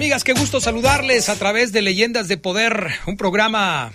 Amigas, 0.00 0.24
qué 0.24 0.32
gusto 0.32 0.62
saludarles 0.62 1.28
a 1.28 1.36
través 1.36 1.72
de 1.72 1.82
Leyendas 1.82 2.26
de 2.26 2.38
Poder, 2.38 2.88
un 3.06 3.18
programa 3.18 3.92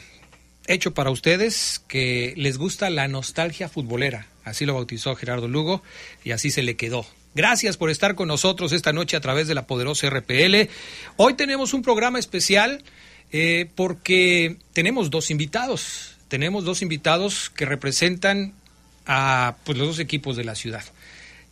hecho 0.67 0.93
para 0.93 1.09
ustedes 1.09 1.81
que 1.87 2.35
les 2.37 2.59
gusta 2.59 2.91
la 2.91 3.07
nostalgia 3.07 3.69
futbolera. 3.69 4.27
Así 4.43 4.67
lo 4.67 4.75
bautizó 4.75 5.15
Gerardo 5.15 5.47
Lugo 5.47 5.81
y 6.23 6.29
así 6.29 6.51
se 6.51 6.61
le 6.61 6.75
quedó. 6.75 7.07
Gracias 7.33 7.75
por 7.77 7.89
estar 7.89 8.13
con 8.13 8.27
nosotros 8.27 8.71
esta 8.71 8.93
noche 8.93 9.17
a 9.17 9.19
través 9.19 9.47
de 9.47 9.55
la 9.55 9.65
poderosa 9.65 10.07
RPL. 10.07 10.69
Hoy 11.17 11.33
tenemos 11.33 11.73
un 11.73 11.81
programa 11.81 12.19
especial 12.19 12.83
eh, 13.31 13.67
porque 13.73 14.57
tenemos 14.73 15.09
dos 15.09 15.31
invitados. 15.31 16.17
Tenemos 16.27 16.65
dos 16.65 16.83
invitados 16.83 17.49
que 17.49 17.65
representan 17.65 18.53
a 19.07 19.55
pues, 19.63 19.75
los 19.75 19.87
dos 19.87 19.99
equipos 19.99 20.37
de 20.37 20.43
la 20.43 20.53
ciudad. 20.53 20.83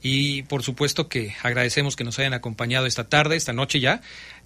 Y 0.04 0.42
por 0.44 0.64
supuesto 0.64 1.08
que 1.08 1.34
agradecemos 1.42 1.96
que 1.96 2.04
nos 2.04 2.20
hayan 2.20 2.34
acompañado 2.34 2.86
esta 2.86 3.06
tarde, 3.06 3.38
esta 3.38 3.54
noche 3.54 3.80
ya, 3.80 4.02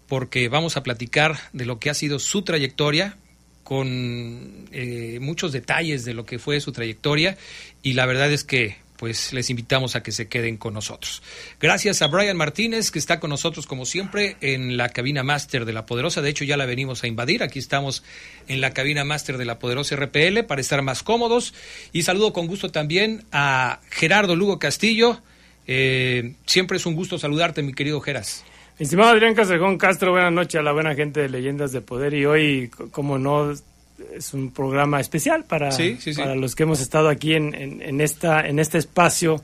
porque 0.07 0.49
vamos 0.49 0.77
a 0.77 0.83
platicar 0.83 1.37
de 1.53 1.65
lo 1.65 1.79
que 1.79 1.89
ha 1.89 1.93
sido 1.93 2.19
su 2.19 2.41
trayectoria, 2.41 3.17
con 3.63 4.67
eh, 4.71 5.19
muchos 5.21 5.51
detalles 5.51 6.05
de 6.05 6.13
lo 6.13 6.25
que 6.25 6.39
fue 6.39 6.61
su 6.61 6.71
trayectoria 6.71 7.37
y 7.83 7.93
la 7.93 8.05
verdad 8.05 8.31
es 8.31 8.45
que 8.45 8.77
pues 8.95 9.33
les 9.33 9.49
invitamos 9.49 9.95
a 9.95 10.01
que 10.01 10.11
se 10.11 10.27
queden 10.27 10.57
con 10.57 10.73
nosotros. 10.73 11.21
Gracias 11.59 12.01
a 12.01 12.07
Brian 12.07 12.37
Martínez, 12.37 12.91
que 12.91 12.97
está 12.97 13.19
con 13.19 13.29
nosotros 13.29 13.67
como 13.67 13.85
siempre 13.85 14.37
en 14.41 14.75
la 14.75 14.89
cabina 14.89 15.21
máster 15.21 15.65
de 15.65 15.73
la 15.73 15.85
Poderosa. 15.85 16.21
De 16.21 16.29
hecho, 16.29 16.45
ya 16.45 16.57
la 16.57 16.65
venimos 16.65 17.03
a 17.03 17.07
invadir. 17.07 17.43
Aquí 17.43 17.59
estamos 17.59 18.03
en 18.47 18.59
la 18.59 18.73
cabina 18.73 19.03
máster 19.03 19.37
de 19.37 19.45
la 19.45 19.59
Poderosa 19.59 19.95
RPL 19.97 20.45
para 20.47 20.61
estar 20.61 20.81
más 20.81 21.03
cómodos. 21.03 21.53
Y 21.93 22.03
saludo 22.03 22.33
con 22.33 22.47
gusto 22.47 22.71
también 22.71 23.23
a 23.31 23.81
Gerardo 23.91 24.35
Lugo 24.35 24.57
Castillo, 24.57 25.21
eh, 25.67 26.33
siempre 26.45 26.77
es 26.77 26.85
un 26.85 26.95
gusto 26.95 27.19
saludarte, 27.19 27.61
mi 27.61 27.73
querido 27.73 27.99
Geras. 27.99 28.45
Estimado 28.79 29.09
Adrián 29.09 29.33
Castrejón 29.33 29.79
Castro, 29.79 30.11
buenas 30.11 30.31
noches 30.31 30.59
a 30.59 30.61
la 30.61 30.71
buena 30.71 30.93
gente 30.93 31.21
de 31.21 31.29
Leyendas 31.29 31.71
de 31.71 31.81
Poder 31.81 32.13
y 32.13 32.27
hoy, 32.27 32.69
como 32.91 33.17
no, 33.17 33.51
es 33.51 34.33
un 34.35 34.51
programa 34.51 34.99
especial 34.99 35.45
para, 35.45 35.69
para 36.15 36.35
los 36.35 36.53
que 36.53 36.61
hemos 36.61 36.79
estado 36.79 37.09
aquí 37.09 37.33
en, 37.33 37.55
en, 37.55 38.01
esta, 38.01 38.47
en 38.47 38.59
este 38.59 38.77
espacio, 38.77 39.41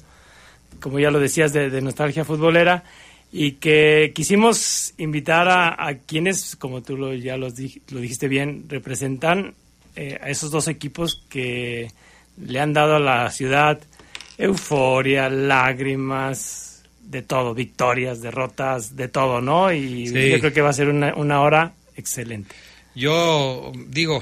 como 0.80 1.00
ya 1.00 1.10
lo 1.10 1.20
decías, 1.20 1.52
de, 1.52 1.82
nostalgia 1.82 2.24
futbolera 2.24 2.84
y 3.32 3.54
que 3.54 4.12
quisimos 4.14 4.94
invitar 5.00 5.48
a, 5.50 5.98
quienes, 6.06 6.56
como 6.56 6.84
tú 6.84 6.96
lo, 6.96 7.16
ya 7.16 7.36
lo 7.36 7.50
dijiste 7.50 8.28
bien, 8.28 8.66
representan 8.70 9.56
eh, 9.96 10.20
a 10.22 10.30
esos 10.30 10.52
dos 10.52 10.68
equipos 10.68 11.26
que 11.28 11.92
le 12.38 12.60
han 12.60 12.74
dado 12.74 12.98
a 12.98 13.00
la 13.00 13.32
ciudad 13.32 13.80
euforia, 14.38 15.28
lágrimas, 15.28 16.63
de 17.04 17.22
todo, 17.22 17.54
victorias, 17.54 18.22
derrotas, 18.22 18.96
de 18.96 19.08
todo, 19.08 19.42
¿no? 19.42 19.72
Y 19.72 20.06
yo 20.06 20.40
creo 20.40 20.54
que 20.54 20.62
va 20.62 20.70
a 20.70 20.74
ser 20.74 20.90
una, 20.90 21.16
una 21.16 21.42
hora 21.42 21.74
excelente. 21.96 22.56
Yo 22.96 23.72
digo, 23.88 24.22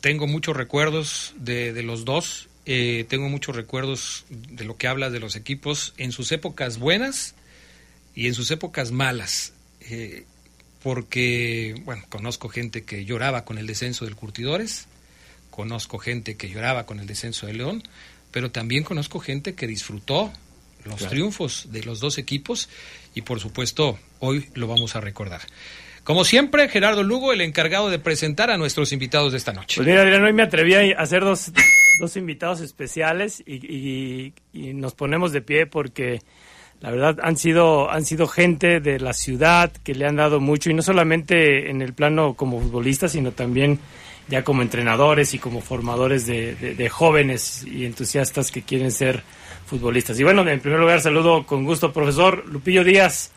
tengo 0.00 0.26
muchos 0.26 0.56
recuerdos 0.56 1.34
de, 1.36 1.72
de 1.72 1.82
los 1.82 2.04
dos, 2.04 2.48
eh, 2.66 3.04
tengo 3.08 3.28
muchos 3.28 3.56
recuerdos 3.56 4.24
de 4.30 4.64
lo 4.64 4.76
que 4.76 4.86
hablas 4.88 5.12
de 5.12 5.20
los 5.20 5.36
equipos 5.36 5.94
en 5.98 6.12
sus 6.12 6.32
épocas 6.32 6.78
buenas 6.78 7.34
y 8.14 8.26
en 8.26 8.34
sus 8.34 8.50
épocas 8.50 8.92
malas. 8.92 9.52
Eh, 9.80 10.24
porque, 10.82 11.74
bueno, 11.84 12.04
conozco 12.08 12.48
gente 12.48 12.84
que 12.84 13.04
lloraba 13.04 13.44
con 13.44 13.58
el 13.58 13.66
descenso 13.66 14.04
del 14.04 14.16
Curtidores, 14.16 14.86
conozco 15.50 15.98
gente 15.98 16.36
que 16.36 16.50
lloraba 16.50 16.84
con 16.84 17.00
el 17.00 17.06
descenso 17.06 17.46
de 17.46 17.54
León, 17.54 17.82
pero 18.30 18.50
también 18.50 18.84
conozco 18.84 19.18
gente 19.18 19.54
que 19.54 19.66
disfrutó 19.66 20.32
los 20.84 21.08
triunfos 21.08 21.68
de 21.70 21.82
los 21.82 22.00
dos 22.00 22.18
equipos 22.18 22.68
y 23.14 23.22
por 23.22 23.40
supuesto 23.40 23.98
hoy 24.20 24.48
lo 24.54 24.66
vamos 24.66 24.96
a 24.96 25.00
recordar. 25.00 25.42
Como 26.04 26.24
siempre, 26.24 26.68
Gerardo 26.68 27.02
Lugo, 27.02 27.32
el 27.32 27.40
encargado 27.40 27.88
de 27.88 27.98
presentar 27.98 28.50
a 28.50 28.58
nuestros 28.58 28.92
invitados 28.92 29.32
de 29.32 29.38
esta 29.38 29.54
noche. 29.54 29.76
Pues 29.76 29.88
mira, 29.88 30.02
Adrián, 30.02 30.22
hoy 30.22 30.34
me 30.34 30.42
atreví 30.42 30.74
a 30.74 30.98
hacer 30.98 31.22
dos, 31.22 31.50
dos 31.98 32.16
invitados 32.16 32.60
especiales 32.60 33.42
y, 33.46 34.34
nos 34.52 34.94
ponemos 34.94 35.32
de 35.32 35.40
pie 35.40 35.66
porque 35.66 36.20
la 36.84 36.90
verdad 36.90 37.16
han 37.22 37.38
sido, 37.38 37.90
han 37.90 38.04
sido 38.04 38.28
gente 38.28 38.78
de 38.78 39.00
la 39.00 39.14
ciudad 39.14 39.72
que 39.72 39.94
le 39.94 40.06
han 40.06 40.16
dado 40.16 40.38
mucho 40.38 40.68
y 40.68 40.74
no 40.74 40.82
solamente 40.82 41.70
en 41.70 41.80
el 41.80 41.94
plano 41.94 42.34
como 42.34 42.60
futbolistas, 42.60 43.12
sino 43.12 43.32
también 43.32 43.78
ya 44.28 44.44
como 44.44 44.60
entrenadores 44.60 45.32
y 45.32 45.38
como 45.38 45.62
formadores 45.62 46.26
de, 46.26 46.90
jóvenes 46.92 47.64
y 47.64 47.86
entusiastas 47.86 48.50
que 48.50 48.60
quieren 48.60 48.92
ser 48.92 49.22
futbolistas. 49.64 50.20
Y 50.20 50.24
bueno, 50.24 50.46
en 50.46 50.60
primer 50.60 50.78
lugar 50.78 51.00
saludo 51.00 51.46
con 51.46 51.64
gusto 51.64 51.90
profesor 51.90 52.44
Lupillo 52.48 52.84
Díaz. 52.84 53.30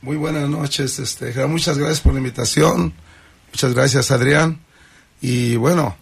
Muy 0.00 0.16
buenas 0.16 0.48
noches, 0.48 1.00
este, 1.00 1.34
muchas 1.48 1.78
gracias 1.78 2.00
por 2.02 2.12
la 2.12 2.20
invitación, 2.20 2.92
muchas 3.50 3.74
gracias 3.74 4.12
Adrián 4.12 4.60
y 5.20 5.56
bueno, 5.56 5.96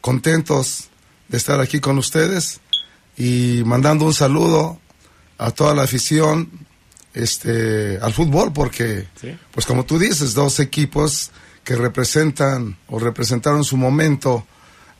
contentos 0.00 0.88
de 1.28 1.36
estar 1.36 1.60
aquí 1.60 1.78
con 1.78 1.98
ustedes 1.98 2.62
y 3.18 3.62
mandando 3.66 4.06
un 4.06 4.14
saludo 4.14 4.80
a 5.38 5.50
toda 5.50 5.74
la 5.74 5.82
afición 5.82 6.48
este, 7.14 7.98
al 8.00 8.12
fútbol 8.12 8.52
porque, 8.52 9.06
pues 9.52 9.66
como 9.66 9.84
tú 9.84 9.98
dices, 9.98 10.34
dos 10.34 10.60
equipos 10.60 11.30
que 11.64 11.76
representan 11.76 12.76
o 12.88 12.98
representaron 12.98 13.64
su 13.64 13.76
momento 13.76 14.46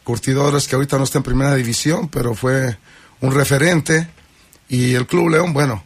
curtidores 0.05 0.67
que 0.67 0.75
ahorita 0.75 0.99
no 0.99 1.05
está 1.05 1.19
en 1.19 1.25
primera 1.25 1.55
división, 1.55 2.09
pero 2.09 2.35
fue 2.35 2.77
un 3.21 3.33
referente. 3.33 4.09
Y 4.69 4.95
el 4.95 5.07
Club 5.07 5.31
León, 5.31 5.53
bueno, 5.53 5.85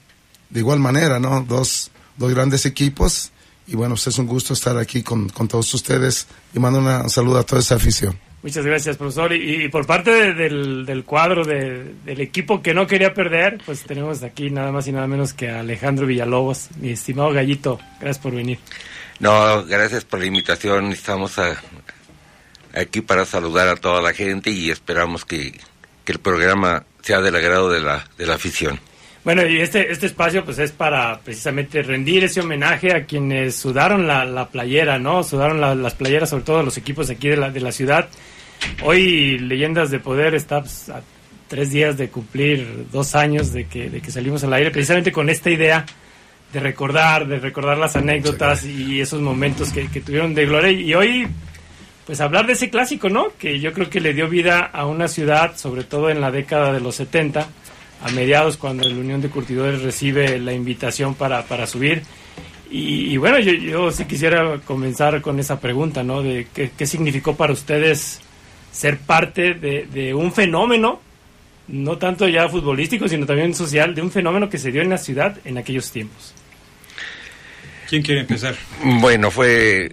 de 0.50 0.60
igual 0.60 0.78
manera, 0.78 1.18
¿no? 1.18 1.42
Dos, 1.42 1.90
dos 2.16 2.30
grandes 2.32 2.66
equipos. 2.66 3.30
Y 3.66 3.74
bueno, 3.74 3.94
pues 3.94 4.06
es 4.06 4.18
un 4.18 4.26
gusto 4.26 4.52
estar 4.54 4.76
aquí 4.78 5.02
con, 5.02 5.28
con 5.28 5.48
todos 5.48 5.72
ustedes 5.74 6.26
y 6.54 6.58
mando 6.58 6.78
un 6.78 7.10
saludo 7.10 7.38
a 7.38 7.42
toda 7.42 7.60
esa 7.60 7.74
afición. 7.74 8.18
Muchas 8.46 8.64
gracias, 8.64 8.96
profesor. 8.96 9.32
Y, 9.32 9.68
por 9.70 9.86
parte 9.86 10.32
del, 10.32 10.86
del, 10.86 11.02
cuadro 11.02 11.44
del 11.44 12.20
equipo 12.20 12.62
que 12.62 12.74
no 12.74 12.86
quería 12.86 13.12
perder, 13.12 13.58
pues 13.66 13.82
tenemos 13.82 14.22
aquí 14.22 14.50
nada 14.50 14.70
más 14.70 14.86
y 14.86 14.92
nada 14.92 15.08
menos 15.08 15.32
que 15.32 15.50
a 15.50 15.58
Alejandro 15.58 16.06
Villalobos, 16.06 16.68
mi 16.76 16.90
estimado 16.90 17.32
gallito. 17.32 17.80
Gracias 17.98 18.20
por 18.20 18.36
venir. 18.36 18.60
No, 19.18 19.64
gracias 19.64 20.04
por 20.04 20.20
la 20.20 20.26
invitación. 20.26 20.92
Estamos 20.92 21.40
aquí 22.72 23.00
para 23.00 23.24
saludar 23.24 23.66
a 23.66 23.74
toda 23.74 24.00
la 24.00 24.12
gente 24.12 24.52
y 24.52 24.70
esperamos 24.70 25.24
que, 25.24 25.58
que 26.04 26.12
el 26.12 26.20
programa 26.20 26.84
sea 27.02 27.20
del 27.20 27.34
agrado 27.34 27.68
de 27.68 27.80
la, 27.80 28.08
de 28.16 28.26
la 28.26 28.34
afición. 28.34 28.78
Bueno, 29.24 29.44
y 29.44 29.60
este, 29.60 29.90
este 29.90 30.06
espacio 30.06 30.44
pues 30.44 30.60
es 30.60 30.70
para 30.70 31.18
precisamente 31.18 31.82
rendir 31.82 32.22
ese 32.22 32.42
homenaje 32.42 32.94
a 32.94 33.06
quienes 33.06 33.56
sudaron 33.56 34.06
la, 34.06 34.24
la 34.24 34.50
playera, 34.50 35.00
¿no? 35.00 35.24
Sudaron 35.24 35.82
las 35.82 35.94
playeras, 35.96 36.30
sobre 36.30 36.44
todo 36.44 36.62
los 36.62 36.78
equipos 36.78 37.10
aquí 37.10 37.30
de 37.30 37.36
la, 37.36 37.50
de 37.50 37.60
la 37.60 37.72
ciudad. 37.72 38.08
Hoy 38.82 39.38
Leyendas 39.38 39.90
de 39.90 39.98
Poder 39.98 40.34
está 40.34 40.60
pues, 40.60 40.88
a 40.88 41.02
tres 41.48 41.70
días 41.70 41.96
de 41.96 42.08
cumplir 42.08 42.86
dos 42.92 43.14
años 43.14 43.52
de 43.52 43.66
que, 43.66 43.88
de 43.88 44.00
que 44.00 44.10
salimos 44.10 44.44
al 44.44 44.52
aire, 44.52 44.70
precisamente 44.70 45.12
con 45.12 45.28
esta 45.28 45.50
idea 45.50 45.86
de 46.52 46.60
recordar, 46.60 47.26
de 47.26 47.38
recordar 47.38 47.78
las 47.78 47.96
anécdotas 47.96 48.64
y 48.64 49.00
esos 49.00 49.20
momentos 49.20 49.72
que, 49.72 49.84
tuvieron 50.00 50.34
de 50.34 50.46
gloria. 50.46 50.70
Y 50.70 50.94
hoy, 50.94 51.26
pues 52.06 52.20
hablar 52.20 52.46
de 52.46 52.54
ese 52.54 52.70
clásico, 52.70 53.08
¿no? 53.08 53.28
Que 53.38 53.60
yo 53.60 53.72
creo 53.72 53.90
que 53.90 54.00
le 54.00 54.14
dio 54.14 54.28
vida 54.28 54.60
a 54.60 54.86
una 54.86 55.08
ciudad, 55.08 55.56
sobre 55.56 55.84
todo 55.84 56.10
en 56.10 56.20
la 56.20 56.30
década 56.30 56.72
de 56.72 56.80
los 56.80 56.94
70, 56.96 57.46
a 58.02 58.10
mediados 58.12 58.56
cuando 58.56 58.88
la 58.88 58.94
Unión 58.94 59.20
de 59.20 59.28
Curtidores 59.28 59.82
recibe 59.82 60.38
la 60.38 60.52
invitación 60.52 61.14
para, 61.14 61.42
para 61.42 61.66
subir. 61.66 62.02
Y, 62.68 63.16
bueno, 63.16 63.38
yo, 63.38 63.52
yo 63.52 63.92
sí 63.92 64.06
quisiera 64.06 64.58
comenzar 64.58 65.22
con 65.22 65.38
esa 65.38 65.60
pregunta, 65.60 66.02
¿no? 66.02 66.22
De 66.22 66.48
qué, 66.52 66.72
qué 66.76 66.86
significó 66.86 67.36
para 67.36 67.52
ustedes 67.52 68.20
ser 68.76 68.98
parte 68.98 69.54
de, 69.54 70.12
un 70.12 70.32
fenómeno, 70.32 71.00
no 71.68 71.96
tanto 71.96 72.28
ya 72.28 72.46
futbolístico, 72.46 73.08
sino 73.08 73.24
también 73.24 73.54
social, 73.54 73.94
de 73.94 74.02
un 74.02 74.10
fenómeno 74.10 74.50
que 74.50 74.58
se 74.58 74.70
dio 74.70 74.82
en 74.82 74.90
la 74.90 74.98
ciudad 74.98 75.38
en 75.46 75.56
aquellos 75.56 75.90
tiempos. 75.90 76.34
¿Quién 77.88 78.02
quiere 78.02 78.20
empezar? 78.20 78.54
Bueno, 78.82 79.30
fue, 79.30 79.92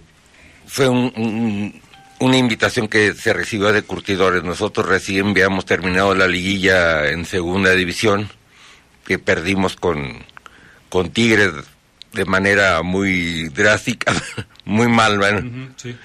fue 0.66 0.88
una 0.88 2.36
invitación 2.36 2.88
que 2.88 3.14
se 3.14 3.32
recibió 3.32 3.72
de 3.72 3.82
curtidores. 3.82 4.44
Nosotros 4.44 4.86
recién 4.86 5.28
habíamos 5.28 5.64
terminado 5.64 6.14
la 6.14 6.28
liguilla 6.28 7.08
en 7.08 7.24
segunda 7.24 7.70
división, 7.70 8.28
que 9.06 9.18
perdimos 9.18 9.76
con, 9.76 10.24
con 10.90 11.08
Tigres 11.08 11.52
de 12.12 12.24
manera 12.26 12.82
muy 12.82 13.48
drástica, 13.48 14.12
muy 14.66 14.88
mal, 14.88 15.18
bueno, 15.18 15.72
sí 15.76 15.96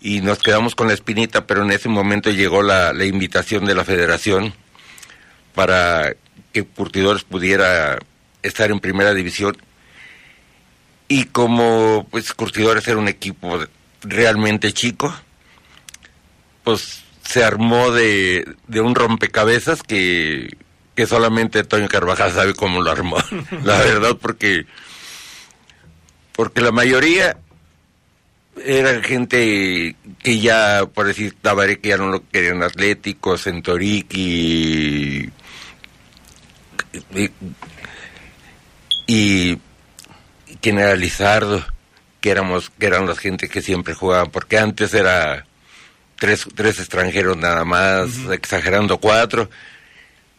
y 0.00 0.20
nos 0.20 0.38
quedamos 0.38 0.74
con 0.74 0.88
la 0.88 0.94
espinita, 0.94 1.46
pero 1.46 1.62
en 1.62 1.70
ese 1.70 1.88
momento 1.88 2.30
llegó 2.30 2.62
la, 2.62 2.92
la 2.92 3.04
invitación 3.04 3.64
de 3.64 3.74
la 3.74 3.84
federación 3.84 4.54
para 5.54 6.14
que 6.52 6.64
Curtidores 6.64 7.24
pudiera 7.24 7.98
estar 8.42 8.70
en 8.70 8.80
primera 8.80 9.14
división. 9.14 9.56
Y 11.08 11.24
como 11.24 12.06
pues 12.10 12.32
Curtidores 12.32 12.86
era 12.86 12.98
un 12.98 13.08
equipo 13.08 13.58
realmente 14.02 14.72
chico, 14.72 15.12
pues 16.64 17.02
se 17.24 17.44
armó 17.44 17.90
de, 17.90 18.46
de 18.68 18.80
un 18.80 18.94
rompecabezas 18.94 19.82
que, 19.82 20.56
que 20.94 21.06
solamente 21.06 21.64
Toño 21.64 21.88
Carvajal 21.88 22.32
sabe 22.32 22.54
cómo 22.54 22.82
lo 22.82 22.90
armó, 22.90 23.16
la 23.64 23.78
verdad, 23.78 24.16
porque, 24.20 24.66
porque 26.32 26.60
la 26.60 26.72
mayoría 26.72 27.36
era 28.64 29.02
gente 29.02 29.96
que 30.22 30.40
ya, 30.40 30.86
por 30.92 31.06
decir, 31.06 31.34
Tabaré, 31.40 31.80
que 31.80 31.90
ya 31.90 31.96
no 31.96 32.08
lo 32.08 32.28
querían 32.28 32.62
atléticos, 32.62 33.42
Centoric 33.44 34.12
y, 34.14 35.30
quien 40.60 40.78
era 40.78 40.96
Lizardo, 40.96 41.64
que 42.20 42.30
éramos, 42.30 42.70
que 42.70 42.86
eran 42.86 43.06
las 43.06 43.18
gente 43.18 43.48
que 43.48 43.62
siempre 43.62 43.94
jugaban, 43.94 44.30
porque 44.30 44.58
antes 44.58 44.92
era 44.94 45.46
tres, 46.16 46.46
tres 46.54 46.78
extranjeros 46.80 47.36
nada 47.36 47.64
más, 47.64 48.10
exagerando 48.30 48.98
cuatro, 48.98 49.48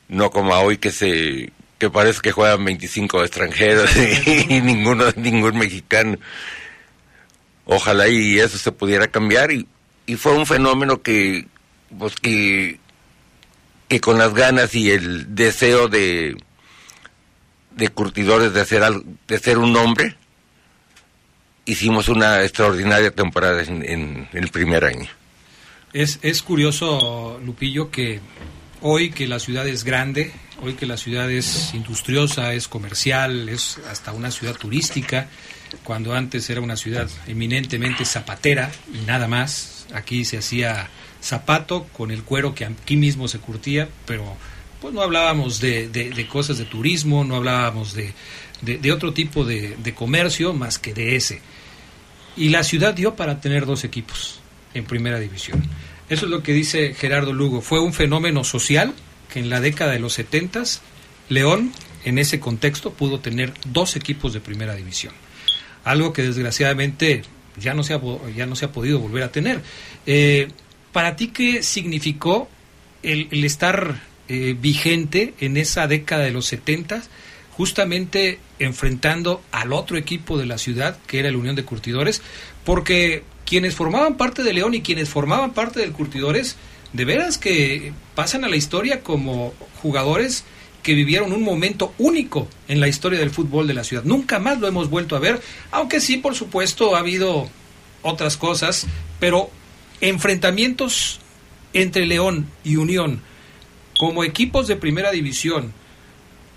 no 0.07 0.30
como 0.31 0.54
hoy 0.56 0.77
que 0.77 0.92
se 0.92 1.51
que 1.77 1.89
parece 1.89 2.19
que 2.19 2.33
juegan 2.33 2.66
25 2.66 3.24
extranjeros 3.24 3.89
y 4.27 4.60
ninguno 4.60 5.06
ningún 5.16 5.57
mexicano 5.57 6.18
ojalá 7.69 8.07
y 8.07 8.39
eso 8.39 8.57
se 8.57 8.71
pudiera 8.71 9.07
cambiar 9.07 9.51
y, 9.51 9.68
y 10.07 10.16
fue 10.16 10.33
un 10.33 10.45
fenómeno 10.45 11.01
que 11.01 11.48
pues 11.98 12.16
que 12.16 12.80
que 13.88 14.01
con 14.01 14.18
las 14.18 14.33
ganas 14.33 14.74
y 14.75 14.89
el 14.92 15.36
deseo 15.36 15.88
de 15.88 16.36
de 17.71 17.89
curtidores 17.89 18.54
de 18.54 18.62
hacer 18.62 18.83
de 19.27 19.39
ser 19.39 19.60
un 19.60 19.75
hombre 19.77 20.16
hicimos 21.66 22.10
una 22.10 22.44
extraordinaria 22.44 23.12
temporada 23.12 23.62
en, 23.62 24.27
el 24.33 24.48
primer 24.50 24.86
año. 24.86 25.07
Es, 25.94 26.18
es 26.24 26.42
curioso 26.42 27.39
Lupillo 27.45 27.92
que 27.92 28.19
hoy 28.81 29.12
que 29.12 29.27
la 29.27 29.39
ciudad 29.39 29.68
es 29.68 29.83
grande 29.83 30.31
hoy 30.62 30.74
que 30.74 30.88
la 30.88 30.98
ciudad 30.98 31.30
es 31.30 31.74
industriosa 31.75 32.54
es 32.54 32.68
comercial 32.68 33.48
es 33.48 33.77
hasta 33.89 34.12
una 34.12 34.31
ciudad 34.31 34.56
turística 34.56 35.27
cuando 35.83 36.13
antes 36.13 36.50
era 36.50 36.62
una 36.62 36.75
ciudad 36.75 37.10
eminentemente 37.27 38.06
zapatera 38.06 38.71
y 38.94 39.06
nada 39.06 39.27
más. 39.27 39.88
Aquí 39.94 40.25
se 40.25 40.38
hacía 40.38 40.89
zapato 41.21 41.86
con 41.98 42.12
el 42.12 42.24
cuero 42.24 42.54
que 42.54 42.66
aquí 42.66 42.95
mismo 42.95 43.27
se 43.27 43.39
curtía, 43.39 43.89
pero 44.06 44.38
pues 44.81 44.94
no 44.94 45.01
hablábamos 45.01 45.60
de, 45.60 45.89
de, 45.89 46.27
cosas 46.27 46.57
de 46.57 46.66
turismo, 46.66 47.25
no 47.25 47.36
hablábamos 47.36 47.94
de, 47.94 48.13
de 48.62 48.92
otro 48.92 49.13
tipo 49.13 49.44
de, 49.44 49.94
comercio 49.95 50.54
más 50.54 50.80
que 50.80 50.94
de 50.94 51.16
ese. 51.16 51.42
Y 52.38 52.50
la 52.50 52.63
ciudad 52.63 52.94
dio 52.94 53.16
para 53.16 53.42
tener 53.42 53.66
dos 53.66 53.83
equipos 53.83 54.39
en 54.74 54.86
primera 54.86 55.19
división. 55.19 55.62
Eso 56.07 56.25
es 56.25 56.31
lo 56.31 56.44
que 56.44 56.54
dice 56.54 56.94
Gerardo 56.94 57.33
Lugo. 57.33 57.62
Fue 57.62 57.80
un 57.81 57.94
fenómeno 57.94 58.44
social 58.44 58.94
que 59.31 59.39
en 59.39 59.50
la 59.50 59.60
década 59.60 59.92
de 59.92 60.00
los 60.00 60.13
setentas 60.13 60.81
León, 61.28 61.73
en 62.06 62.18
ese 62.18 62.40
contexto, 62.40 62.94
pudo 62.94 63.19
tener 63.19 63.54
dos 63.66 63.95
equipos 63.95 64.33
de 64.33 64.40
primera 64.40 64.76
división 64.76 65.14
algo 65.90 66.14
que 66.14 66.22
desgraciadamente 66.22 67.24
ya 67.60 67.74
no 67.74 67.84
se 67.84 67.94
ha, 67.94 68.02
ya 68.36 68.46
no 68.46 68.56
se 68.56 68.66
ha 68.66 68.72
podido 68.72 69.00
volver 69.00 69.24
a 69.24 69.31
tener. 69.31 69.62
Eh, 70.06 70.48
¿Para 70.92 71.16
ti 71.16 71.30
qué 71.30 71.64
significó 71.64 72.48
el, 73.04 73.44
estar 73.44 74.02
eh, 74.28 74.56
vigente 74.60 75.34
en 75.40 75.58
esa 75.58 75.88
década 75.88 76.24
de 76.24 76.31
los 76.31 76.46
70, 76.46 77.02
justamente 77.52 78.40
enfrentando 78.60 79.42
al 79.52 79.74
otro 79.74 79.98
equipo 79.98 80.38
de 80.38 80.46
la 80.46 80.58
ciudad, 80.58 80.98
que 81.08 81.19
era 81.19 81.31
la 81.31 81.38
Unión 81.38 81.56
de 81.56 81.66
Curtidores? 81.66 82.22
Porque 82.64 83.24
quienes 83.46 83.74
formaban 83.74 84.16
parte 84.16 84.44
de 84.44 84.54
León 84.54 84.76
y 84.76 84.81
quienes 84.81 85.10
formaban 85.10 85.54
parte 85.54 85.80
del 85.80 85.92
Curtidores, 85.92 86.56
de 86.94 87.06
veras 87.06 87.38
que 87.38 87.94
pasan 88.16 88.44
a 88.44 88.50
la 88.50 88.56
historia 88.56 89.02
como 89.02 89.54
jugadores 89.81 90.44
que 90.83 90.94
vivieron 90.94 91.33
un 91.33 91.44
momento 91.44 91.94
único 91.98 92.48
en 92.68 92.80
la 92.80 92.88
historia 92.88 93.19
del 93.19 93.31
fútbol 93.31 93.68
de 93.68 93.74
la 93.74 93.83
ciudad. 93.83 94.04
Nunca 94.04 94.40
más 94.40 94.59
lo 94.59 94.68
hemos 94.68 94.90
vuelto 94.90 95.16
a 95.16 95.19
ver, 95.19 95.42
aunque 95.71 96.00
sí, 96.00 96.18
por 96.18 96.36
supuesto, 96.36 96.95
ha 96.95 97.00
habido 97.00 97.50
otras 98.02 98.38
cosas, 98.38 98.88
pero 99.19 99.50
enfrentamientos 100.02 101.19
entre 101.74 102.06
León 102.06 102.48
y 102.64 102.78
Unión 102.78 103.21
como 104.00 104.24
equipos 104.24 104.68
de 104.68 104.78
primera 104.78 105.12
división, 105.12 105.74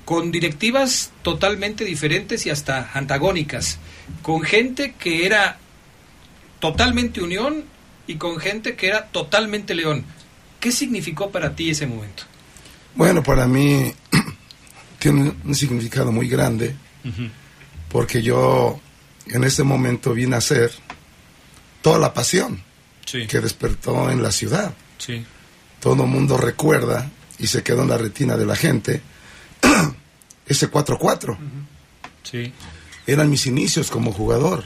con 0.04 0.30
directivas 0.30 1.10
totalmente 1.22 1.84
diferentes 1.84 2.46
y 2.46 2.50
hasta 2.50 2.92
antagónicas, 2.94 3.78
con 4.22 4.42
gente 4.42 4.94
que 4.96 5.26
era 5.26 5.58
totalmente 6.60 7.20
Unión 7.20 7.64
y 8.06 8.14
con 8.14 8.38
gente 8.38 8.76
que 8.76 8.86
era 8.86 9.06
totalmente 9.08 9.74
León. 9.74 10.04
¿Qué 10.60 10.70
significó 10.70 11.30
para 11.30 11.56
ti 11.56 11.70
ese 11.70 11.88
momento? 11.88 12.22
Bueno, 12.94 13.24
para 13.24 13.48
mí 13.48 13.92
tiene 15.02 15.34
un 15.44 15.54
significado 15.56 16.12
muy 16.12 16.28
grande, 16.28 16.76
porque 17.88 18.22
yo 18.22 18.78
en 19.26 19.42
ese 19.42 19.64
momento 19.64 20.14
vi 20.14 20.28
nacer 20.28 20.70
toda 21.80 21.98
la 21.98 22.14
pasión 22.14 22.62
que 23.04 23.40
despertó 23.40 24.08
en 24.12 24.22
la 24.22 24.30
ciudad. 24.30 24.72
Todo 25.80 26.04
el 26.04 26.08
mundo 26.08 26.36
recuerda 26.36 27.10
y 27.40 27.48
se 27.48 27.64
quedó 27.64 27.82
en 27.82 27.88
la 27.88 27.98
retina 27.98 28.36
de 28.36 28.46
la 28.46 28.54
gente 28.54 29.02
ese 30.46 30.70
4-4. 30.70 31.36
Eran 33.04 33.28
mis 33.28 33.46
inicios 33.48 33.90
como 33.90 34.12
jugador. 34.12 34.62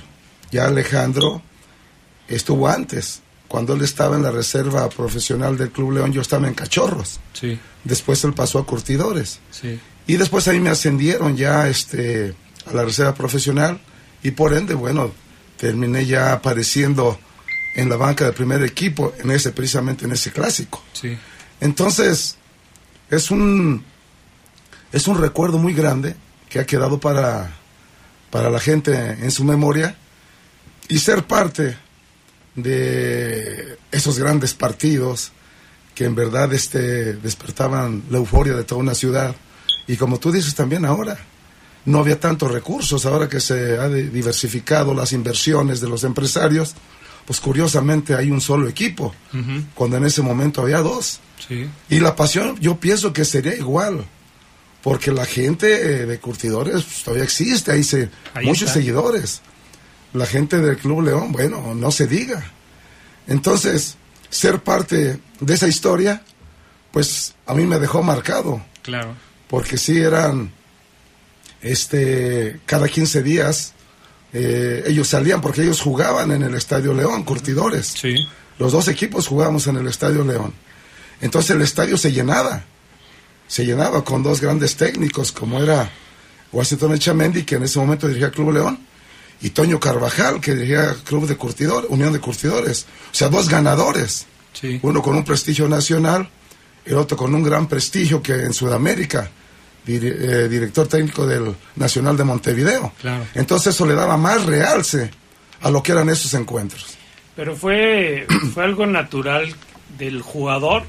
Ya 0.52 0.66
Alejandro 0.66 1.40
estuvo 2.28 2.68
antes, 2.68 3.22
cuando 3.48 3.72
él 3.72 3.80
estaba 3.80 4.16
en 4.16 4.22
la 4.22 4.30
reserva 4.30 4.86
profesional 4.90 5.56
del 5.56 5.70
Club 5.70 5.92
León, 5.92 6.12
yo 6.12 6.20
estaba 6.20 6.46
en 6.46 6.52
Cachorros. 6.52 7.20
Sí. 7.32 7.58
Después 7.84 8.22
él 8.24 8.34
pasó 8.34 8.58
a 8.58 8.66
Curtidores. 8.66 9.40
Sí. 9.50 9.80
Y 10.06 10.16
después 10.16 10.46
ahí 10.48 10.60
me 10.60 10.70
ascendieron 10.70 11.36
ya 11.36 11.68
este, 11.68 12.34
a 12.66 12.72
la 12.72 12.84
reserva 12.84 13.14
profesional 13.14 13.80
y 14.22 14.30
por 14.32 14.54
ende, 14.54 14.74
bueno, 14.74 15.12
terminé 15.56 16.06
ya 16.06 16.32
apareciendo 16.32 17.18
en 17.74 17.88
la 17.88 17.96
banca 17.96 18.24
del 18.24 18.34
primer 18.34 18.62
equipo, 18.62 19.12
en 19.18 19.30
ese, 19.30 19.52
precisamente 19.52 20.04
en 20.04 20.12
ese 20.12 20.32
clásico. 20.32 20.82
Sí. 20.92 21.16
Entonces, 21.60 22.36
es 23.10 23.30
un, 23.30 23.84
es 24.92 25.06
un 25.08 25.20
recuerdo 25.20 25.58
muy 25.58 25.74
grande 25.74 26.16
que 26.48 26.58
ha 26.58 26.66
quedado 26.66 26.98
para, 26.98 27.54
para 28.30 28.50
la 28.50 28.60
gente 28.60 28.94
en 28.94 29.30
su 29.30 29.44
memoria 29.44 29.96
y 30.88 30.98
ser 30.98 31.24
parte 31.24 31.76
de 32.54 33.78
esos 33.90 34.18
grandes 34.18 34.54
partidos 34.54 35.32
que 35.94 36.04
en 36.04 36.14
verdad 36.14 36.52
este, 36.52 37.14
despertaban 37.14 38.04
la 38.10 38.18
euforia 38.18 38.54
de 38.54 38.64
toda 38.64 38.80
una 38.80 38.94
ciudad. 38.94 39.34
Y 39.86 39.96
como 39.96 40.18
tú 40.18 40.32
dices 40.32 40.54
también 40.54 40.84
ahora, 40.84 41.18
no 41.84 42.00
había 42.00 42.18
tantos 42.18 42.50
recursos, 42.50 43.06
ahora 43.06 43.28
que 43.28 43.40
se 43.40 43.78
ha 43.78 43.88
diversificado 43.88 44.92
las 44.92 45.12
inversiones 45.12 45.80
de 45.80 45.88
los 45.88 46.04
empresarios, 46.04 46.74
pues 47.24 47.40
curiosamente 47.40 48.14
hay 48.14 48.30
un 48.30 48.40
solo 48.40 48.68
equipo, 48.68 49.14
cuando 49.74 49.96
en 49.96 50.04
ese 50.04 50.22
momento 50.22 50.62
había 50.62 50.80
dos. 50.80 51.20
Y 51.88 52.00
la 52.00 52.16
pasión 52.16 52.58
yo 52.60 52.78
pienso 52.78 53.12
que 53.12 53.24
sería 53.24 53.54
igual, 53.54 54.04
porque 54.82 55.12
la 55.12 55.26
gente 55.26 56.02
eh, 56.02 56.06
de 56.06 56.18
curtidores 56.18 56.82
pues, 56.82 57.02
todavía 57.02 57.24
existe, 57.24 57.72
hay 57.72 58.46
muchos 58.46 58.70
seguidores. 58.70 59.42
La 60.12 60.26
gente 60.26 60.58
del 60.60 60.76
Club 60.78 61.02
León, 61.02 61.32
bueno, 61.32 61.74
no 61.74 61.90
se 61.90 62.06
diga. 62.06 62.52
Entonces, 63.26 63.96
ser 64.30 64.62
parte 64.62 65.20
de 65.40 65.54
esa 65.54 65.68
historia, 65.68 66.22
pues 66.90 67.34
a 67.46 67.54
mí 67.54 67.66
me 67.66 67.78
dejó 67.78 68.02
marcado. 68.02 68.64
Claro. 68.82 69.14
Porque 69.48 69.78
sí 69.78 69.98
eran, 69.98 70.52
este, 71.60 72.60
cada 72.66 72.88
15 72.88 73.22
días, 73.22 73.72
eh, 74.32 74.84
ellos 74.86 75.08
salían 75.08 75.40
porque 75.40 75.62
ellos 75.62 75.80
jugaban 75.80 76.30
en 76.32 76.42
el 76.42 76.54
Estadio 76.54 76.92
León, 76.92 77.24
curtidores. 77.24 77.86
Sí. 77.86 78.16
Los 78.58 78.72
dos 78.72 78.88
equipos 78.88 79.26
jugábamos 79.26 79.66
en 79.66 79.76
el 79.76 79.86
Estadio 79.86 80.24
León. 80.24 80.52
Entonces 81.20 81.50
el 81.56 81.62
estadio 81.62 81.96
se 81.96 82.12
llenaba. 82.12 82.64
Se 83.48 83.64
llenaba 83.64 84.04
con 84.04 84.22
dos 84.22 84.40
grandes 84.40 84.76
técnicos, 84.76 85.32
como 85.32 85.62
era 85.62 85.90
Washington 86.52 86.94
Echamendi, 86.94 87.44
que 87.44 87.56
en 87.56 87.62
ese 87.62 87.78
momento 87.78 88.08
dirigía 88.08 88.30
Club 88.30 88.52
León, 88.52 88.80
y 89.40 89.50
Toño 89.50 89.78
Carvajal, 89.78 90.40
que 90.40 90.54
dirigía 90.54 90.96
Club 91.04 91.26
de 91.26 91.36
Curtidores, 91.36 91.90
Unión 91.90 92.12
de 92.12 92.20
Curtidores. 92.20 92.86
O 93.12 93.14
sea, 93.14 93.28
dos 93.28 93.48
ganadores. 93.48 94.26
Uno 94.82 95.02
con 95.02 95.14
un 95.16 95.24
prestigio 95.24 95.68
nacional, 95.68 96.30
el 96.86 96.96
otro 96.96 97.16
con 97.16 97.34
un 97.34 97.42
gran 97.42 97.66
prestigio 97.66 98.22
que 98.22 98.32
en 98.32 98.52
Sudamérica, 98.52 99.28
eh, 99.86 100.48
director 100.48 100.88
técnico 100.88 101.26
del 101.26 101.54
Nacional 101.76 102.16
de 102.16 102.24
Montevideo. 102.24 102.92
Entonces 103.34 103.74
eso 103.74 103.86
le 103.86 103.94
daba 103.94 104.16
más 104.16 104.44
realce 104.46 105.10
a 105.60 105.70
lo 105.70 105.82
que 105.82 105.92
eran 105.92 106.08
esos 106.08 106.32
encuentros. 106.34 106.96
Pero 107.34 107.54
fue, 107.56 108.26
fue 108.54 108.64
algo 108.64 108.86
natural 108.86 109.54
del 109.98 110.22
jugador, 110.22 110.84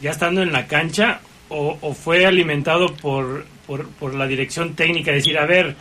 ya 0.00 0.10
estando 0.10 0.42
en 0.42 0.52
la 0.52 0.66
cancha, 0.66 1.20
o, 1.48 1.94
fue 1.94 2.26
alimentado 2.26 2.94
por, 2.96 3.46
por, 3.66 3.86
por 3.88 4.14
la 4.14 4.26
dirección 4.26 4.74
técnica, 4.74 5.12
decir, 5.12 5.38
a 5.38 5.46
ver, 5.46 5.76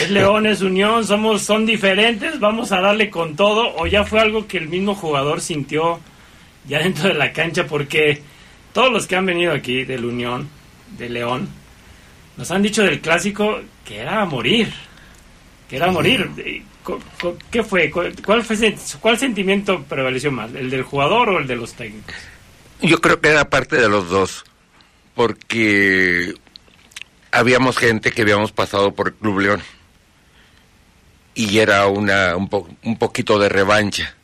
es 0.00 0.10
León, 0.10 0.46
es 0.46 0.60
Unión, 0.60 1.06
somos, 1.06 1.42
son 1.42 1.64
diferentes, 1.64 2.38
vamos 2.38 2.70
a 2.72 2.80
darle 2.80 3.08
con 3.08 3.34
todo, 3.34 3.74
o 3.76 3.86
ya 3.86 4.04
fue 4.04 4.20
algo 4.20 4.46
que 4.46 4.58
el 4.58 4.68
mismo 4.68 4.94
jugador 4.94 5.40
sintió 5.40 6.00
ya 6.66 6.78
dentro 6.78 7.08
de 7.08 7.14
la 7.14 7.32
cancha, 7.32 7.66
porque 7.66 8.22
todos 8.74 8.92
los 8.92 9.06
que 9.06 9.16
han 9.16 9.24
venido 9.24 9.52
aquí 9.52 9.84
del 9.84 10.04
Unión, 10.04 10.48
de 10.98 11.08
León, 11.08 11.48
nos 12.36 12.50
han 12.50 12.60
dicho 12.60 12.82
del 12.82 13.00
clásico 13.00 13.60
que 13.84 13.98
era 13.98 14.20
a 14.20 14.24
morir, 14.26 14.70
que 15.70 15.76
era 15.76 15.86
a 15.86 15.92
morir. 15.92 16.28
¿Qué 17.50 17.62
fue? 17.62 17.90
¿Cuál, 17.90 18.42
fue? 18.42 18.76
¿Cuál 19.00 19.18
sentimiento 19.18 19.84
prevaleció 19.84 20.32
más, 20.32 20.52
el 20.54 20.68
del 20.68 20.82
jugador 20.82 21.30
o 21.30 21.38
el 21.38 21.46
de 21.46 21.56
los 21.56 21.72
técnicos? 21.74 22.14
Yo 22.82 23.00
creo 23.00 23.20
que 23.20 23.28
era 23.28 23.48
parte 23.48 23.76
de 23.76 23.88
los 23.88 24.10
dos, 24.10 24.44
porque 25.14 26.34
habíamos 27.30 27.78
gente 27.78 28.10
que 28.10 28.22
habíamos 28.22 28.50
pasado 28.50 28.92
por 28.92 29.08
el 29.08 29.14
Club 29.14 29.38
León 29.38 29.62
y 31.36 31.58
era 31.58 31.86
una 31.86 32.36
un, 32.36 32.50
un 32.82 32.98
poquito 32.98 33.38
de 33.38 33.48
revancha. 33.48 34.16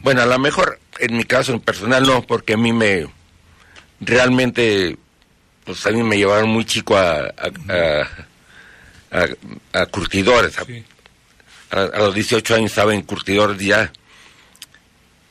Bueno, 0.00 0.22
a 0.22 0.26
lo 0.26 0.38
mejor 0.38 0.80
en 0.98 1.16
mi 1.16 1.24
caso 1.24 1.52
en 1.52 1.60
personal 1.60 2.02
no, 2.02 2.22
porque 2.22 2.54
a 2.54 2.56
mí 2.56 2.72
me 2.72 3.06
realmente 4.00 4.96
pues 5.64 5.84
a 5.86 5.90
mí 5.90 6.02
me 6.02 6.16
llevaron 6.16 6.48
muy 6.48 6.64
chico 6.64 6.96
a 6.96 7.32
a, 9.10 9.86
curtidores. 9.86 10.56
A, 11.70 11.98
los 11.98 12.14
18 12.14 12.54
años 12.54 12.70
estaba 12.70 12.94
en 12.94 13.02
curtidores 13.02 13.58
ya. 13.58 13.92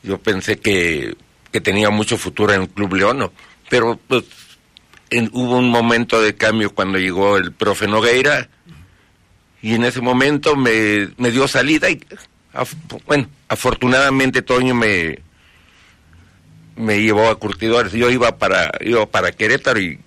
Yo 0.04 0.20
pensé 0.20 0.60
que, 0.60 1.16
que 1.52 1.62
tenía 1.62 1.90
mucho 1.90 2.18
futuro 2.18 2.54
en 2.54 2.64
el 2.64 2.70
Club 2.70 2.94
León, 2.96 3.32
pero 3.70 4.00
pues 4.08 4.24
hubo 5.32 5.58
un 5.58 5.70
momento 5.70 6.22
de 6.22 6.36
cambio 6.36 6.74
cuando 6.74 7.00
llegó 7.00 7.38
el 7.38 7.52
profe 7.52 7.88
Nogueira 7.88 8.50
y 9.62 9.74
en 9.74 9.84
ese 9.84 10.02
momento 10.02 10.56
me, 10.56 11.10
me 11.18 11.32
dio 11.32 11.48
salida 11.48 11.90
y 11.90 12.00
bueno, 13.06 13.30
afortunadamente 13.48 14.42
Toño 14.42 14.76
me 14.76 15.20
me 16.78 17.02
llevó 17.02 17.30
a 17.30 17.40
Curtidores. 17.40 17.92
Yo 17.92 18.10
iba 18.10 18.38
para 18.38 18.72
iba 18.82 19.06
para 19.06 19.32
Querétaro 19.32 19.80
y, 19.80 20.00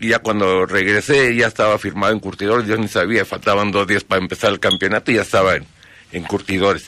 ya 0.00 0.18
cuando 0.18 0.66
regresé 0.66 1.34
ya 1.34 1.46
estaba 1.46 1.78
firmado 1.78 2.12
en 2.12 2.20
Curtidores. 2.20 2.66
Yo 2.66 2.76
ni 2.76 2.88
sabía, 2.88 3.24
faltaban 3.24 3.70
dos 3.70 3.86
días 3.86 4.04
para 4.04 4.20
empezar 4.20 4.52
el 4.52 4.60
campeonato 4.60 5.10
y 5.10 5.16
ya 5.16 5.22
estaba 5.22 5.56
en, 5.56 5.66
en 6.12 6.24
Curtidores. 6.24 6.86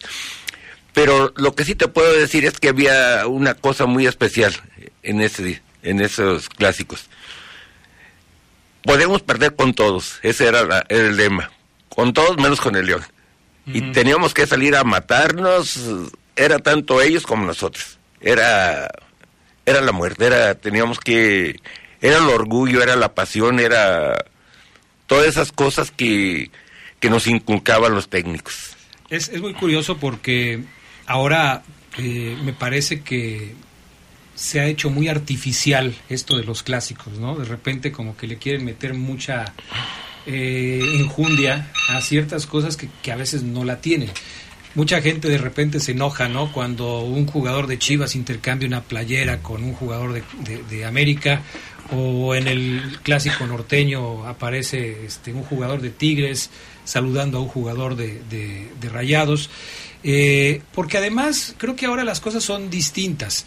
Pero 0.92 1.32
lo 1.36 1.54
que 1.54 1.64
sí 1.64 1.74
te 1.74 1.88
puedo 1.88 2.12
decir 2.12 2.44
es 2.44 2.58
que 2.58 2.68
había 2.68 3.26
una 3.26 3.54
cosa 3.54 3.86
muy 3.86 4.06
especial 4.06 4.54
en 5.02 5.20
ese 5.20 5.62
en 5.82 6.00
esos 6.00 6.48
clásicos 6.48 7.08
podemos 8.88 9.20
perder 9.20 9.54
con 9.54 9.74
todos, 9.74 10.18
ese 10.22 10.46
era, 10.46 10.84
el 10.88 11.14
lema, 11.16 11.50
con 11.90 12.14
todos 12.14 12.38
menos 12.38 12.58
con 12.58 12.74
el 12.74 12.86
León. 12.86 13.04
Y 13.66 13.92
teníamos 13.92 14.32
que 14.32 14.46
salir 14.46 14.74
a 14.76 14.82
matarnos, 14.82 15.78
era 16.36 16.58
tanto 16.58 17.02
ellos 17.02 17.24
como 17.24 17.44
nosotros. 17.44 17.98
Era, 18.18 18.88
era 19.68 19.80
la 19.80 19.92
muerte, 19.92 20.26
era, 20.26 20.54
teníamos 20.54 20.98
que, 20.98 21.60
era 22.00 22.18
el 22.18 22.24
orgullo, 22.24 22.82
era 22.82 22.96
la 22.96 23.14
pasión, 23.14 23.60
era 23.60 24.24
todas 25.06 25.26
esas 25.26 25.52
cosas 25.52 25.90
que, 25.90 26.50
que 27.00 27.10
nos 27.10 27.26
inculcaban 27.26 27.94
los 27.94 28.08
técnicos. 28.08 28.76
Es, 29.10 29.28
es 29.28 29.40
muy 29.40 29.54
curioso 29.54 29.96
porque 29.98 30.62
ahora 31.06 31.62
eh, 31.98 32.36
me 32.44 32.52
parece 32.52 33.00
que 33.00 33.54
se 34.34 34.60
ha 34.60 34.66
hecho 34.66 34.88
muy 34.90 35.08
artificial 35.08 35.94
esto 36.08 36.36
de 36.36 36.44
los 36.44 36.62
clásicos, 36.62 37.18
¿no? 37.18 37.34
De 37.36 37.44
repente 37.44 37.90
como 37.90 38.16
que 38.16 38.28
le 38.28 38.36
quieren 38.36 38.64
meter 38.64 38.94
mucha 38.94 39.52
eh, 40.26 40.80
injundia 40.94 41.72
a 41.88 42.00
ciertas 42.00 42.46
cosas 42.46 42.76
que, 42.76 42.88
que, 43.02 43.10
a 43.10 43.16
veces 43.16 43.42
no 43.42 43.64
la 43.64 43.80
tienen. 43.80 44.10
Mucha 44.78 45.02
gente 45.02 45.28
de 45.28 45.38
repente 45.38 45.80
se 45.80 45.90
enoja, 45.90 46.28
¿no? 46.28 46.52
Cuando 46.52 47.00
un 47.00 47.26
jugador 47.26 47.66
de 47.66 47.80
Chivas 47.80 48.14
intercambia 48.14 48.68
una 48.68 48.84
playera 48.84 49.42
con 49.42 49.64
un 49.64 49.74
jugador 49.74 50.22
de, 50.22 50.84
América 50.84 51.42
o 51.90 52.36
en 52.36 52.46
el 52.46 53.00
clásico 53.02 53.44
norteño 53.44 54.24
aparece 54.24 55.04
este, 55.04 55.32
un 55.32 55.42
jugador 55.42 55.80
de 55.80 55.90
Tigres 55.90 56.50
saludando 56.84 57.38
a 57.38 57.40
un 57.40 57.48
jugador 57.48 57.96
de, 57.96 58.22
de 58.30 58.88
Rayados. 58.88 59.50
Eh, 60.04 60.62
porque 60.72 60.98
además 60.98 61.56
creo 61.58 61.74
que 61.74 61.86
ahora 61.86 62.04
las 62.04 62.20
cosas 62.20 62.44
son 62.44 62.70
distintas. 62.70 63.46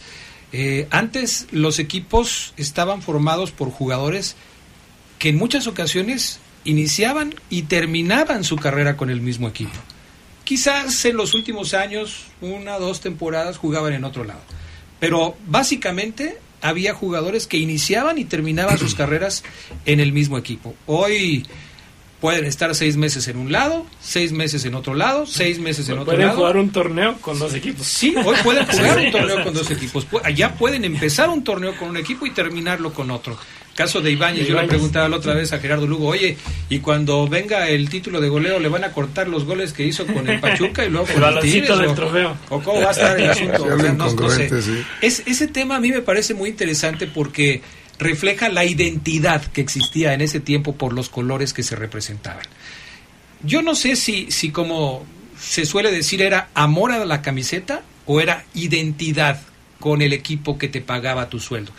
Eh, 0.52 0.86
antes 0.90 1.46
los 1.50 1.78
equipos 1.78 2.52
estaban 2.58 3.00
formados 3.00 3.52
por 3.52 3.70
jugadores 3.70 4.36
que 5.18 5.30
en 5.30 5.38
muchas 5.38 5.66
ocasiones 5.66 6.40
iniciaban 6.64 7.34
y 7.48 7.62
terminaban 7.62 8.44
su 8.44 8.56
carrera 8.56 8.98
con 8.98 9.08
el 9.08 9.22
mismo 9.22 9.48
equipo. 9.48 9.78
Quizás 10.44 11.04
en 11.04 11.16
los 11.16 11.34
últimos 11.34 11.74
años, 11.74 12.24
una 12.40 12.76
o 12.76 12.80
dos 12.80 13.00
temporadas, 13.00 13.58
jugaban 13.58 13.92
en 13.92 14.04
otro 14.04 14.24
lado. 14.24 14.40
Pero 15.00 15.36
básicamente 15.46 16.38
había 16.60 16.94
jugadores 16.94 17.46
que 17.46 17.58
iniciaban 17.58 18.18
y 18.18 18.24
terminaban 18.24 18.78
sus 18.78 18.94
carreras 18.96 19.44
en 19.84 20.00
el 20.00 20.12
mismo 20.12 20.38
equipo. 20.38 20.74
Hoy 20.86 21.46
pueden 22.20 22.44
estar 22.44 22.72
seis 22.76 22.96
meses 22.96 23.26
en 23.26 23.36
un 23.36 23.50
lado, 23.50 23.84
seis 24.00 24.30
meses 24.30 24.64
en 24.64 24.76
otro 24.76 24.94
lado, 24.94 25.26
seis 25.26 25.58
meses 25.58 25.88
en 25.88 25.98
otro 25.98 26.12
lado. 26.12 26.18
Pueden 26.18 26.36
jugar 26.36 26.56
un 26.56 26.70
torneo 26.70 27.16
con 27.20 27.36
dos 27.38 27.52
equipos. 27.52 27.84
Sí, 27.84 28.14
hoy 28.24 28.36
pueden 28.44 28.64
jugar 28.70 28.98
un 28.98 29.10
torneo 29.10 29.42
con 29.42 29.52
dos 29.52 29.70
equipos. 29.72 30.06
Ya 30.36 30.54
pueden 30.54 30.84
empezar 30.84 31.28
un 31.28 31.42
torneo 31.42 31.76
con 31.76 31.88
un 31.88 31.96
equipo 31.96 32.24
y 32.24 32.30
terminarlo 32.30 32.94
con 32.94 33.10
otro. 33.10 33.36
Caso 33.74 34.02
de 34.02 34.10
Ibáñez, 34.10 34.46
yo 34.46 34.60
le 34.60 34.68
preguntaba 34.68 35.08
la 35.08 35.16
otra 35.16 35.32
vez 35.32 35.52
a 35.54 35.58
Gerardo 35.58 35.86
Lugo, 35.86 36.08
oye, 36.08 36.36
y 36.68 36.80
cuando 36.80 37.26
venga 37.26 37.68
el 37.68 37.88
título 37.88 38.20
de 38.20 38.28
goleo, 38.28 38.58
¿le 38.58 38.68
van 38.68 38.84
a 38.84 38.92
cortar 38.92 39.28
los 39.28 39.44
goles 39.44 39.72
que 39.72 39.86
hizo 39.86 40.06
con 40.06 40.28
el 40.28 40.40
Pachuca 40.40 40.84
y 40.84 40.90
luego 40.90 41.06
con 41.14 41.24
el, 41.24 41.40
Tigres? 41.40 41.78
Del 41.78 41.94
trofeo. 41.94 42.36
¿O 42.50 42.60
cómo 42.60 42.82
va 42.82 42.88
a 42.88 42.92
estar 42.92 43.18
el 43.18 43.30
asunto? 43.30 44.28
es, 45.00 45.22
ese 45.24 45.46
tema 45.48 45.76
a 45.76 45.80
mí 45.80 45.90
me 45.90 46.02
parece 46.02 46.34
muy 46.34 46.50
interesante 46.50 47.06
porque 47.06 47.62
refleja 47.98 48.50
la 48.50 48.64
identidad 48.66 49.42
que 49.42 49.62
existía 49.62 50.12
en 50.12 50.20
ese 50.20 50.40
tiempo 50.40 50.74
por 50.76 50.92
los 50.92 51.08
colores 51.08 51.54
que 51.54 51.62
se 51.62 51.74
representaban. 51.74 52.44
Yo 53.42 53.62
no 53.62 53.74
sé 53.74 53.96
si, 53.96 54.30
si 54.30 54.50
como 54.50 55.06
se 55.40 55.64
suele 55.64 55.90
decir 55.90 56.20
era 56.20 56.50
amor 56.54 56.92
a 56.92 57.04
la 57.04 57.22
camiseta 57.22 57.82
o 58.06 58.20
era 58.20 58.44
identidad 58.54 59.40
con 59.80 60.02
el 60.02 60.12
equipo 60.12 60.58
que 60.58 60.68
te 60.68 60.80
pagaba 60.80 61.28
tu 61.28 61.40
sueldo. 61.40 61.72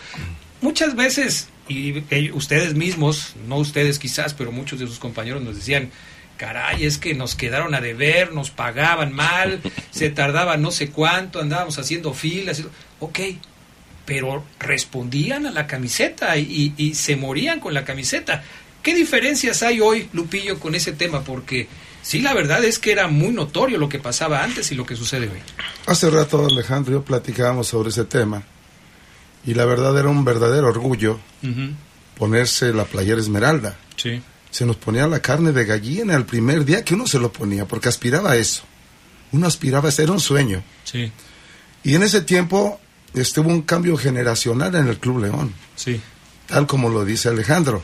Muchas 0.61 0.95
veces, 0.95 1.49
y 1.67 2.31
ustedes 2.31 2.75
mismos, 2.75 3.33
no 3.47 3.57
ustedes 3.57 3.99
quizás, 3.99 4.33
pero 4.33 4.51
muchos 4.51 4.79
de 4.79 4.87
sus 4.87 4.99
compañeros 4.99 5.41
nos 5.41 5.55
decían, 5.55 5.91
caray, 6.37 6.85
es 6.85 6.97
que 6.97 7.13
nos 7.13 7.35
quedaron 7.35 7.73
a 7.75 7.81
deber, 7.81 8.33
nos 8.33 8.51
pagaban 8.51 9.13
mal, 9.13 9.61
se 9.91 10.09
tardaba 10.09 10.57
no 10.57 10.71
sé 10.71 10.89
cuánto, 10.89 11.39
andábamos 11.39 11.79
haciendo 11.79 12.13
filas. 12.13 12.63
Ok, 12.99 13.19
pero 14.05 14.43
respondían 14.59 15.45
a 15.45 15.51
la 15.51 15.67
camiseta 15.67 16.37
y, 16.37 16.93
se 16.95 17.15
morían 17.15 17.59
con 17.59 17.73
la 17.73 17.85
camiseta. 17.85 18.43
¿Qué 18.81 18.93
diferencias 18.93 19.63
hay 19.63 19.79
hoy, 19.79 20.09
Lupillo, 20.11 20.59
con 20.59 20.75
ese 20.75 20.91
tema? 20.91 21.23
Porque 21.23 21.69
sí, 22.01 22.19
la 22.19 22.33
verdad 22.33 22.63
es 22.65 22.79
que 22.79 22.91
era 22.91 23.07
muy 23.07 23.31
notorio 23.31 23.77
lo 23.77 23.87
que 23.87 23.99
pasaba 23.99 24.43
antes 24.43 24.71
y 24.73 24.75
lo 24.75 24.85
que 24.85 24.97
sucede 24.97 25.29
hoy. 25.29 25.39
Hace 25.85 26.09
rato, 26.09 26.45
Alejandro 26.45 26.91
y 26.91 26.95
yo 26.95 27.03
platicábamos 27.03 27.67
sobre 27.67 27.89
ese 27.89 28.03
tema. 28.03 28.43
Y 29.45 29.53
la 29.53 29.65
verdad 29.65 29.97
era 29.97 30.09
un 30.09 30.23
verdadero 30.23 30.67
orgullo 30.67 31.19
ponerse 32.17 32.73
la 32.73 32.85
playera 32.85 33.19
esmeralda. 33.19 33.77
Sí. 33.95 34.21
Se 34.51 34.65
nos 34.65 34.77
ponía 34.77 35.07
la 35.07 35.19
carne 35.19 35.51
de 35.51 35.65
gallina 35.65 36.15
el 36.15 36.25
primer 36.25 36.63
día 36.63 36.83
que 36.83 36.93
uno 36.93 37.07
se 37.07 37.19
lo 37.19 37.31
ponía, 37.31 37.67
porque 37.67 37.89
aspiraba 37.89 38.31
a 38.31 38.37
eso. 38.37 38.63
Uno 39.31 39.47
aspiraba 39.47 39.89
a 39.89 39.91
ser 39.91 40.11
un 40.11 40.19
sueño. 40.19 40.63
Sí. 40.83 41.11
Y 41.83 41.95
en 41.95 42.03
ese 42.03 42.21
tiempo 42.21 42.79
estuvo 43.13 43.49
un 43.49 43.63
cambio 43.63 43.97
generacional 43.97 44.75
en 44.75 44.87
el 44.87 44.99
Club 44.99 45.23
León. 45.23 45.53
Sí. 45.75 45.99
Tal 46.47 46.67
como 46.67 46.89
lo 46.89 47.03
dice 47.03 47.29
Alejandro. 47.29 47.83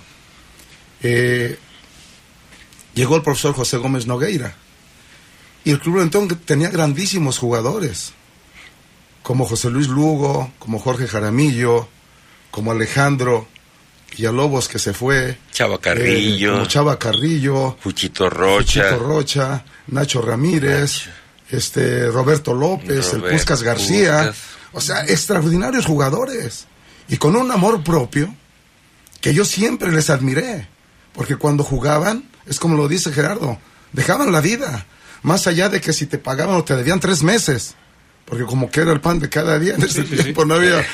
Eh, 1.01 1.57
llegó 2.93 3.15
el 3.15 3.23
profesor 3.23 3.53
José 3.53 3.77
Gómez 3.77 4.05
Nogueira. 4.05 4.55
Y 5.63 5.71
el 5.71 5.79
Club 5.79 5.97
León 5.97 6.39
tenía 6.45 6.69
grandísimos 6.69 7.37
jugadores, 7.37 8.13
como 9.29 9.45
José 9.45 9.69
Luis 9.69 9.88
Lugo, 9.88 10.51
como 10.57 10.79
Jorge 10.79 11.07
Jaramillo, 11.07 11.88
como 12.50 12.71
Alejandro 12.71 13.48
Villalobos 14.09 14.67
que 14.67 14.79
se 14.79 14.91
fue. 14.91 15.38
Chava 15.51 15.75
eh, 15.75 15.79
Carrillo. 15.79 16.65
Chava 16.65 16.98
Carrillo. 16.98 17.77
Fuchito 17.79 18.27
Rocha. 18.27 18.95
Rocha. 18.95 19.63
Nacho 19.86 20.24
Ramírez. 20.24 21.03
Este, 21.48 22.07
Roberto 22.07 22.55
López, 22.55 23.13
el 23.13 23.21
Puscas 23.21 23.62
García. 23.62 24.33
O 24.71 24.81
sea, 24.81 25.05
extraordinarios 25.05 25.86
jugadores. 25.86 26.65
Y 27.07 27.17
con 27.17 27.36
un 27.36 27.51
amor 27.51 27.83
propio 27.83 28.33
que 29.21 29.36
yo 29.36 29.45
siempre 29.45 29.91
les 29.91 30.09
admiré. 30.09 30.67
Porque 31.13 31.36
cuando 31.36 31.63
jugaban, 31.63 32.27
es 32.48 32.59
como 32.59 32.75
lo 32.75 32.88
dice 32.88 33.12
Gerardo, 33.12 33.59
dejaban 33.93 34.31
la 34.31 34.41
vida. 34.41 34.88
Más 35.21 35.45
allá 35.45 35.69
de 35.69 35.81
que 35.81 35.93
si 35.93 36.07
te 36.07 36.17
pagaban 36.17 36.55
o 36.55 36.63
te 36.63 36.75
debían 36.75 37.00
tres 37.00 37.21
meses. 37.21 37.75
Porque 38.29 38.45
como 38.45 38.69
que 38.69 38.81
era 38.81 38.93
el 38.93 39.01
pan 39.01 39.19
de 39.19 39.27
cada 39.27 39.57
día 39.57 39.75
en 39.75 39.83
ese 39.83 40.03
tiempo 40.03 40.45
no 40.45 40.55
había. 40.55 40.86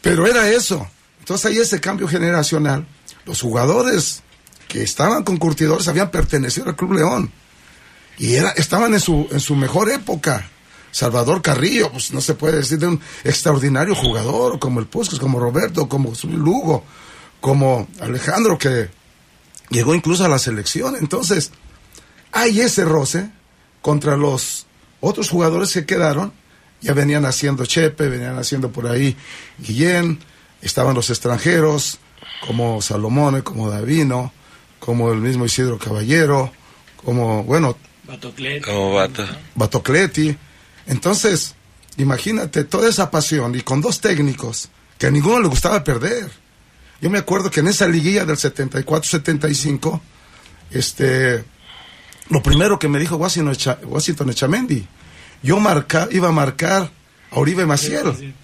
Pero 0.00 0.26
era 0.26 0.50
eso. 0.50 0.88
Entonces 1.18 1.46
ahí 1.46 1.58
ese 1.58 1.80
cambio 1.80 2.08
generacional. 2.08 2.86
Los 3.26 3.42
jugadores 3.42 4.22
que 4.68 4.82
estaban 4.82 5.22
con 5.22 5.36
curtidores 5.36 5.86
habían 5.86 6.10
pertenecido 6.10 6.68
al 6.68 6.76
Club 6.76 6.94
León. 6.94 7.30
Y 8.18 8.34
era, 8.34 8.50
estaban 8.50 8.94
en 8.94 9.00
su, 9.00 9.28
en 9.30 9.40
su 9.40 9.54
mejor 9.54 9.90
época. 9.90 10.48
Salvador 10.90 11.40
Carrillo, 11.42 11.90
pues 11.90 12.12
no 12.12 12.20
se 12.20 12.34
puede 12.34 12.58
decir 12.58 12.78
de 12.78 12.86
un 12.86 13.00
extraordinario 13.24 13.94
jugador, 13.94 14.58
como 14.58 14.80
el 14.80 14.86
Puskas, 14.86 15.18
como 15.18 15.40
Roberto, 15.40 15.88
como 15.88 16.12
Lugo, 16.24 16.84
como 17.40 17.88
Alejandro, 18.00 18.58
que 18.58 18.90
llegó 19.70 19.94
incluso 19.94 20.24
a 20.24 20.28
la 20.28 20.38
selección. 20.38 20.96
Entonces, 20.96 21.50
hay 22.30 22.60
ese 22.60 22.84
roce 22.84 23.30
contra 23.80 24.16
los 24.16 24.66
otros 25.00 25.28
jugadores 25.30 25.72
que 25.72 25.86
quedaron. 25.86 26.32
Ya 26.82 26.92
venían 26.94 27.24
haciendo 27.24 27.64
Chepe, 27.64 28.08
venían 28.08 28.38
haciendo 28.38 28.70
por 28.70 28.86
ahí 28.86 29.16
Guillén, 29.58 30.18
estaban 30.60 30.94
los 30.94 31.10
extranjeros, 31.10 31.98
como 32.46 32.82
Salomón, 32.82 33.40
como 33.42 33.70
Davino, 33.70 34.32
como 34.78 35.12
el 35.12 35.20
mismo 35.20 35.44
Isidro 35.44 35.78
Caballero, 35.78 36.52
como, 36.96 37.44
bueno, 37.44 37.76
Batocleti. 38.04 38.60
Como 38.60 38.98
Batocleti. 39.54 40.36
Entonces, 40.86 41.54
imagínate 41.96 42.64
toda 42.64 42.88
esa 42.88 43.10
pasión 43.10 43.54
y 43.54 43.60
con 43.60 43.80
dos 43.80 44.00
técnicos 44.00 44.68
que 44.98 45.06
a 45.06 45.10
ninguno 45.10 45.40
le 45.40 45.48
gustaba 45.48 45.82
perder. 45.84 46.30
Yo 47.00 47.10
me 47.10 47.18
acuerdo 47.18 47.50
que 47.50 47.60
en 47.60 47.68
esa 47.68 47.88
liguilla 47.88 48.24
del 48.24 48.36
74-75, 48.36 50.00
este, 50.70 51.44
lo 52.28 52.42
primero 52.42 52.78
que 52.78 52.88
me 52.88 52.98
dijo 52.98 53.16
Washington, 53.16 54.30
Echamendi, 54.30 54.86
yo 55.42 55.58
marca, 55.60 56.08
iba 56.10 56.28
a 56.28 56.32
marcar 56.32 56.90
a 57.30 57.38
Oribe 57.38 57.66
Maciel. 57.66 58.34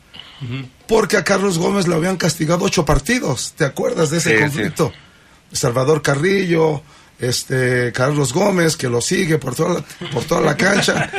Porque 0.87 1.17
a 1.17 1.25
Carlos 1.25 1.59
Gómez 1.59 1.89
le 1.89 1.95
habían 1.95 2.17
castigado 2.17 2.65
ocho 2.65 2.85
partidos. 2.85 3.55
¿Te 3.57 3.65
acuerdas 3.65 4.11
de 4.11 4.19
ese 4.19 4.39
conflicto? 4.41 4.93
Salvador 5.53 6.03
Carrillo, 6.03 6.83
este 7.19 7.93
Carlos 7.93 8.33
Gómez 8.33 8.77
que 8.77 8.89
lo 8.89 9.01
sigue 9.01 9.39
por 9.39 9.55
toda 9.55 9.75
la, 9.75 9.85
por 10.11 10.25
toda 10.25 10.41
la 10.41 10.57
cancha. 10.57 11.11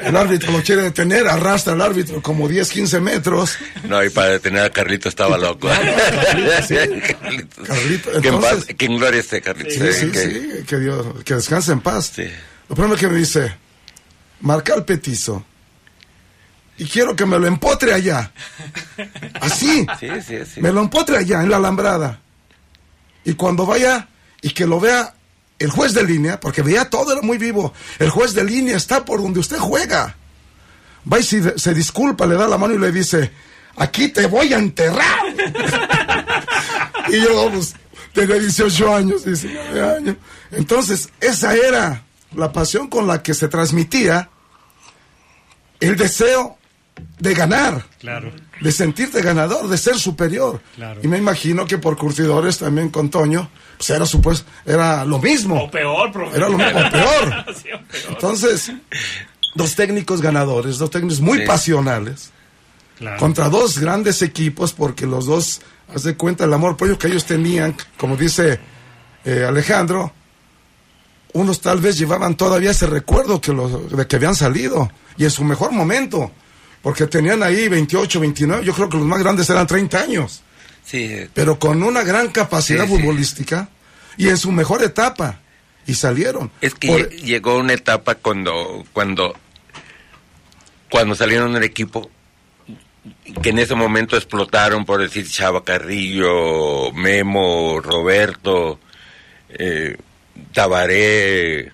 El 0.00 0.16
árbitro 0.16 0.52
lo 0.52 0.62
quiere 0.62 0.82
detener, 0.82 1.26
arrastra 1.26 1.72
al 1.72 1.80
árbitro 1.80 2.20
como 2.22 2.46
10, 2.48 2.70
15 2.70 3.00
metros. 3.00 3.56
No, 3.84 4.04
y 4.04 4.10
para 4.10 4.28
detener 4.30 4.64
a 4.64 4.70
Carlito 4.70 5.08
estaba 5.08 5.38
loco. 5.38 5.68
Carlito, 7.66 8.20
que, 8.76 8.86
en 8.86 8.98
gloria 8.98 9.20
esté 9.20 9.40
Carlito. 9.40 9.70
Sí, 9.70 9.92
sí, 9.92 10.10
que, 10.10 10.64
que, 10.66 10.78
Dios, 10.78 11.06
que 11.24 11.34
descanse 11.34 11.72
en 11.72 11.80
paz. 11.80 12.12
Lo 12.68 12.76
primero 12.76 12.96
que 12.96 13.08
me 13.08 13.16
dice, 13.18 13.54
marca 14.40 14.74
el 14.74 14.84
petizo. 14.84 15.44
Y 16.78 16.84
quiero 16.84 17.16
que 17.16 17.24
me 17.24 17.38
lo 17.38 17.46
empotre 17.46 17.92
allá. 17.92 18.32
Así. 19.40 19.86
Me 20.56 20.72
lo 20.72 20.82
empotre 20.82 21.16
allá, 21.16 21.42
en 21.42 21.50
la 21.50 21.56
alambrada. 21.56 22.20
Y 23.24 23.34
cuando 23.34 23.64
vaya 23.64 24.08
y 24.42 24.50
que 24.50 24.66
lo 24.66 24.78
vea 24.78 25.14
el 25.58 25.70
juez 25.70 25.94
de 25.94 26.04
línea, 26.04 26.38
porque 26.38 26.62
veía 26.62 26.90
todo, 26.90 27.12
era 27.12 27.22
muy 27.22 27.38
vivo, 27.38 27.72
el 27.98 28.10
juez 28.10 28.34
de 28.34 28.44
línea 28.44 28.76
está 28.76 29.04
por 29.04 29.22
donde 29.22 29.40
usted 29.40 29.56
juega. 29.56 30.16
Va 31.10 31.18
y 31.18 31.22
se, 31.22 31.74
disculpa, 31.74 32.26
le 32.26 32.34
da 32.34 32.46
la 32.46 32.58
mano 32.58 32.74
y 32.74 32.78
le 32.78 32.92
dice, 32.92 33.30
aquí 33.76 34.08
te 34.08 34.26
voy 34.26 34.52
a 34.52 34.58
enterrar. 34.58 35.24
y 37.08 37.20
yo, 37.20 37.50
pues, 37.50 37.74
tenía 38.12 38.36
18 38.36 38.94
años, 38.94 39.24
19 39.24 39.96
años. 39.96 40.16
Entonces, 40.50 41.08
esa 41.20 41.54
era 41.54 42.05
la 42.36 42.52
pasión 42.52 42.88
con 42.88 43.06
la 43.06 43.22
que 43.22 43.34
se 43.34 43.48
transmitía 43.48 44.28
el 45.80 45.96
deseo 45.96 46.58
de 47.18 47.34
ganar. 47.34 47.84
Claro. 47.98 48.32
De 48.60 48.72
sentirte 48.72 49.20
ganador, 49.20 49.68
de 49.68 49.76
ser 49.76 49.98
superior. 49.98 50.60
Y 51.02 51.08
me 51.08 51.18
imagino 51.18 51.66
que 51.66 51.78
por 51.78 51.96
curtidores 51.96 52.58
también 52.58 52.88
con 52.88 53.10
Toño, 53.10 53.50
pues 53.76 53.90
era 53.90 54.06
supuesto, 54.06 54.50
era 54.64 55.04
lo 55.04 55.18
mismo. 55.18 55.64
O 55.64 55.70
peor, 55.70 56.10
Era 56.34 56.48
lo 56.48 56.56
mismo, 56.56 56.80
o 56.86 56.90
peor. 56.90 57.44
Entonces, 58.08 58.72
dos 59.54 59.74
técnicos 59.74 60.22
ganadores, 60.22 60.78
dos 60.78 60.90
técnicos 60.90 61.20
muy 61.20 61.44
pasionales. 61.44 62.32
Contra 63.18 63.50
dos 63.50 63.78
grandes 63.78 64.22
equipos, 64.22 64.72
porque 64.72 65.04
los 65.04 65.26
dos, 65.26 65.60
haz 65.94 66.02
de 66.04 66.16
cuenta 66.16 66.44
el 66.44 66.54
amor 66.54 66.78
propio 66.78 66.98
que 66.98 67.08
ellos 67.08 67.26
tenían, 67.26 67.76
como 67.98 68.16
dice 68.16 68.58
eh, 69.22 69.44
Alejandro, 69.46 70.14
unos 71.36 71.60
tal 71.60 71.80
vez 71.80 71.98
llevaban 71.98 72.36
todavía 72.36 72.70
ese 72.70 72.86
recuerdo 72.86 73.40
que 73.40 73.52
los, 73.52 73.90
de 73.90 74.06
que 74.06 74.16
habían 74.16 74.34
salido 74.34 74.90
y 75.16 75.24
en 75.24 75.30
su 75.30 75.44
mejor 75.44 75.72
momento 75.72 76.32
porque 76.86 77.08
tenían 77.08 77.42
ahí 77.42 77.68
28, 77.68 78.20
29, 78.20 78.64
yo 78.64 78.72
creo 78.72 78.88
que 78.88 78.96
los 78.96 79.06
más 79.06 79.18
grandes 79.18 79.50
eran 79.50 79.66
30 79.66 80.00
años. 80.00 80.42
Sí. 80.84 81.26
Pero 81.34 81.58
con 81.58 81.82
una 81.82 82.04
gran 82.04 82.28
capacidad 82.28 82.86
futbolística 82.86 83.68
y 84.16 84.28
en 84.28 84.36
su 84.36 84.52
mejor 84.52 84.84
etapa. 84.84 85.40
Y 85.84 85.94
salieron. 85.94 86.50
Es 86.60 86.74
que 86.74 87.08
llegó 87.24 87.56
una 87.58 87.72
etapa 87.72 88.14
cuando, 88.14 88.84
cuando, 88.92 89.34
cuando 90.88 91.16
salieron 91.16 91.54
del 91.54 91.64
equipo, 91.64 92.08
que 93.42 93.50
en 93.50 93.58
ese 93.58 93.74
momento 93.74 94.16
explotaron, 94.16 94.84
por 94.84 95.00
decir, 95.00 95.28
Chava 95.28 95.64
Carrillo, 95.64 96.92
Memo, 96.92 97.80
Roberto, 97.80 98.78
eh, 99.48 99.96
Tabaré, 100.56 101.70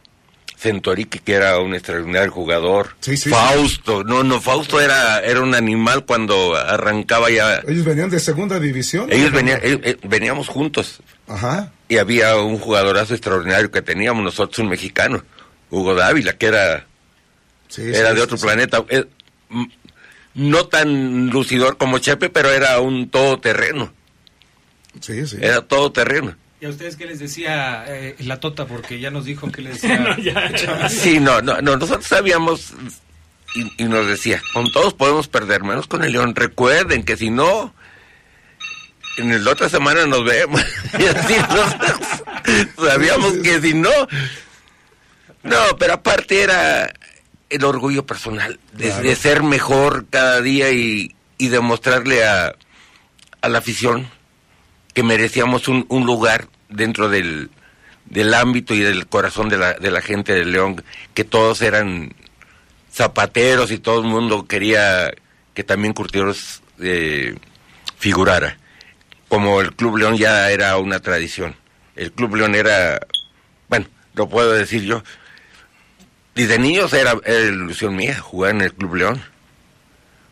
Centorique, 0.58 1.20
que 1.20 1.34
era 1.34 1.60
un 1.60 1.72
extraordinario 1.72 2.32
jugador. 2.32 2.96
Fausto, 3.30 4.02
no, 4.02 4.24
no, 4.24 4.40
Fausto 4.40 4.80
era, 4.80 5.20
era 5.20 5.40
un 5.40 5.54
animal 5.54 6.04
cuando 6.04 6.56
arrancaba 6.56 7.30
ya. 7.30 7.62
¿Ellos 7.68 7.84
venían 7.84 8.10
de 8.10 8.18
segunda 8.18 8.58
división? 8.58 9.06
Ellos 9.12 9.30
venían, 9.30 9.60
eh, 9.62 9.98
veníamos 10.02 10.48
juntos. 10.48 10.98
Ajá. 11.28 11.70
Y 11.88 11.98
había 11.98 12.34
un 12.38 12.58
jugadorazo 12.58 13.14
extraordinario 13.14 13.70
que 13.70 13.82
teníamos 13.82 14.24
nosotros, 14.24 14.58
un 14.58 14.68
mexicano, 14.68 15.22
Hugo 15.70 15.94
Dávila, 15.94 16.32
que 16.32 16.46
era, 16.46 16.84
era 17.76 18.14
de 18.14 18.20
otro 18.20 18.36
planeta. 18.36 18.84
Eh, 18.88 19.04
no 20.34 20.66
tan 20.66 21.30
lucidor 21.30 21.76
como 21.76 21.98
Chepe, 21.98 22.30
pero 22.30 22.50
era 22.50 22.80
un 22.80 23.10
todoterreno. 23.10 23.92
Sí, 25.00 25.24
sí. 25.24 25.36
Era 25.40 25.60
todoterreno. 25.60 26.34
¿Y 26.62 26.64
a 26.64 26.68
ustedes 26.68 26.94
qué 26.94 27.06
les 27.06 27.18
decía 27.18 27.84
eh, 27.88 28.14
la 28.20 28.38
tota? 28.38 28.66
Porque 28.66 29.00
ya 29.00 29.10
nos 29.10 29.24
dijo 29.24 29.50
que 29.50 29.62
les 29.62 29.82
decía. 29.82 30.88
sí, 30.88 31.18
no, 31.18 31.42
no, 31.42 31.60
nosotros 31.60 32.06
sabíamos 32.06 32.72
y, 33.78 33.82
nos 33.82 34.06
decía, 34.06 34.40
con 34.52 34.70
todos 34.70 34.94
podemos 34.94 35.26
perder, 35.26 35.64
menos 35.64 35.88
con 35.88 36.04
el 36.04 36.12
León. 36.12 36.36
Recuerden 36.36 37.02
que 37.02 37.16
si 37.16 37.30
no, 37.30 37.74
en 39.16 39.44
la 39.44 39.50
otra 39.50 39.68
semana 39.68 40.06
nos 40.06 40.24
vemos. 40.24 40.64
y 41.00 41.04
así 41.04 41.34
sabíamos 42.76 43.32
que 43.38 43.60
si 43.60 43.74
no. 43.74 43.90
No, 45.42 45.76
pero 45.80 45.94
aparte 45.94 46.44
era 46.44 46.94
el 47.50 47.64
orgullo 47.64 48.06
personal 48.06 48.60
de, 48.72 49.16
ser 49.16 49.42
mejor 49.42 50.06
cada 50.08 50.40
día 50.40 50.70
y, 50.70 51.16
y 51.38 51.48
demostrarle 51.48 52.24
a, 52.24 52.54
a 53.40 53.48
la 53.48 53.58
afición 53.58 54.08
que 54.94 55.02
merecíamos 55.02 55.68
un, 55.68 55.86
un 55.88 56.06
lugar 56.06 56.48
dentro 56.68 57.08
del, 57.08 57.50
del 58.06 58.34
ámbito 58.34 58.74
y 58.74 58.80
del 58.80 59.06
corazón 59.06 59.48
de 59.48 59.58
la, 59.58 59.74
de 59.74 59.90
la 59.90 60.02
gente 60.02 60.32
de 60.32 60.44
León, 60.44 60.82
que 61.14 61.24
todos 61.24 61.62
eran 61.62 62.14
zapateros 62.92 63.70
y 63.70 63.78
todo 63.78 64.00
el 64.00 64.06
mundo 64.06 64.46
quería 64.46 65.12
que 65.54 65.64
también 65.64 65.94
Curtidores 65.94 66.62
eh, 66.80 67.34
figurara. 67.96 68.58
Como 69.28 69.60
el 69.60 69.74
Club 69.74 69.96
León 69.96 70.16
ya 70.16 70.50
era 70.50 70.76
una 70.76 71.00
tradición. 71.00 71.56
El 71.96 72.12
Club 72.12 72.36
León 72.36 72.54
era, 72.54 73.00
bueno, 73.68 73.86
lo 74.14 74.28
puedo 74.28 74.52
decir 74.52 74.82
yo, 74.82 75.02
desde 76.34 76.58
niños 76.58 76.92
era, 76.92 77.16
era 77.24 77.40
ilusión 77.40 77.96
mía 77.96 78.18
jugar 78.18 78.54
en 78.54 78.60
el 78.62 78.74
Club 78.74 78.96
León. 78.96 79.22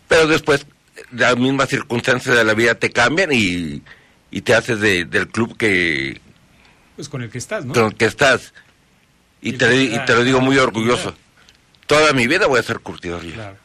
Pero 0.09 0.27
después 0.27 0.67
las 1.13 1.37
mismas 1.37 1.69
circunstancias 1.69 2.37
de 2.37 2.45
la 2.45 2.55
vida 2.55 2.75
te 2.75 2.91
cambian 2.91 3.31
y 3.33 3.83
y 4.31 4.43
te 4.43 4.55
haces 4.55 4.81
de, 4.81 5.05
del 5.05 5.29
club 5.29 5.57
que... 5.57 6.21
Pues 6.97 7.09
con 7.09 7.23
el 7.23 7.31
que 7.31 7.39
estás, 7.39 7.65
¿no? 7.65 7.73
Con 7.73 7.87
el 7.87 7.95
que 7.95 8.05
estás. 8.05 8.53
Y, 9.43 9.55
te, 9.55 9.85
y 9.85 9.99
te 10.05 10.15
lo 10.15 10.23
digo 10.23 10.41
muy 10.41 10.59
orgulloso. 10.59 11.15
Toda 11.87 12.13
mi 12.13 12.27
vida 12.27 12.47
voy 12.47 12.61
a 12.61 12.63
ser 12.63 12.81
curtidor. 12.81 13.23
Claro. 13.23 13.57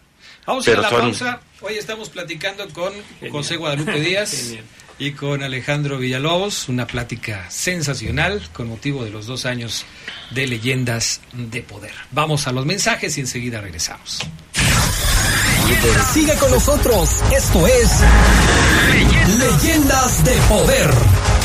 Vamos 0.45 0.67
a 0.67 0.71
la 0.71 0.89
pausa. 0.89 1.41
Hoy 1.61 1.75
estamos 1.75 2.09
platicando 2.09 2.67
con 2.69 2.93
José 3.31 3.57
Guadalupe 3.57 3.99
Díaz 3.99 4.53
y 4.99 5.11
con 5.11 5.43
Alejandro 5.43 5.97
Villalobos. 5.97 6.69
Una 6.69 6.87
plática 6.87 7.49
sensacional 7.49 8.41
con 8.53 8.69
motivo 8.69 9.03
de 9.03 9.11
los 9.11 9.25
dos 9.25 9.45
años 9.45 9.85
de 10.31 10.47
Leyendas 10.47 11.21
de 11.33 11.61
Poder. 11.61 11.93
Vamos 12.11 12.47
a 12.47 12.51
los 12.51 12.65
mensajes 12.65 13.17
y 13.17 13.21
enseguida 13.21 13.59
regresamos. 13.59 14.19
Sigue 16.13 16.35
con 16.35 16.51
nosotros. 16.51 17.09
Esto 17.35 17.65
es 17.67 18.03
Leyendas 19.37 20.23
de 20.23 20.33
Poder. 20.47 21.44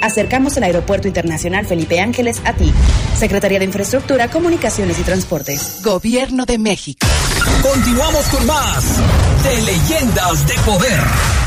Acercamos 0.00 0.56
el 0.56 0.64
Aeropuerto 0.64 1.08
Internacional 1.08 1.66
Felipe 1.66 2.00
Ángeles 2.00 2.40
a 2.44 2.52
ti. 2.52 2.72
Secretaría 3.16 3.58
de 3.58 3.64
Infraestructura, 3.64 4.28
Comunicaciones 4.28 4.98
y 4.98 5.02
Transportes. 5.02 5.80
Gobierno 5.82 6.46
de 6.46 6.58
México. 6.58 7.06
Continuamos 7.62 8.26
con 8.26 8.46
más 8.46 8.98
de 9.44 9.62
Leyendas 9.62 10.46
de 10.46 10.54
Poder. 10.64 11.39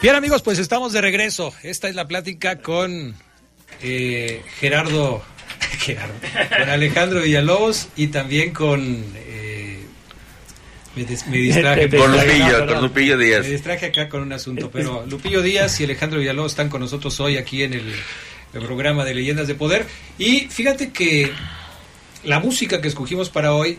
Bien 0.00 0.14
amigos, 0.14 0.42
pues 0.42 0.60
estamos 0.60 0.92
de 0.92 1.00
regreso. 1.00 1.52
Esta 1.64 1.88
es 1.88 1.96
la 1.96 2.06
plática 2.06 2.60
con 2.60 3.16
eh, 3.82 4.42
Gerardo, 4.60 5.24
Gerardo, 5.80 6.14
con 6.56 6.70
Alejandro 6.70 7.22
Villalobos 7.22 7.88
y 7.96 8.06
también 8.06 8.52
con 8.52 8.80
eh, 9.16 9.80
me, 10.94 11.04
distraje 11.04 11.90
con 11.90 12.12
Lupillo, 12.12 12.66
con 12.68 12.82
Lupillo 12.82 13.18
Díaz. 13.18 13.42
Me 13.42 13.50
distraje 13.50 13.86
acá 13.86 14.08
con 14.08 14.22
un 14.22 14.32
asunto, 14.32 14.70
pero 14.70 15.04
Lupillo 15.04 15.42
Díaz 15.42 15.80
y 15.80 15.84
Alejandro 15.84 16.20
Villalobos 16.20 16.52
están 16.52 16.68
con 16.68 16.80
nosotros 16.80 17.18
hoy 17.18 17.36
aquí 17.36 17.64
en 17.64 17.74
el, 17.74 17.92
el 18.54 18.62
programa 18.62 19.04
de 19.04 19.14
Leyendas 19.14 19.48
de 19.48 19.56
Poder. 19.56 19.84
Y 20.16 20.42
fíjate 20.42 20.92
que 20.92 21.32
la 22.22 22.38
música 22.38 22.80
que 22.80 22.86
escogimos 22.86 23.30
para 23.30 23.52
hoy 23.52 23.78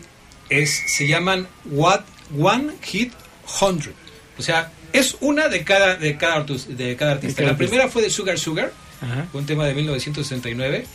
es 0.50 0.82
se 0.86 1.08
llaman 1.08 1.48
What 1.64 2.02
One 2.38 2.74
Hit 2.82 3.14
Hundred. 3.62 3.94
O 4.36 4.42
sea, 4.42 4.70
es 4.92 5.16
una 5.20 5.48
de 5.48 5.64
cada, 5.64 5.96
de 5.96 6.16
cada, 6.16 6.44
de 6.44 6.96
cada 6.96 7.12
artista. 7.12 7.42
La 7.42 7.56
primera 7.56 7.88
fue 7.88 8.02
de 8.02 8.10
Sugar 8.10 8.38
Sugar, 8.38 8.72
un 9.32 9.46
tema 9.46 9.66
de 9.66 9.74
1969. 9.74 10.86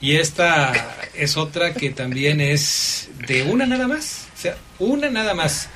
Y 0.00 0.14
esta 0.14 0.72
es 1.14 1.36
otra 1.36 1.74
que 1.74 1.90
también 1.90 2.40
es 2.40 3.10
de 3.26 3.42
una 3.42 3.66
nada 3.66 3.88
más. 3.88 4.28
O 4.36 4.40
sea, 4.40 4.56
una 4.78 5.10
nada 5.10 5.34
más. 5.34 5.68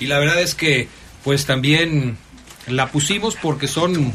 Y 0.00 0.06
la 0.06 0.18
verdad 0.18 0.40
es 0.40 0.54
que, 0.54 0.88
pues 1.22 1.46
también 1.46 2.16
la 2.66 2.90
pusimos 2.90 3.36
porque 3.36 3.68
son 3.68 4.14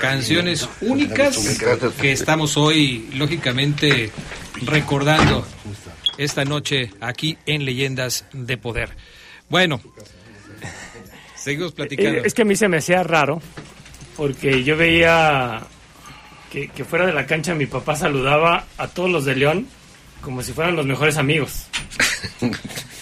canciones 0.00 0.68
únicas 0.80 1.58
que 2.00 2.12
estamos 2.12 2.56
hoy, 2.56 3.08
lógicamente, 3.14 4.10
recordando 4.62 5.46
esta 6.18 6.44
noche 6.44 6.90
aquí 7.00 7.38
en 7.46 7.64
Leyendas 7.64 8.26
de 8.32 8.56
Poder. 8.56 8.96
Bueno, 9.48 9.80
Seguimos 11.42 11.72
platicando. 11.72 12.20
Eh, 12.20 12.22
es 12.24 12.34
que 12.34 12.42
a 12.42 12.44
mí 12.44 12.54
se 12.54 12.68
me 12.68 12.76
hacía 12.76 13.02
raro, 13.02 13.42
porque 14.16 14.62
yo 14.62 14.76
veía 14.76 15.60
que, 16.50 16.68
fuera 16.84 17.06
de 17.06 17.12
la 17.12 17.26
cancha 17.26 17.54
mi 17.54 17.66
papá 17.66 17.96
saludaba 17.96 18.66
a 18.78 18.88
todos 18.88 19.10
los 19.10 19.24
de 19.24 19.36
León 19.36 19.66
como 20.20 20.42
si 20.42 20.52
fueran 20.52 20.76
los 20.76 20.86
mejores 20.86 21.16
amigos. 21.16 21.66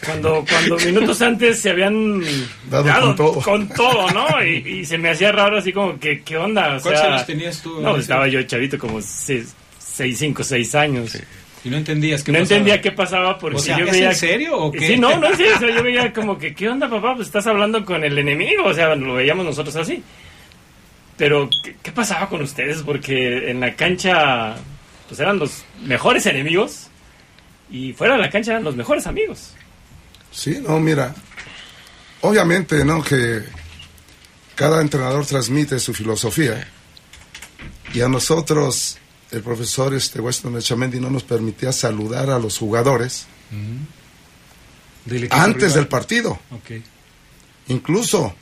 Cuando, 0.07 0.42
cuando 0.48 0.79
minutos 0.79 1.20
antes 1.20 1.61
se 1.61 1.68
habían 1.68 2.22
dado, 2.70 3.14
con, 3.42 3.68
todo. 3.68 4.11
¿no? 4.11 4.42
Y, 4.42 4.83
se 4.87 4.96
me 4.96 5.11
hacía 5.11 5.31
raro 5.31 5.59
así 5.59 5.74
como 5.74 6.00
que, 6.00 6.22
¿qué 6.22 6.38
onda? 6.38 6.81
¿Cuántos 6.81 7.05
años 7.05 7.26
tenías 7.26 7.62
tú? 7.62 7.83
No, 7.83 7.98
estaba 7.98 8.26
yo 8.26 8.42
chavito 8.44 8.79
como 8.79 9.03
6, 9.03 9.55
5, 9.79 10.42
6 10.42 10.74
años. 10.74 11.18
Y 11.62 11.68
no 11.68 11.77
entendías 11.77 12.25
qué 12.25 12.33
No 12.33 12.38
entendía 12.38 12.81
qué 12.81 12.90
pasaba 12.92 13.38
porque 13.38 13.62
yo 13.62 13.85
veía... 13.85 14.11
¿en 14.11 14.16
serio 14.16 14.57
o 14.57 14.73
qué? 14.73 14.87
Sí, 14.87 14.96
no, 14.96 15.16
no, 15.18 15.35
sí, 15.37 15.44
yo 15.61 15.83
veía 15.83 16.12
como 16.12 16.38
que, 16.38 16.55
¿qué 16.55 16.68
onda, 16.68 16.88
papá? 16.88 17.14
Pues 17.14 17.29
estás 17.29 17.46
hablando 17.46 17.85
con 17.85 18.03
el 18.03 18.16
enemigo, 18.16 18.64
o 18.64 18.75
sea, 18.75 18.94
lo 18.94 19.14
veíamos 19.14 19.44
nosotros 19.44 19.77
así. 19.77 20.03
Pero, 21.18 21.51
¿qué, 21.83 21.92
pasaba 21.92 22.31
con 22.31 22.40
ustedes? 22.40 22.83
Porque 22.83 23.51
en 23.51 23.61
la 23.61 23.77
cancha, 23.77 24.57
pues 25.07 25.20
eran 25.20 25.38
los 25.38 25.64
mejores 25.83 26.25
enemigos 26.25 26.88
y 27.70 27.92
fuera 27.92 28.14
de 28.14 28.23
la 28.23 28.31
cancha 28.31 28.53
eran 28.53 28.64
los 28.64 28.75
mejores 28.75 29.07
amigos. 29.07 29.53
Sí, 30.33 30.62
no, 30.66 30.81
mira, 30.81 31.14
obviamente, 32.23 32.87
¿no? 32.87 33.03
Que 33.03 33.42
cada 34.55 34.81
entrenador 34.81 35.27
transmite 35.27 35.79
su 35.79 35.92
filosofía 35.92 36.66
y 37.92 38.01
a 38.01 38.09
nosotros 38.09 38.99
el 39.31 39.43
profesor 39.43 39.95
este 39.95 40.21
Weston 40.21 40.57
Echamendi 40.57 41.01
no 41.01 41.11
nos 41.11 41.23
permitía 41.23 41.73
saludar 41.73 42.31
a 42.31 42.38
los 42.38 42.59
jugadores 42.59 43.27
antes 45.31 45.75
del 45.75 45.88
partido. 45.88 46.38
Incluso 47.69 48.35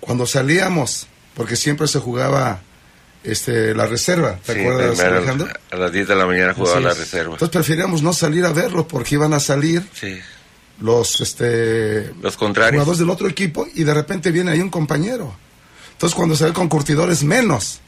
cuando 0.00 0.26
salíamos, 0.26 1.06
porque 1.34 1.56
siempre 1.56 1.88
se 1.88 1.98
jugaba 1.98 2.60
este, 3.22 3.74
la 3.74 3.86
reserva, 3.86 4.38
¿te 4.44 4.60
acuerdas, 4.60 5.00
Alejandro? 5.00 5.48
A 5.70 5.76
las 5.76 5.92
10 5.92 6.08
de 6.08 6.14
la 6.14 6.26
mañana 6.26 6.54
jugaba 6.54 6.80
la 6.80 6.94
reserva. 6.94 7.34
Entonces 7.34 7.48
preferíamos 7.48 8.02
no 8.02 8.12
salir 8.12 8.44
a 8.44 8.52
verlos 8.52 8.86
porque 8.86 9.14
iban 9.14 9.32
a 9.32 9.40
salir 9.40 9.82
los, 10.80 11.20
este, 11.20 12.12
los 12.20 12.36
contrarios. 12.36 12.82
jugadores 12.82 12.98
del 12.98 13.10
otro 13.10 13.28
equipo 13.28 13.66
y 13.74 13.84
de 13.84 13.94
repente 13.94 14.30
viene 14.30 14.50
ahí 14.50 14.60
un 14.60 14.70
compañero. 14.70 15.34
Entonces 15.92 16.14
cuando 16.14 16.36
se 16.36 16.44
ve 16.44 16.52
con 16.52 16.68
curtidores 16.68 17.24
menos 17.24 17.80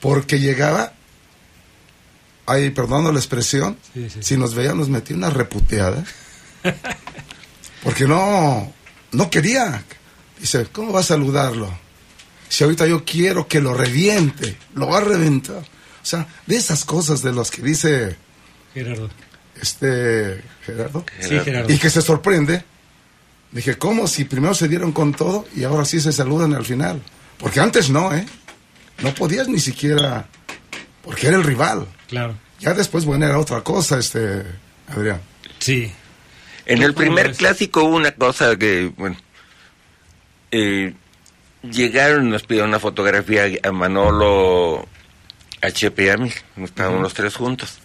porque 0.00 0.40
llegaba, 0.40 0.92
ay, 2.46 2.70
perdón 2.70 3.12
la 3.12 3.18
expresión, 3.18 3.76
si 4.20 4.36
nos 4.36 4.54
veía 4.54 4.74
nos 4.74 4.88
metía 4.88 5.16
una 5.16 5.30
reputeada, 5.30 6.04
porque 7.82 8.06
no, 8.06 8.72
no 9.12 9.30
quería. 9.30 9.84
Dice, 10.38 10.66
¿cómo 10.72 10.92
va 10.92 11.00
a 11.00 11.04
saludarlo? 11.04 11.70
Si 12.48 12.64
ahorita 12.64 12.86
yo 12.86 13.04
quiero 13.04 13.46
que 13.46 13.60
lo 13.60 13.74
reviente, 13.74 14.56
lo 14.74 14.88
va 14.88 14.98
a 14.98 15.02
reventar. 15.02 15.58
O 16.02 16.06
sea, 16.06 16.26
de 16.46 16.56
esas 16.56 16.84
cosas 16.84 17.22
de 17.22 17.32
los 17.32 17.50
que 17.50 17.62
dice 17.62 18.16
Gerardo. 18.74 19.10
Este, 19.60 20.42
Gerardo. 20.64 21.04
Sí, 21.20 21.38
Gerardo. 21.38 21.72
Y 21.72 21.78
que 21.78 21.90
se 21.90 22.02
sorprende. 22.02 22.64
Dije, 23.52 23.76
¿cómo? 23.76 24.06
Si 24.06 24.24
primero 24.24 24.54
se 24.54 24.68
dieron 24.68 24.92
con 24.92 25.12
todo 25.12 25.46
y 25.54 25.64
ahora 25.64 25.84
sí 25.84 26.00
se 26.00 26.12
saludan 26.12 26.54
al 26.54 26.64
final. 26.64 27.02
Porque 27.38 27.60
antes 27.60 27.90
no, 27.90 28.14
¿eh? 28.14 28.26
No 29.02 29.14
podías 29.14 29.48
ni 29.48 29.58
siquiera, 29.58 30.26
porque 31.02 31.28
era 31.28 31.36
el 31.36 31.44
rival. 31.44 31.86
Claro. 32.08 32.34
Ya 32.58 32.74
después, 32.74 33.04
bueno, 33.04 33.26
era 33.26 33.38
otra 33.38 33.62
cosa, 33.62 33.98
este, 33.98 34.44
Adrián. 34.88 35.20
Sí. 35.58 35.92
En 36.66 36.82
el 36.82 36.94
primer 36.94 37.34
clásico 37.34 37.84
hubo 37.84 37.96
una 37.96 38.12
cosa 38.12 38.56
que, 38.56 38.92
bueno, 38.96 39.16
eh, 40.50 40.94
llegaron, 41.62 42.30
nos 42.30 42.42
pidieron 42.42 42.70
una 42.70 42.78
fotografía 42.78 43.44
a 43.62 43.72
Manolo, 43.72 44.86
a 45.62 45.70
Chepe 45.70 46.04
y 46.04 46.08
a 46.10 46.16
mí, 46.16 46.30
estábamos 46.62 47.02
los 47.02 47.14
tres 47.14 47.34
juntos. 47.34 47.78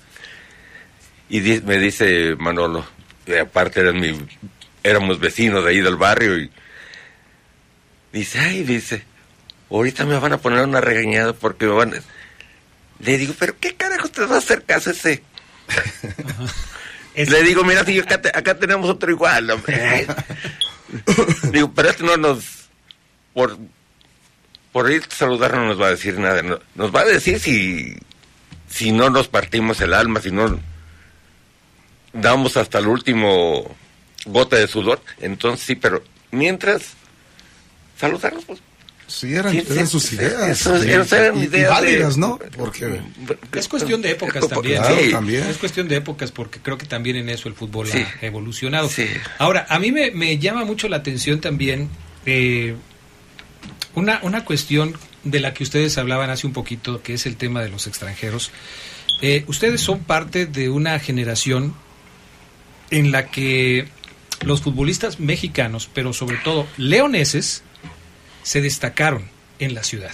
Y 1.29 1.39
me 1.39 1.79
dice 1.79 2.35
Manolo, 2.37 2.85
aparte 3.41 3.79
eran 3.79 3.99
mi, 3.99 4.13
éramos 4.83 5.19
vecinos 5.19 5.63
de 5.63 5.71
ahí 5.71 5.81
del 5.81 5.95
barrio, 5.95 6.37
y 6.37 6.51
dice, 8.13 8.39
ay, 8.39 8.63
dice, 8.63 9.03
ahorita 9.69 10.05
me 10.05 10.19
van 10.19 10.33
a 10.33 10.37
poner 10.37 10.63
una 10.63 10.81
regañada 10.81 11.33
porque 11.33 11.65
me 11.65 11.71
van 11.71 11.93
a... 11.93 11.97
Le 12.99 13.17
digo, 13.17 13.33
pero 13.37 13.57
¿qué 13.59 13.75
carajo 13.75 14.07
te 14.07 14.25
va 14.25 14.35
a 14.35 14.39
hacer 14.39 14.63
caso 14.63 14.91
ese? 14.91 15.23
Le 17.15 17.43
digo, 17.43 17.63
mira, 17.63 17.83
si 17.85 17.99
acá, 17.99 18.57
tenemos 18.57 18.89
otro 18.89 19.11
igual, 19.11 19.49
hombre. 19.49 20.07
digo, 21.51 21.71
pero 21.73 21.89
este 21.89 22.03
no 22.03 22.17
nos... 22.17 22.69
Por, 23.33 23.57
por 24.71 24.91
ir 24.91 25.03
a 25.09 25.15
saludar 25.15 25.55
no 25.55 25.67
nos 25.67 25.81
va 25.81 25.87
a 25.87 25.91
decir 25.91 26.17
nada. 26.19 26.41
nos 26.41 26.95
va 26.95 27.01
a 27.01 27.05
decir 27.05 27.39
si, 27.39 27.97
si 28.69 28.91
no 28.91 29.09
nos 29.09 29.27
partimos 29.27 29.81
el 29.81 29.93
alma, 29.93 30.21
si 30.21 30.31
no 30.31 30.59
damos 32.13 32.55
hasta 32.55 32.79
el 32.79 32.87
último 32.87 33.75
gota 34.25 34.55
de 34.55 34.67
sudor. 34.67 35.01
Entonces 35.19 35.65
sí, 35.65 35.75
pero 35.75 36.03
mientras 36.31 36.93
saludarnos, 37.97 38.45
pues 38.45 38.61
Sí, 39.07 39.35
eran, 39.35 39.87
sus 39.87 40.13
ideas. 40.13 40.65
eran 40.65 41.37
ideas 41.37 41.69
válidas, 41.69 42.17
¿no? 42.17 42.39
Porque 42.57 43.01
es 43.53 43.67
cuestión 43.67 44.01
de 44.01 44.11
épocas 44.11 44.47
también. 44.47 44.81
también. 45.11 45.43
Es 45.43 45.57
cuestión 45.57 45.87
de 45.87 45.97
épocas 45.97 46.31
porque 46.31 46.59
creo 46.59 46.77
que 46.77 46.85
también 46.85 47.15
en 47.17 47.29
eso 47.29 47.47
el 47.47 47.55
fútbol 47.55 47.87
ha 47.91 48.25
evolucionado. 48.25 48.89
Ahora, 49.37 49.65
a 49.69 49.79
mí 49.79 49.91
me, 49.91 50.37
llama 50.39 50.65
mucho 50.65 50.87
la 50.87 50.97
atención 50.97 51.39
también 51.39 51.89
eh, 52.25 52.75
una, 53.93 54.19
una 54.23 54.43
cuestión 54.43 54.95
de 55.23 55.39
la 55.39 55.53
que 55.53 55.63
ustedes 55.63 55.97
hablaban 55.97 56.29
hace 56.29 56.47
un 56.47 56.53
poquito, 56.53 57.01
que 57.01 57.13
es 57.13 57.25
el 57.25 57.35
tema 57.35 57.61
de 57.61 57.69
los 57.69 57.87
extranjeros. 57.87 58.51
Eh, 59.21 59.43
ustedes 59.47 59.81
son 59.81 59.99
parte 59.99 60.45
de 60.45 60.69
una 60.69 60.99
generación 60.99 61.73
en 62.91 63.11
la 63.11 63.27
que 63.27 63.87
los 64.41 64.61
futbolistas 64.61 65.19
mexicanos, 65.19 65.89
pero 65.93 66.13
sobre 66.13 66.37
todo 66.37 66.67
leoneses, 66.77 67.63
se 68.45 68.61
destacaron 68.61 69.23
en 69.57 69.73
la 69.73 69.83
ciudad. 69.83 70.11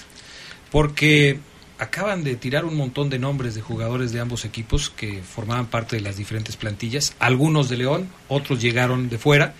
Porque 0.72 1.38
acaban 1.78 2.24
de 2.24 2.38
tirar 2.38 2.64
un 2.64 2.78
montón 2.78 3.10
de 3.10 3.20
nombres 3.20 3.56
de 3.56 3.62
jugadores 3.62 4.14
de 4.14 4.22
ambos 4.22 4.46
equipos 4.46 4.90
que 4.90 5.22
formaban 5.22 5.68
parte 5.68 5.98
de 5.98 6.02
las 6.02 6.16
diferentes 6.16 6.56
plantillas, 6.56 7.14
algunos 7.20 7.68
de 7.68 7.78
León, 7.78 8.08
otros 8.30 8.62
llegaron 8.62 9.10
de 9.10 9.18
fuera, 9.18 9.54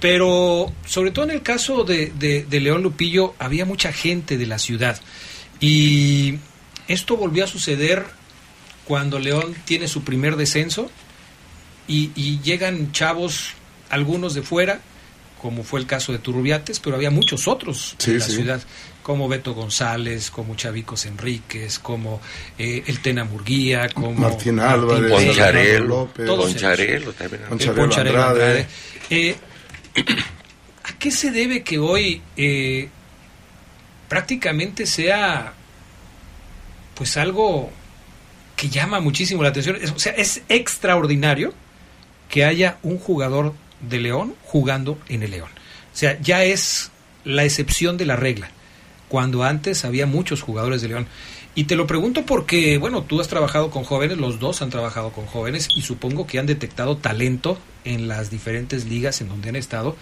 pero 0.00 0.72
sobre 0.86 1.12
todo 1.12 1.26
en 1.26 1.30
el 1.30 1.42
caso 1.42 1.84
de, 1.84 2.12
de, 2.16 2.60
León 2.60 2.82
Lupillo 2.82 3.34
había 3.38 3.64
mucha 3.64 3.92
gente 3.92 4.38
de 4.38 4.46
la 4.46 4.58
ciudad 4.58 5.00
y 5.60 6.38
esto 6.88 7.16
volvió 7.16 7.44
a 7.44 7.46
suceder 7.46 8.06
cuando 8.86 9.20
León 9.20 9.54
tiene 9.66 9.86
su 9.86 10.02
primer 10.02 10.36
descenso 10.36 10.90
y, 11.86 12.10
y 12.16 12.40
llegan 12.40 12.90
chavos, 12.90 13.52
algunos 13.90 14.34
de 14.34 14.42
fuera, 14.42 14.80
como 15.40 15.64
fue 15.64 15.80
el 15.80 15.86
caso 15.86 16.12
de 16.12 16.18
Turrubiates, 16.18 16.80
pero 16.80 16.96
había 16.96 17.10
muchos 17.10 17.48
otros 17.48 17.96
en 18.06 18.18
la 18.18 18.24
ciudad, 18.24 18.60
como 19.02 19.26
Beto 19.26 19.54
González, 19.54 20.30
como 20.30 20.54
Chavicos 20.54 21.06
Enríquez, 21.06 21.78
como 21.78 22.20
eh, 22.58 22.82
el 22.86 23.00
Tena 23.00 23.24
Murguía, 23.24 23.88
como 23.88 24.12
Martín 24.12 24.60
Álvarez, 24.60 25.10
Poncharelo, 25.10 25.86
López, 25.86 26.28
Poncharelo, 26.28 27.12
también. 27.12 28.66
Eh, 29.08 29.34
¿A 30.84 30.98
qué 30.98 31.10
se 31.10 31.30
debe 31.30 31.62
que 31.62 31.78
hoy 31.78 32.20
eh, 32.36 32.90
prácticamente 34.08 34.84
sea 34.84 35.54
pues 36.94 37.16
algo 37.16 37.70
que 38.56 38.68
llama 38.68 39.00
muchísimo 39.00 39.42
la 39.42 39.48
atención? 39.48 39.78
o 39.96 39.98
sea, 39.98 40.12
es 40.12 40.42
extraordinario 40.50 41.54
que 42.28 42.44
haya 42.44 42.76
un 42.82 42.98
jugador 42.98 43.54
de 43.88 44.00
León 44.00 44.34
jugando 44.44 44.98
en 45.08 45.22
el 45.22 45.32
León. 45.32 45.50
O 45.92 45.96
sea, 45.96 46.18
ya 46.20 46.44
es 46.44 46.90
la 47.24 47.44
excepción 47.44 47.96
de 47.96 48.06
la 48.06 48.16
regla, 48.16 48.50
cuando 49.08 49.42
antes 49.42 49.84
había 49.84 50.06
muchos 50.06 50.42
jugadores 50.42 50.82
de 50.82 50.88
León. 50.88 51.06
Y 51.54 51.64
te 51.64 51.74
lo 51.74 51.86
pregunto 51.86 52.24
porque, 52.24 52.78
bueno, 52.78 53.02
tú 53.02 53.20
has 53.20 53.28
trabajado 53.28 53.70
con 53.70 53.82
jóvenes, 53.82 54.18
los 54.18 54.38
dos 54.38 54.62
han 54.62 54.70
trabajado 54.70 55.10
con 55.10 55.26
jóvenes 55.26 55.68
y 55.74 55.82
supongo 55.82 56.26
que 56.26 56.38
han 56.38 56.46
detectado 56.46 56.96
talento 56.96 57.58
en 57.84 58.06
las 58.06 58.30
diferentes 58.30 58.86
ligas 58.86 59.20
en 59.20 59.28
donde 59.28 59.48
han 59.48 59.56
estado. 59.56 59.96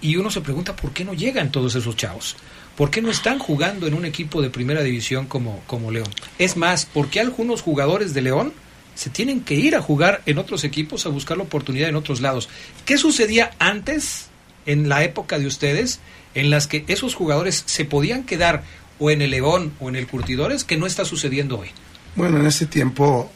Y, 0.00 0.16
uno 0.16 0.32
se 0.32 0.40
pregunta 0.40 0.74
por 0.74 0.90
qué 0.90 1.04
no 1.04 1.14
llegan 1.14 1.52
todos 1.52 1.76
esos 1.76 1.94
chavos. 1.94 2.36
¿Por 2.76 2.90
qué 2.90 3.00
no 3.00 3.10
están 3.10 3.38
jugando 3.38 3.86
en 3.86 3.94
un 3.94 4.04
equipo 4.04 4.42
de 4.42 4.50
primera 4.50 4.82
división 4.82 5.26
como, 5.26 5.62
como 5.68 5.92
León? 5.92 6.08
Es 6.38 6.56
más, 6.56 6.84
¿por 6.84 7.08
qué 7.08 7.20
algunos 7.20 7.62
jugadores 7.62 8.12
de 8.12 8.22
León 8.22 8.52
se 8.96 9.10
tienen 9.10 9.42
que 9.42 9.54
ir 9.54 9.76
a 9.76 9.82
jugar 9.82 10.22
en 10.26 10.38
otros 10.38 10.64
equipos, 10.64 11.06
a 11.06 11.10
buscar 11.10 11.36
la 11.36 11.44
oportunidad 11.44 11.88
en 11.88 11.96
otros 11.96 12.20
lados. 12.20 12.48
¿Qué 12.86 12.96
sucedía 12.98 13.52
antes, 13.58 14.30
en 14.64 14.88
la 14.88 15.04
época 15.04 15.38
de 15.38 15.46
ustedes, 15.46 16.00
en 16.34 16.50
las 16.50 16.66
que 16.66 16.84
esos 16.88 17.14
jugadores 17.14 17.62
se 17.66 17.84
podían 17.84 18.24
quedar 18.24 18.64
o 18.98 19.10
en 19.10 19.20
el 19.20 19.30
León 19.30 19.74
o 19.80 19.90
en 19.90 19.96
el 19.96 20.06
Curtidores, 20.06 20.64
que 20.64 20.78
no 20.78 20.86
está 20.86 21.04
sucediendo 21.04 21.58
hoy? 21.58 21.68
Bueno, 22.16 22.40
en 22.40 22.46
ese 22.46 22.64
tiempo 22.66 23.30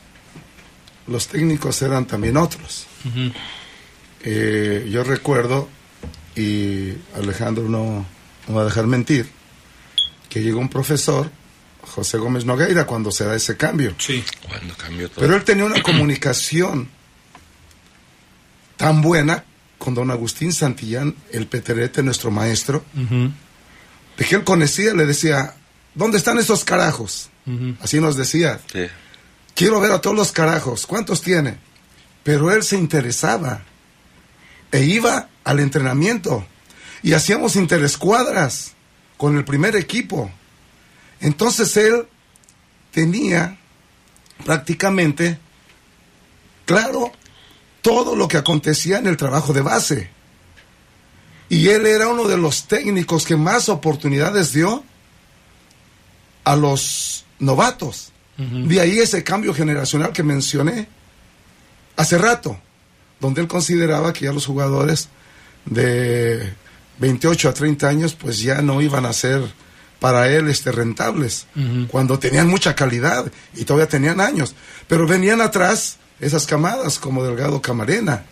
los 1.07 1.29
técnicos 1.29 1.83
eran 1.83 2.07
también 2.07 2.39
otros. 2.39 2.87
Eh, 4.25 4.89
yo 4.91 5.05
recuerdo, 5.05 5.69
y 6.35 6.93
Alejandro 7.15 7.69
no, 7.69 8.07
no 8.49 8.55
va 8.55 8.63
a 8.63 8.65
dejar 8.65 8.87
mentir, 8.87 9.29
que 10.31 10.43
llegó 10.43 10.59
un 10.59 10.71
profesor 10.71 11.31
José 11.83 12.19
Gómez 12.19 12.45
Nogueira 12.45 12.87
cuando 12.87 13.11
se 13.11 13.25
da 13.25 13.35
ese 13.35 13.57
cambio. 13.57 13.95
Sí, 13.99 14.25
cuando 14.49 14.75
cambió 14.77 15.09
todo. 15.09 15.21
Pero 15.21 15.37
él 15.37 15.45
tenía 15.45 15.65
una 15.65 15.83
comunicación 15.83 16.89
tan 18.77 19.03
buena 19.03 19.45
con 19.79 19.95
don 19.95 20.11
Agustín 20.11 20.53
Santillán, 20.53 21.15
el 21.33 21.47
Peterete, 21.47 22.03
nuestro 22.03 22.31
maestro, 22.31 22.85
de 24.17 24.25
que 24.25 24.37
él 24.37 24.45
conocía, 24.45 24.95
le 24.95 25.07
decía, 25.07 25.55
¿dónde 25.95 26.19
están 26.19 26.39
esos 26.39 26.65
carajos? 26.65 27.31
Así 27.81 28.01
nos 28.01 28.17
decía. 28.17 28.61
quiero 29.55 29.81
ver 29.81 29.93
a 29.93 30.01
todos 30.01 30.17
los 30.17 30.33
carajos, 30.33 30.87
¿cuántos 30.87 31.23
tiene? 31.23 31.59
Pero 32.23 32.53
él 32.53 32.63
se 32.63 32.77
interesaba 32.77 33.63
e 34.73 34.85
iba 34.85 35.29
al 35.45 35.61
entrenamiento 35.61 36.47
y 37.03 37.15
hacíamos 37.15 37.57
interescuadras 37.57 38.73
con 39.17 39.37
el 39.37 39.45
primer 39.45 39.77
equipo. 39.77 40.31
Entonces 41.21 41.77
él 41.77 42.07
tenía 42.93 43.59
prácticamente 44.45 45.39
claro 46.65 47.13
todo 47.83 48.17
lo 48.17 48.29
que 48.29 48.37
acontecía 48.37 48.99
en 48.99 49.07
el 49.07 49.17
trabajo 49.17 49.53
de 49.53 49.61
base. 49.61 50.11
Y 51.49 51.69
él 51.69 51.87
era 51.87 52.09
uno 52.09 52.29
de 52.29 52.37
los 52.37 52.69
técnicos 52.69 53.25
que 53.25 53.37
más 53.37 53.69
oportunidades 53.69 54.53
dio 54.53 54.85
a 56.45 56.57
los 56.57 57.25
novatos. 57.39 58.13
De 58.37 58.81
ahí 58.81 58.99
ese 58.99 59.23
cambio 59.23 59.53
generacional 59.53 60.13
que 60.13 60.23
mencioné 60.23 60.89
hace 61.97 62.17
rato, 62.17 62.59
donde 63.21 63.43
él 63.43 63.49
consideraba 63.49 64.15
que 64.15 64.25
ya 64.25 64.33
los 64.33 64.47
jugadores 64.47 65.11
de 65.67 66.55
28 67.01 67.51
a 67.51 67.53
30 67.53 67.89
años 67.89 68.15
pues 68.15 68.41
ya 68.41 68.63
no 68.63 68.81
iban 68.81 69.05
a 69.05 69.13
ser 69.13 69.43
para 70.01 70.29
él 70.29 70.49
este 70.49 70.73
rentables, 70.73 71.47
cuando 71.89 72.19
tenían 72.19 72.49
mucha 72.49 72.75
calidad 72.75 73.31
y 73.55 73.65
todavía 73.65 73.89
tenían 73.89 74.21
años, 74.21 74.55
pero 74.89 75.07
venían 75.07 75.41
atrás 75.41 75.99
esas 76.19 76.47
camadas 76.47 76.99
como 76.99 77.23
Delgado 77.23 77.63
Camarena, 77.63 78.25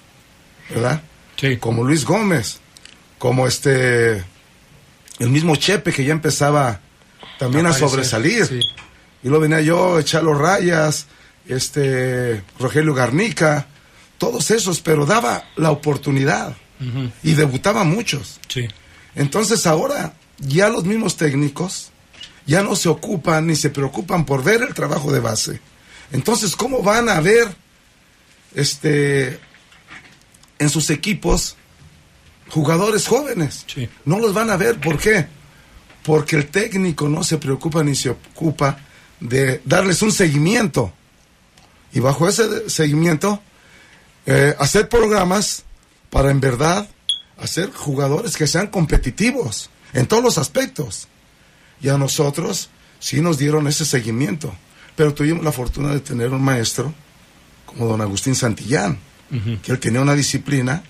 ¿verdad? 0.70 1.02
Sí. 1.36 1.58
Como 1.58 1.84
Luis 1.84 2.04
Gómez, 2.04 2.58
como 3.18 3.46
este 3.46 4.24
el 5.18 5.30
mismo 5.30 5.56
Chepe 5.56 5.92
que 5.92 6.04
ya 6.04 6.12
empezaba 6.12 6.80
también 7.38 7.66
a 7.66 7.72
sobresalir. 7.72 8.60
Y 9.22 9.28
lo 9.28 9.40
venía 9.40 9.60
yo, 9.60 10.00
Chalo 10.02 10.34
Rayas, 10.34 11.06
este 11.46 12.42
Rogelio 12.58 12.94
Garnica, 12.94 13.66
todos 14.16 14.50
esos, 14.50 14.80
pero 14.80 15.06
daba 15.06 15.44
la 15.56 15.70
oportunidad 15.70 16.56
y 17.22 17.34
debutaba 17.34 17.84
muchos. 17.84 18.40
Sí. 18.48 18.68
Entonces 19.14 19.66
ahora 19.66 20.14
ya 20.38 20.68
los 20.68 20.84
mismos 20.84 21.16
técnicos 21.16 21.90
ya 22.46 22.62
no 22.62 22.76
se 22.76 22.88
ocupan 22.88 23.46
ni 23.46 23.56
se 23.56 23.70
preocupan 23.70 24.24
por 24.24 24.42
ver 24.42 24.62
el 24.62 24.74
trabajo 24.74 25.12
de 25.12 25.20
base. 25.20 25.60
Entonces, 26.12 26.56
¿cómo 26.56 26.82
van 26.82 27.08
a 27.08 27.20
ver 27.20 27.54
este 28.54 29.38
en 30.58 30.70
sus 30.70 30.88
equipos 30.90 31.56
jugadores 32.48 33.06
jóvenes? 33.06 33.64
Sí. 33.66 33.88
No 34.06 34.18
los 34.18 34.32
van 34.32 34.50
a 34.50 34.56
ver, 34.56 34.80
¿por 34.80 34.98
qué? 34.98 35.26
Porque 36.02 36.36
el 36.36 36.46
técnico 36.46 37.08
no 37.08 37.22
se 37.22 37.36
preocupa 37.36 37.84
ni 37.84 37.94
se 37.94 38.10
ocupa 38.10 38.78
de 39.20 39.60
darles 39.64 40.00
un 40.00 40.12
seguimiento. 40.12 40.92
Y 41.92 42.00
bajo 42.00 42.28
ese 42.28 42.70
seguimiento, 42.70 43.42
eh, 44.24 44.54
hacer 44.58 44.88
programas 44.88 45.64
para 46.08 46.30
en 46.30 46.40
verdad 46.40 46.88
hacer 47.38 47.70
jugadores 47.72 48.36
que 48.36 48.46
sean 48.46 48.68
competitivos 48.68 49.70
en 49.92 50.06
todos 50.06 50.22
los 50.22 50.38
aspectos. 50.38 51.08
Y 51.80 51.88
a 51.88 51.98
nosotros 51.98 52.70
sí 52.98 53.20
nos 53.20 53.38
dieron 53.38 53.66
ese 53.66 53.84
seguimiento. 53.84 54.52
Pero 54.96 55.14
tuvimos 55.14 55.44
la 55.44 55.52
fortuna 55.52 55.92
de 55.92 56.00
tener 56.00 56.30
un 56.30 56.42
maestro 56.42 56.92
como 57.66 57.86
don 57.86 58.00
Agustín 58.00 58.34
Santillán, 58.34 58.98
que 59.62 59.72
él 59.72 59.78
tenía 59.78 60.00
una 60.00 60.14
disciplina 60.14 60.82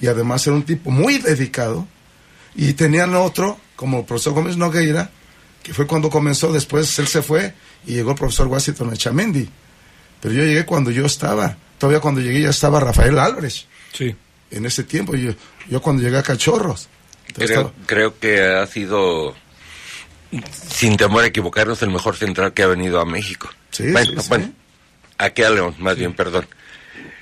y 0.00 0.06
además 0.06 0.46
era 0.46 0.56
un 0.56 0.64
tipo 0.64 0.90
muy 0.90 1.18
dedicado. 1.18 1.86
Y 2.54 2.72
tenían 2.72 3.14
otro, 3.14 3.58
como 3.76 4.00
el 4.00 4.04
profesor 4.04 4.32
Gómez 4.32 4.56
Nogueira, 4.56 5.10
que 5.62 5.74
fue 5.74 5.86
cuando 5.86 6.08
comenzó, 6.08 6.52
después 6.52 6.98
él 6.98 7.06
se 7.06 7.22
fue 7.22 7.54
y 7.86 7.92
llegó 7.92 8.12
el 8.12 8.16
profesor 8.16 8.46
Washington 8.46 8.92
Echamendi. 8.94 9.48
Pero 10.20 10.34
yo 10.34 10.42
llegué 10.42 10.64
cuando 10.64 10.90
yo 10.90 11.04
estaba, 11.04 11.56
todavía 11.78 12.00
cuando 12.00 12.20
llegué 12.20 12.42
ya 12.42 12.50
estaba 12.50 12.80
Rafael 12.80 13.18
Álvarez. 13.18 13.66
Sí. 13.92 14.14
En 14.50 14.64
ese 14.64 14.84
tiempo, 14.84 15.14
yo, 15.14 15.32
yo 15.68 15.82
cuando 15.82 16.02
llegué 16.02 16.16
a 16.16 16.22
Cachorros. 16.22 16.88
Creo, 17.36 17.72
creo 17.86 18.18
que 18.18 18.42
ha 18.42 18.66
sido, 18.66 19.34
sin 20.50 20.96
temor 20.96 21.24
a 21.24 21.26
equivocarnos, 21.26 21.82
el 21.82 21.90
mejor 21.90 22.16
central 22.16 22.52
que 22.52 22.62
ha 22.62 22.66
venido 22.66 23.00
a 23.00 23.04
México. 23.04 23.50
Sí, 23.70 23.90
bueno, 23.92 24.20
sí, 24.22 24.28
bueno, 24.28 24.44
sí. 24.46 24.52
aquí 25.18 25.42
a 25.42 25.50
León, 25.50 25.74
más 25.78 25.96
bien, 25.96 26.14
perdón. 26.14 26.46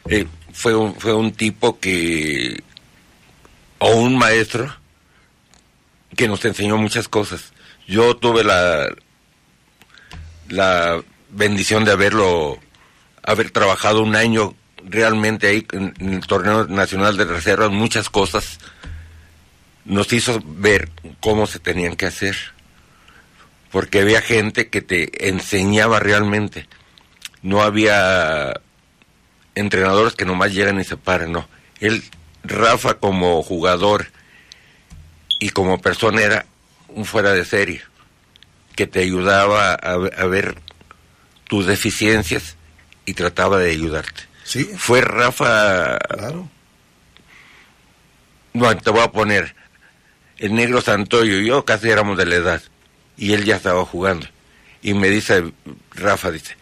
Eh, 0.09 0.27
fue, 0.53 0.75
un, 0.75 0.95
fue 0.95 1.15
un 1.15 1.33
tipo 1.33 1.81
que, 1.81 2.63
o 3.79 3.97
un 3.97 4.17
maestro, 4.17 4.75
que 6.17 6.29
nos 6.29 6.45
enseñó 6.45 6.77
muchas 6.77 7.09
cosas. 7.09 7.53
Yo 7.87 8.17
tuve 8.17 8.45
la, 8.45 8.89
la 10.49 11.03
bendición 11.31 11.85
de 11.85 11.93
haberlo, 11.93 12.59
haber 13.23 13.51
trabajado 13.51 14.03
un 14.03 14.15
año 14.15 14.55
realmente 14.85 15.49
ahí 15.49 15.67
en, 15.73 15.95
el 15.99 16.27
torneo 16.27 16.67
nacional 16.67 17.17
de 17.17 17.25
reservas, 17.25 17.71
muchas 17.71 18.11
cosas 18.11 18.59
nos 19.85 20.13
hizo 20.13 20.43
ver 20.45 20.91
cómo 21.21 21.47
se 21.47 21.59
tenían 21.59 21.97
que 21.97 22.07
hacer. 22.07 22.37
Porque 23.71 24.01
había 24.01 24.21
gente 24.21 24.69
que 24.69 24.83
te 24.83 25.29
enseñaba 25.29 25.99
realmente. 25.99 26.69
No 27.43 27.63
había 27.63 28.61
entrenadores 29.55 30.15
que 30.15 30.25
nomás 30.25 30.53
llegan 30.53 30.81
y 30.81 30.85
se 30.85 30.97
paran, 30.97 31.33
no. 31.33 31.49
Él, 31.81 32.03
Rafa 32.45 32.95
como 32.95 33.43
jugador 33.43 34.07
y 35.41 35.51
como 35.51 35.81
persona 35.81 36.23
era 36.23 36.47
un 36.89 37.05
fuera 37.05 37.33
de 37.33 37.45
serie, 37.45 37.83
que 38.77 38.87
te 38.87 39.01
ayudaba 39.01 39.73
a, 39.73 39.93
a 39.93 40.27
ver 40.27 40.57
tus 41.49 41.67
deficiencias 41.67 42.57
y 43.05 43.15
trataba 43.15 43.59
de 43.59 43.71
ayudarte. 43.71 44.23
Sí. 44.45 44.65
Fue 44.77 45.01
Rafa... 45.01 45.99
Claro. 45.99 46.49
No, 48.53 48.77
te 48.77 48.91
voy 48.91 49.01
a 49.01 49.11
poner 49.11 49.55
el 50.45 50.55
negro 50.55 50.81
Santoyo 50.81 51.41
y 51.41 51.47
yo 51.47 51.65
casi 51.65 51.89
éramos 51.89 52.19
de 52.19 52.27
la 52.27 52.35
edad 52.37 52.63
y 53.17 53.33
él 53.33 53.45
ya 53.45 53.57
estaba 53.57 53.85
jugando. 53.85 54.27
Y 54.83 54.93
me 54.95 55.09
dice 55.09 55.53
Rafa 55.93 56.31
dice 56.31 56.57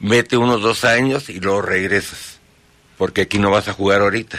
vete 0.00 0.36
unos 0.36 0.60
dos 0.60 0.84
años 0.84 1.28
y 1.28 1.40
luego 1.40 1.62
regresas 1.62 2.38
porque 2.96 3.22
aquí 3.22 3.38
no 3.38 3.50
vas 3.50 3.68
a 3.68 3.72
jugar 3.72 4.00
ahorita 4.00 4.38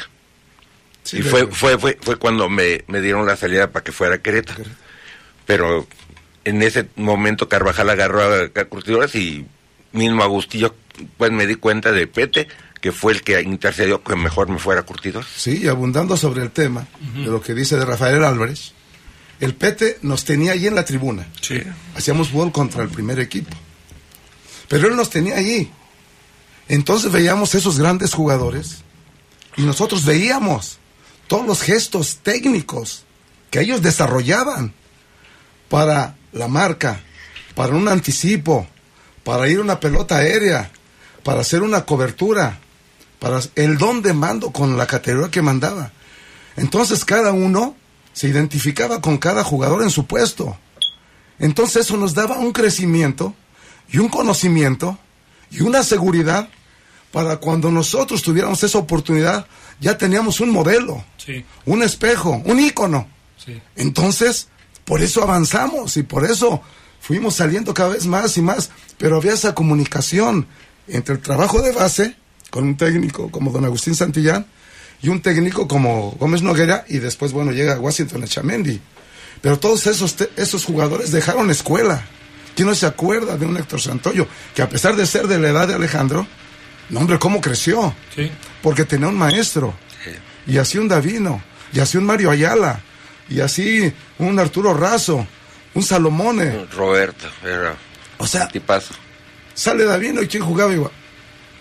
Sí, 1.04 1.20
y 1.20 1.22
fue, 1.22 1.48
fue 1.48 1.78
fue 1.80 1.98
fue 2.02 2.18
cuando 2.18 2.50
me, 2.50 2.84
me 2.88 3.00
dieron 3.02 3.26
la 3.26 3.38
salida 3.38 3.72
para 3.72 3.84
que 3.84 3.94
fuera 3.94 4.16
a 4.16 4.18
Querétaro. 4.18 4.66
Pero 5.46 5.88
en 6.44 6.62
ese 6.62 6.90
momento 6.98 7.48
Carvajal 7.48 7.90
agarró 7.90 8.22
a, 8.22 8.66
Curtidores 8.66 9.16
y 9.16 9.46
mismo 9.94 10.24
Agustillo 10.24 10.76
pues 11.18 11.32
me 11.32 11.48
di 11.48 11.56
cuenta 11.56 11.92
de 11.92 12.06
Pete 12.06 12.48
que 12.82 12.92
fue 12.92 13.14
el 13.14 13.22
que 13.24 13.42
intercedió 13.42 14.04
que 14.04 14.16
mejor 14.16 14.50
me 14.50 14.60
fuera 14.60 14.82
a 14.82 14.84
Curtidores 14.84 15.30
Sí, 15.36 15.62
y 15.64 15.68
abundando 15.68 16.18
sobre 16.18 16.44
el 16.44 16.52
tema 16.52 16.88
de 17.16 17.26
lo 17.26 17.42
que 17.42 17.54
dice 17.54 17.78
de 17.78 17.86
Rafael 17.86 18.24
Álvarez, 18.24 18.74
el 19.40 19.56
Pete 19.56 19.98
nos 20.02 20.26
tenía 20.26 20.52
allí 20.52 20.68
en 20.68 20.76
la 20.76 20.86
tribuna. 20.86 21.28
Sí. 21.42 21.62
Hacíamos 21.96 22.32
gol 22.32 22.52
contra 22.52 22.84
el 22.84 22.90
primer 22.90 23.20
equipo. 23.20 23.56
Pero 24.68 24.88
él 24.88 24.96
nos 24.96 25.10
tenía 25.10 25.38
allí. 25.38 25.72
Entonces 26.68 27.12
veíamos 27.12 27.56
esos 27.56 27.80
grandes 27.80 28.14
jugadores 28.14 28.84
y 29.58 29.64
nosotros 29.64 30.06
veíamos 30.06 30.78
todos 31.28 31.46
los 31.46 31.62
gestos 31.62 32.20
técnicos 32.22 33.06
que 33.50 33.62
ellos 33.62 33.82
desarrollaban 33.82 34.74
para 35.70 36.16
la 36.32 36.48
marca, 36.48 37.02
para 37.56 37.76
un 37.76 37.88
anticipo, 37.88 38.68
para 39.24 39.48
ir 39.48 39.60
a 39.60 39.62
una 39.62 39.80
pelota 39.80 40.18
aérea, 40.18 40.72
para 41.24 41.42
hacer 41.42 41.62
una 41.62 41.86
cobertura, 41.86 42.60
para 43.20 43.42
el 43.56 43.78
don 43.78 44.02
de 44.02 44.14
mando 44.14 44.52
con 44.52 44.78
la 44.78 44.86
categoría 44.86 45.32
que 45.32 45.42
mandaba. 45.42 45.92
Entonces 46.56 47.04
cada 47.06 47.32
uno 47.32 47.76
se 48.20 48.28
identificaba 48.28 49.00
con 49.00 49.18
cada 49.18 49.46
jugador 49.46 49.82
en 49.82 49.90
su 49.90 50.06
puesto. 50.06 50.58
Entonces 51.40 51.86
eso 51.86 51.96
nos 51.96 52.14
daba 52.14 52.38
un 52.38 52.52
crecimiento 52.52 53.34
y 53.90 54.00
un 54.00 54.10
conocimiento 54.10 55.00
y 55.50 55.62
una 55.62 55.84
seguridad 55.84 56.50
para 57.14 57.38
cuando 57.38 57.72
nosotros 57.72 58.22
tuviéramos 58.22 58.62
esa 58.62 58.78
oportunidad, 58.78 59.48
ya 59.80 59.98
teníamos 59.98 60.42
un 60.42 60.50
modelo, 60.50 61.02
Sí. 61.16 61.46
un 61.66 61.82
espejo, 61.82 62.42
un 62.44 62.60
ícono. 62.60 63.08
Sí. 63.38 63.62
Entonces, 63.78 64.50
por 64.84 65.02
eso 65.02 65.24
avanzamos 65.24 65.96
y 65.96 66.04
por 66.04 66.26
eso 66.26 66.62
fuimos 67.00 67.36
saliendo 67.36 67.74
cada 67.74 67.92
vez 67.92 68.06
más 68.06 68.36
y 68.36 68.42
más, 68.42 68.70
pero 68.98 69.16
había 69.16 69.32
esa 69.32 69.56
comunicación 69.56 70.46
entre 70.90 71.16
el 71.16 71.22
trabajo 71.22 71.62
de 71.62 71.72
base 71.72 72.18
con 72.50 72.66
un 72.66 72.76
técnico 72.76 73.32
como 73.32 73.50
don 73.52 73.64
Agustín 73.64 73.96
Santillán 73.96 74.46
y 75.02 75.10
un 75.10 75.22
técnico 75.22 75.68
como 75.68 76.12
Gómez 76.20 76.42
Noguera 76.42 76.86
y 76.88 76.98
después, 77.00 77.32
bueno, 77.32 77.52
llega 77.52 77.80
Washington 77.80 78.24
Echamendi. 78.24 78.80
Pero 79.42 79.58
todos 79.60 79.88
esos, 79.88 80.16
te- 80.16 80.30
esos 80.36 80.66
jugadores 80.66 81.12
dejaron 81.12 81.50
escuela. 81.50 82.04
¿Quién 82.56 82.68
no 82.68 82.76
se 82.76 82.86
acuerda 82.86 83.38
de 83.38 83.46
un 83.46 83.56
Héctor 83.56 83.80
Santoyo 83.80 84.28
que 84.54 84.62
a 84.62 84.68
pesar 84.68 84.96
de 84.98 85.06
ser 85.06 85.28
de 85.28 85.40
la 85.40 85.50
edad 85.50 85.68
de 85.68 85.76
Alejandro, 85.76 86.28
no 86.90 87.00
hombre, 87.00 87.18
cómo 87.20 87.40
creció? 87.40 87.94
Sí. 88.16 88.30
porque 88.62 88.84
tenía 88.84 89.08
un 89.08 89.18
maestro, 89.18 89.74
y 90.46 90.58
así 90.58 90.78
un 90.78 90.90
Davino, 90.90 91.42
y 91.72 91.80
así 91.80 91.98
un 91.98 92.04
Mario 92.06 92.32
Ayala, 92.32 92.82
y 93.30 93.40
así 93.40 93.94
un 94.18 94.38
Arturo 94.40 94.74
Razo, 94.74 95.26
un 95.76 95.84
Salomone. 95.84 96.66
Roberto 96.76 97.28
era 97.46 97.76
O 98.18 98.28
sea, 98.28 98.48
tipazo 98.50 98.94
sale 99.54 99.86
Davino 99.86 100.22
y 100.22 100.28
quién 100.28 100.44
jugaba 100.44 100.74
igual. 100.74 100.92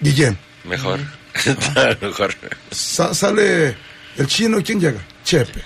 Guillén. 0.01 0.37
Mejor. 0.65 0.99
Sale 2.71 3.77
el 4.17 4.27
chino, 4.27 4.59
¿quién 4.65 4.81
llega? 4.81 5.01
Chepe. 5.25 5.63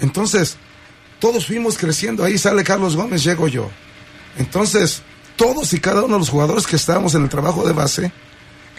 Entonces, 0.00 0.56
todos 1.18 1.46
fuimos 1.46 1.78
creciendo. 1.78 2.24
Ahí 2.24 2.38
sale 2.38 2.64
Carlos 2.64 2.96
Gómez, 2.96 3.24
llego 3.24 3.48
yo. 3.48 3.70
Entonces, 4.38 5.02
todos 5.36 5.72
y 5.72 5.80
cada 5.80 6.02
uno 6.02 6.14
de 6.14 6.20
los 6.20 6.28
jugadores 6.28 6.66
que 6.66 6.76
estábamos 6.76 7.14
en 7.14 7.22
el 7.22 7.28
trabajo 7.28 7.66
de 7.66 7.72
base, 7.72 8.12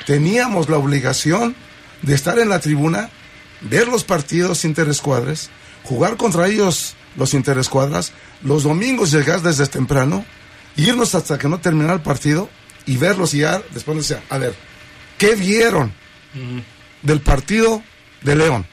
teníamos 0.05 0.69
la 0.69 0.77
obligación 0.77 1.55
de 2.01 2.13
estar 2.13 2.37
en 2.39 2.49
la 2.49 2.59
tribuna, 2.59 3.09
ver 3.61 3.87
los 3.87 4.03
partidos 4.03 4.65
interescuadras, 4.65 5.49
jugar 5.83 6.17
contra 6.17 6.47
ellos 6.47 6.95
los 7.15 7.33
interescuadras, 7.33 8.11
los 8.43 8.63
domingos 8.63 9.11
llegar 9.11 9.41
desde 9.41 9.67
temprano, 9.67 10.25
irnos 10.75 11.15
hasta 11.15 11.37
que 11.37 11.47
no 11.47 11.59
terminara 11.59 11.93
el 11.93 12.01
partido 12.01 12.49
y 12.85 12.97
verlos 12.97 13.33
y 13.33 13.39
ya 13.39 13.61
después 13.73 13.97
decía, 13.97 14.21
a 14.29 14.37
ver, 14.37 14.55
¿qué 15.17 15.35
vieron 15.35 15.93
del 17.01 17.21
partido 17.21 17.83
de 18.21 18.35
León? 18.35 18.65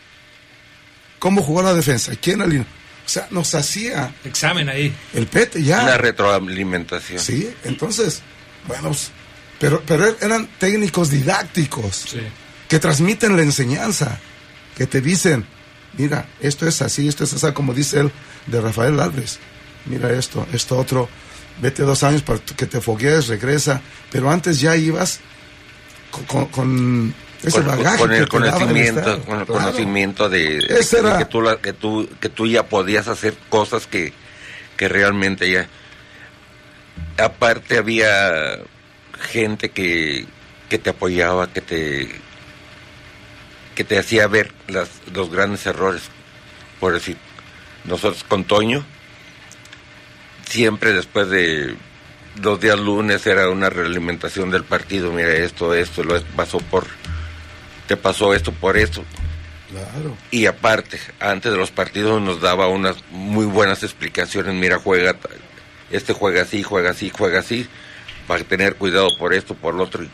¿Cómo 1.19 1.43
jugó 1.43 1.63
la 1.63 1.75
defensa? 1.75 2.13
¿Quién 2.21 2.43
alineó? 2.43 2.67
O 3.05 3.09
sea, 3.09 3.27
nos 3.31 3.55
hacía... 3.55 4.15
Examen 4.25 4.69
ahí. 4.69 4.95
El 5.13 5.27
PET 5.27 5.59
ya. 5.59 5.83
Una 5.83 5.99
retroalimentación. 5.99 7.19
Sí, 7.21 7.53
entonces, 7.65 8.23
bueno, 8.67 8.89
pues, 8.89 9.11
pero, 9.59 9.83
pero 9.87 10.17
eran 10.21 10.49
técnicos 10.59 11.11
didácticos 11.11 12.17
que 12.69 12.79
transmiten 12.79 13.37
la 13.37 13.43
enseñanza, 13.43 14.19
que 14.77 14.87
te 14.87 15.01
dicen, 15.01 15.45
mira, 15.99 16.27
esto 16.41 16.67
es 16.67 16.81
así, 16.83 17.07
esto 17.07 17.25
es 17.25 17.35
así, 17.35 17.53
como 17.53 17.75
dice 17.75 18.01
él 18.01 18.13
de 18.47 18.61
Rafael 18.61 18.99
Alves. 18.99 19.39
Mira 19.87 20.11
esto, 20.13 20.47
esto 20.53 20.79
otro. 20.79 21.09
Vete 21.61 21.83
dos 21.83 22.03
años 22.03 22.23
para 22.23 22.39
que 22.39 22.67
te 22.67 22.81
foguees, 22.81 23.29
regresa. 23.29 23.81
Pero 24.11 24.31
antes 24.31 24.61
ya 24.61 24.77
ibas 24.77 25.21
con 26.51 27.15
ese 27.43 27.61
bagaje 27.61 27.99
con 27.99 28.13
el 28.13 28.29
conocimiento 28.29 29.21
con 29.25 29.41
el 29.41 29.47
conocimiento 29.47 30.29
de, 30.29 30.59
que 31.19 31.25
tú 31.25 31.43
que 31.61 31.73
tú 31.73 32.09
que 32.21 32.29
tú 32.29 32.47
ya 32.47 32.69
podías 32.69 33.09
hacer 33.09 33.35
cosas 33.49 33.87
que, 33.87 34.13
que 34.77 34.89
realmente 34.89 35.51
ya. 35.51 35.69
Aparte 37.19 37.79
había 37.79 38.59
gente 39.19 39.71
que, 39.71 40.27
que 40.69 40.79
te 40.79 40.91
apoyaba 40.91 41.53
que 41.53 41.61
te 41.61 42.21
que 43.75 43.85
te 43.85 43.99
hacía 43.99 44.27
ver 44.29 44.53
las, 44.69 44.89
los 45.13 45.31
grandes 45.31 45.67
errores. 45.67 46.03
Por 46.79 46.95
decir 46.95 47.17
nosotros 47.85 48.25
con 48.25 48.45
Toño 48.45 48.85
siempre 50.49 50.93
después 50.93 51.29
de 51.31 51.75
los 52.41 52.61
días 52.61 52.79
lunes 52.79 53.27
era 53.27 53.49
una 53.51 53.69
realimentación 53.69 54.51
del 54.51 54.65
partido 54.65 55.13
mira 55.13 55.33
esto 55.35 55.75
esto 55.75 56.03
lo 56.03 56.21
pasó 56.37 56.59
por 56.59 56.87
te 57.87 57.97
pasó 57.97 58.35
esto 58.35 58.53
por 58.53 58.77
esto. 58.77 59.05
Claro. 59.71 60.17
Y 60.31 60.47
aparte, 60.47 60.99
antes 61.19 61.53
de 61.53 61.59
los 61.59 61.71
partidos 61.71 62.21
nos 62.21 62.41
daba 62.41 62.69
unas 62.69 62.97
muy 63.11 63.47
buenas 63.47 63.83
explicaciones, 63.83 64.55
mira, 64.55 64.79
juega, 64.79 65.17
este 65.91 66.13
juega 66.13 66.43
así, 66.43 66.63
juega 66.63 66.91
así, 66.91 67.11
juega 67.11 67.41
así, 67.41 67.67
para 68.27 68.45
tener 68.45 68.77
cuidado 68.77 69.09
por 69.19 69.33
esto, 69.33 69.55
por 69.55 69.75
lo 69.75 69.85
otro. 69.85 70.05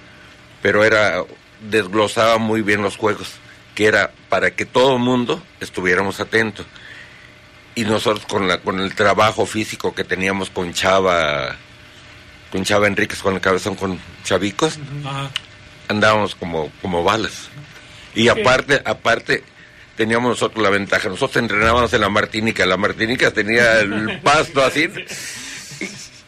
Pero 0.62 0.84
era, 0.84 1.24
desglosaba 1.60 2.38
muy 2.38 2.62
bien 2.62 2.82
los 2.82 2.96
juegos, 2.96 3.34
que 3.74 3.86
era 3.86 4.12
para 4.28 4.52
que 4.52 4.64
todo 4.64 4.94
el 4.94 5.00
mundo 5.00 5.42
estuviéramos 5.60 6.20
atentos. 6.20 6.66
Y 7.74 7.84
nosotros 7.84 8.26
con, 8.26 8.48
la, 8.48 8.58
con 8.58 8.80
el 8.80 8.94
trabajo 8.94 9.46
físico 9.46 9.94
que 9.94 10.02
teníamos 10.02 10.50
con 10.50 10.72
Chava, 10.72 11.56
con 12.50 12.64
Chava 12.64 12.86
Enríquez, 12.86 13.20
con 13.20 13.34
el 13.34 13.40
cabezón, 13.40 13.74
con 13.74 13.98
Chavicos, 14.24 14.78
andábamos 15.88 16.34
como, 16.34 16.70
como 16.82 17.04
balas. 17.04 17.48
Y 18.14 18.28
aparte, 18.28 18.80
aparte, 18.84 19.44
teníamos 19.96 20.30
nosotros 20.30 20.62
la 20.62 20.70
ventaja. 20.70 21.08
Nosotros 21.08 21.36
entrenábamos 21.42 21.92
en 21.92 22.00
la 22.00 22.08
Martinica. 22.08 22.66
La 22.66 22.76
Martinica 22.76 23.30
tenía 23.30 23.80
el 23.80 24.20
pasto 24.22 24.64
así. 24.64 24.88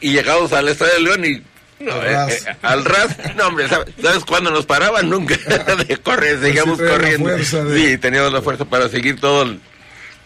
Y, 0.01 0.13
llegamos 0.13 0.53
al 0.53 0.69
Estadio 0.69 0.95
de 0.95 1.01
León 1.01 1.25
y 1.25 1.43
eh, 1.81 2.27
eh, 2.29 2.57
al 2.63 2.85
ras, 2.85 3.17
no 3.37 3.47
hombre, 3.47 3.67
¿sabes, 3.69 4.25
cuándo 4.27 4.51
nos 4.51 4.67
paraban? 4.67 5.09
Nunca 5.09 5.35
de 5.89 5.97
correr, 5.97 6.39
seguíamos 6.39 6.79
corriendo. 6.79 7.31
Sí, 7.39 7.97
teníamos 7.97 8.33
la 8.33 8.43
fuerza 8.43 8.67
para 8.67 8.89
seguir 8.89 9.19
todo 9.19 9.43
el 9.45 9.61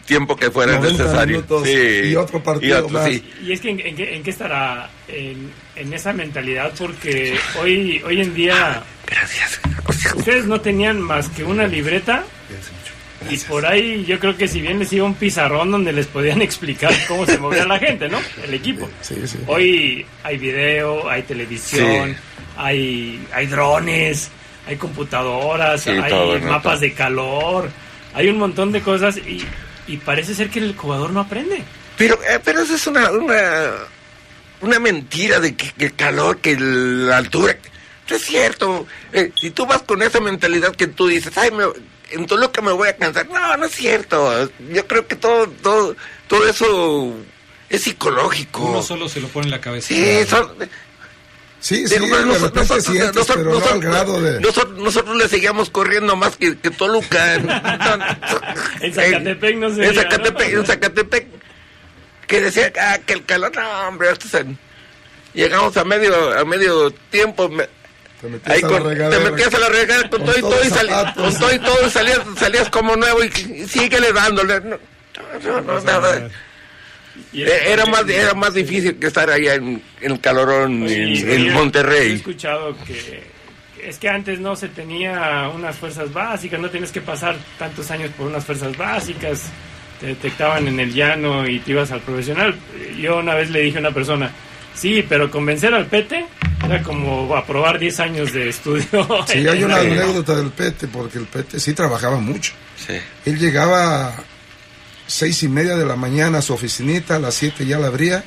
tiempo 0.04 0.36
que 0.36 0.50
fuera 0.50 0.78
necesario. 0.78 1.44
y 1.66 2.16
otro 2.16 2.42
partido 2.42 2.88
más. 2.88 3.10
Y 3.10 3.52
es 3.52 3.60
que 3.60 3.70
en, 3.70 4.22
qué, 4.22 4.30
estará 4.30 4.90
en, 5.08 5.50
en, 5.76 5.92
esa 5.92 6.12
mentalidad, 6.12 6.72
porque 6.78 7.36
hoy, 7.60 8.02
hoy 8.04 8.20
en 8.20 8.34
día 8.34 8.82
Gracias. 9.06 9.60
Ustedes 10.16 10.46
no 10.46 10.60
tenían 10.60 11.00
más 11.00 11.28
que 11.28 11.44
una 11.44 11.66
libreta. 11.66 12.24
Y 13.30 13.38
por 13.38 13.64
ahí 13.64 14.04
yo 14.04 14.18
creo 14.18 14.36
que 14.36 14.46
si 14.46 14.60
bien 14.60 14.78
les 14.78 14.92
iba 14.92 15.06
un 15.06 15.14
pizarrón 15.14 15.70
donde 15.70 15.92
les 15.92 16.06
podían 16.06 16.42
explicar 16.42 16.92
cómo 17.08 17.24
se 17.24 17.38
movía 17.38 17.64
la 17.64 17.78
gente, 17.78 18.08
¿no? 18.08 18.18
El 18.42 18.52
equipo. 18.52 18.88
Hoy 19.46 20.04
hay 20.22 20.36
video, 20.36 21.08
hay 21.08 21.22
televisión, 21.22 22.14
hay, 22.56 23.26
hay 23.32 23.46
drones, 23.46 24.30
hay 24.66 24.76
computadoras, 24.76 25.86
hay 25.86 26.40
mapas 26.42 26.80
de 26.80 26.92
calor, 26.92 27.70
hay 28.12 28.28
un 28.28 28.38
montón 28.38 28.72
de 28.72 28.82
cosas 28.82 29.16
y, 29.16 29.42
y 29.86 29.98
parece 29.98 30.34
ser 30.34 30.50
que 30.50 30.58
el 30.58 30.76
jugador 30.76 31.10
no 31.10 31.20
aprende. 31.20 31.62
Pero, 31.96 32.18
eh, 32.28 32.40
pero 32.44 32.60
eso 32.60 32.74
es 32.74 32.86
una, 32.86 33.10
una, 33.10 33.72
una 34.60 34.78
mentira 34.78 35.40
de 35.40 35.54
que, 35.54 35.70
que 35.72 35.86
el 35.86 35.94
calor, 35.94 36.38
que 36.38 36.56
la 36.58 37.18
altura 37.18 37.56
es 38.08 38.22
cierto. 38.22 38.86
Eh, 39.12 39.32
si 39.40 39.50
tú 39.50 39.66
vas 39.66 39.82
con 39.82 40.02
esa 40.02 40.20
mentalidad 40.20 40.74
que 40.74 40.86
tú 40.86 41.06
dices, 41.06 41.36
ay, 41.38 41.50
me, 41.50 41.64
en 42.10 42.26
que 42.26 42.62
me 42.62 42.72
voy 42.72 42.88
a 42.88 42.96
cansar. 42.96 43.28
No, 43.28 43.56
no 43.56 43.64
es 43.64 43.72
cierto. 43.72 44.50
Yo 44.70 44.86
creo 44.86 45.06
que 45.06 45.16
todo, 45.16 45.48
todo, 45.48 45.96
todo 46.28 46.46
eso 46.46 47.14
es 47.68 47.82
psicológico. 47.82 48.64
Uno 48.64 48.82
solo 48.82 49.08
se 49.08 49.20
lo 49.20 49.28
pone 49.28 49.46
en 49.46 49.52
la 49.52 49.60
cabeza. 49.60 49.88
Sí, 49.88 50.24
Sí, 51.64 51.88
sí, 51.88 51.96
nosotros, 51.98 52.68
nosotros, 54.76 55.16
le 55.16 55.28
seguíamos 55.30 55.70
corriendo 55.70 56.14
más 56.14 56.36
que, 56.36 56.58
que 56.58 56.70
Toluca. 56.70 57.36
en 57.36 57.46
Zacatepec 58.92 59.56
no 59.56 59.74
sé. 59.74 59.86
En 59.86 59.94
Zacatepec, 59.94 60.52
en 60.52 60.66
Zacatepec. 60.66 61.26
Que 62.26 62.42
decía 62.42 62.70
ah, 62.78 62.98
que 63.06 63.14
el 63.14 63.24
calor, 63.24 63.50
no, 63.56 63.88
hombre, 63.88 64.08
llegamos 65.32 65.74
a 65.78 65.84
medio, 65.84 66.38
a 66.38 66.44
medio 66.44 66.90
tiempo. 66.90 67.48
Te 68.20 68.28
metías, 68.28 68.64
a, 68.64 68.80
la 68.80 69.08
te 69.08 69.18
metías 69.20 69.54
a 69.54 69.58
la 69.58 69.68
regadera 69.70 70.10
con, 70.10 70.22
todo 70.22 70.36
y 70.36 70.42
todo, 70.42 70.64
y 70.64 70.68
con 70.68 71.38
todo 71.38 71.54
y 71.54 71.58
todo 71.60 71.88
salías, 71.88 72.20
salías 72.38 72.68
como 72.68 72.94
nuevo 72.94 73.24
y, 73.24 73.28
y 73.28 73.66
síguele 73.66 74.12
dándole. 74.12 74.60
No, 74.60 74.78
no, 75.42 75.60
no, 75.62 75.80
nada. 75.80 76.28
Era 77.32 77.86
más, 77.86 78.08
era 78.08 78.34
más 78.34 78.54
difícil 78.54 78.96
que 78.96 79.06
estar 79.06 79.30
allá 79.30 79.54
en, 79.54 79.82
el 80.00 80.20
calorón 80.20 80.88
en, 80.88 81.52
Monterrey. 81.52 82.12
He 82.12 82.14
escuchado 82.14 82.76
que 82.84 83.34
es 83.82 83.98
que 83.98 84.08
antes 84.08 84.40
no 84.40 84.56
se 84.56 84.68
tenía 84.68 85.50
unas 85.54 85.76
fuerzas 85.76 86.12
básicas, 86.12 86.58
no 86.58 86.70
tienes 86.70 86.90
que 86.90 87.00
pasar 87.00 87.36
tantos 87.58 87.90
años 87.90 88.10
por 88.16 88.26
unas 88.26 88.44
fuerzas 88.44 88.76
básicas, 88.76 89.42
te 90.00 90.06
detectaban 90.06 90.66
en 90.68 90.80
el 90.80 90.94
llano 90.94 91.46
y 91.46 91.58
te 91.60 91.72
ibas 91.72 91.90
al 91.92 92.00
profesional. 92.00 92.54
Yo 92.98 93.18
una 93.18 93.34
vez 93.34 93.50
le 93.50 93.60
dije 93.60 93.78
a 93.78 93.80
una 93.80 93.92
persona, 93.92 94.32
Sí, 94.74 95.04
pero 95.08 95.30
convencer 95.30 95.72
al 95.72 95.86
Pete 95.86 96.26
era 96.64 96.82
como 96.82 97.34
aprobar 97.36 97.78
10 97.78 98.00
años 98.00 98.32
de 98.32 98.48
estudio. 98.48 98.84
Sí, 99.26 99.46
hay 99.46 99.62
una 99.62 99.76
anécdota 99.80 100.34
del 100.34 100.50
Pete, 100.50 100.88
porque 100.88 101.18
el 101.18 101.26
Pete 101.26 101.60
sí 101.60 101.72
trabajaba 101.74 102.18
mucho. 102.18 102.52
Sí. 102.76 102.94
Él 103.24 103.38
llegaba 103.38 104.08
a 104.08 104.24
seis 105.06 105.42
y 105.42 105.48
media 105.48 105.76
de 105.76 105.84
la 105.84 105.96
mañana 105.96 106.38
a 106.38 106.42
su 106.42 106.54
oficinita, 106.54 107.16
a 107.16 107.18
las 107.18 107.34
7 107.34 107.66
ya 107.66 107.78
la 107.78 107.88
abría, 107.88 108.24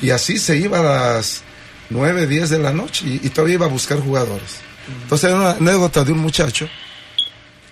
y 0.00 0.10
así 0.10 0.38
se 0.38 0.56
iba 0.56 0.80
a 0.80 1.14
las 1.14 1.42
9, 1.90 2.26
10 2.26 2.50
de 2.50 2.58
la 2.58 2.72
noche, 2.72 3.04
y, 3.06 3.28
todavía 3.30 3.54
iba 3.54 3.66
a 3.66 3.70
buscar 3.70 4.00
jugadores. 4.00 4.58
Entonces 5.02 5.30
hay 5.30 5.36
una 5.36 5.52
anécdota 5.52 6.04
de 6.04 6.12
un 6.12 6.18
muchacho 6.18 6.68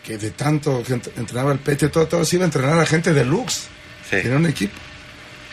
que 0.04 0.18
de 0.18 0.30
tanto 0.30 0.82
que 0.82 0.94
entrenaba 0.94 1.52
el 1.52 1.58
Pete, 1.58 1.88
todo, 1.88 2.06
todo 2.06 2.24
se 2.24 2.36
iba 2.36 2.44
a 2.44 2.46
entrenar 2.46 2.78
a 2.78 2.86
gente 2.86 3.12
de 3.12 3.24
Lux, 3.24 3.66
sí. 4.08 4.16
era 4.16 4.36
un 4.36 4.46
equipo. 4.46 4.78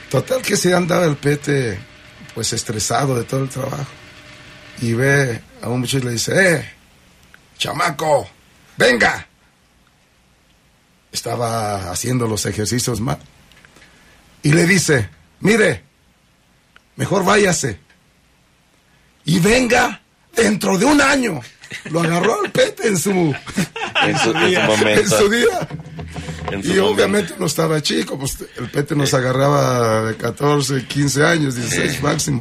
Total 0.10 0.42
que 0.42 0.56
se 0.56 0.74
andaba 0.74 1.06
el 1.06 1.18
Pete 1.18 1.78
pues 2.34 2.52
estresado 2.54 3.16
de 3.16 3.24
todo 3.24 3.44
el 3.44 3.50
trabajo. 3.50 3.92
Y 4.82 4.94
ve 4.94 5.42
a 5.62 5.70
un 5.70 5.80
muchacho 5.80 6.00
y 6.00 6.02
le 6.02 6.12
dice, 6.12 6.56
eh, 6.56 6.72
chamaco, 7.58 8.30
venga. 8.78 9.28
Estaba 11.16 11.92
haciendo 11.92 12.28
los 12.28 12.46
ejercicios 12.46 13.00
mal. 13.00 13.18
Y 14.44 14.52
le 14.52 14.66
dice, 14.66 15.10
mire, 15.40 15.82
mejor 16.98 17.24
váyase. 17.24 17.80
Y 19.24 19.40
venga 19.40 20.02
dentro 20.36 20.78
de 20.78 20.84
un 20.84 21.02
año. 21.02 21.40
Lo 21.86 22.02
agarró 22.02 22.42
al 22.44 22.52
pete 22.52 22.90
en 22.90 22.98
su, 22.98 23.12
en 23.12 24.20
su, 24.20 24.34
día. 24.46 24.68
En 24.68 25.10
su 25.10 25.30
día. 25.30 25.68
y 26.64 26.78
obviamente 26.80 27.34
no 27.40 27.46
estaba 27.46 27.82
chico, 27.82 28.20
pues 28.20 28.38
el 28.58 28.70
pete 28.70 28.94
nos 28.94 29.14
agarraba 29.14 30.04
de 30.04 30.18
14, 30.18 30.86
15 30.86 31.26
años, 31.26 31.56
16 31.56 32.04
máximo. 32.04 32.40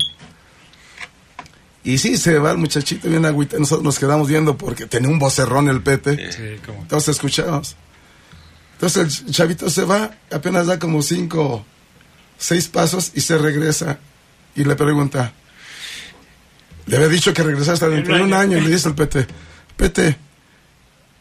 Y 1.84 1.98
sí, 1.98 2.16
se 2.16 2.38
va 2.38 2.50
el 2.50 2.58
muchachito 2.58 3.08
bien 3.08 3.24
agüita. 3.24 3.58
Nosotros 3.58 3.84
nos 3.84 3.98
quedamos 3.98 4.26
viendo 4.26 4.56
porque 4.56 4.86
tenía 4.86 5.10
un 5.10 5.18
vocerrón 5.18 5.68
el 5.68 5.82
Pete. 5.82 6.32
Sí, 6.32 6.56
Entonces 6.80 7.10
escuchamos. 7.10 7.76
Entonces 8.74 9.22
el 9.26 9.32
chavito 9.32 9.70
se 9.70 9.84
va, 9.84 10.10
apenas 10.30 10.66
da 10.66 10.78
como 10.78 11.02
cinco, 11.02 11.64
seis 12.38 12.68
pasos 12.68 13.12
y 13.14 13.20
se 13.20 13.38
regresa. 13.38 13.98
Y 14.56 14.64
le 14.64 14.76
pregunta, 14.76 15.32
le 16.86 16.96
había 16.96 17.08
dicho 17.08 17.32
que 17.32 17.42
regresaste 17.42 17.88
dentro 17.88 18.16
de 18.16 18.22
un 18.22 18.34
año. 18.34 18.58
Y 18.58 18.60
le 18.60 18.70
dice 18.70 18.88
el 18.88 18.94
Pete, 18.94 19.26
Pete, 19.76 20.16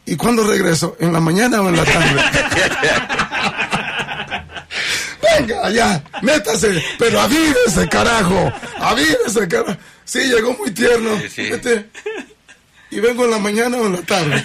¿y 0.06 0.16
cuándo 0.16 0.44
regreso? 0.44 0.96
¿En 1.00 1.12
la 1.12 1.20
mañana 1.20 1.60
o 1.62 1.68
en 1.68 1.76
la 1.76 1.84
tarde? 1.84 2.22
Venga, 5.38 5.70
ya, 5.70 6.04
métase, 6.22 6.84
pero 6.96 7.20
avívese, 7.20 7.88
carajo, 7.88 8.52
avívese, 8.78 9.48
carajo. 9.48 9.76
Sí, 10.04 10.20
llegó 10.20 10.54
muy 10.54 10.70
tierno. 10.70 11.10
Vete. 11.36 11.90
Y 12.90 13.00
vengo 13.00 13.24
en 13.24 13.30
la 13.32 13.38
mañana 13.38 13.76
o 13.78 13.86
en 13.86 13.92
la 13.94 14.02
tarde. 14.02 14.44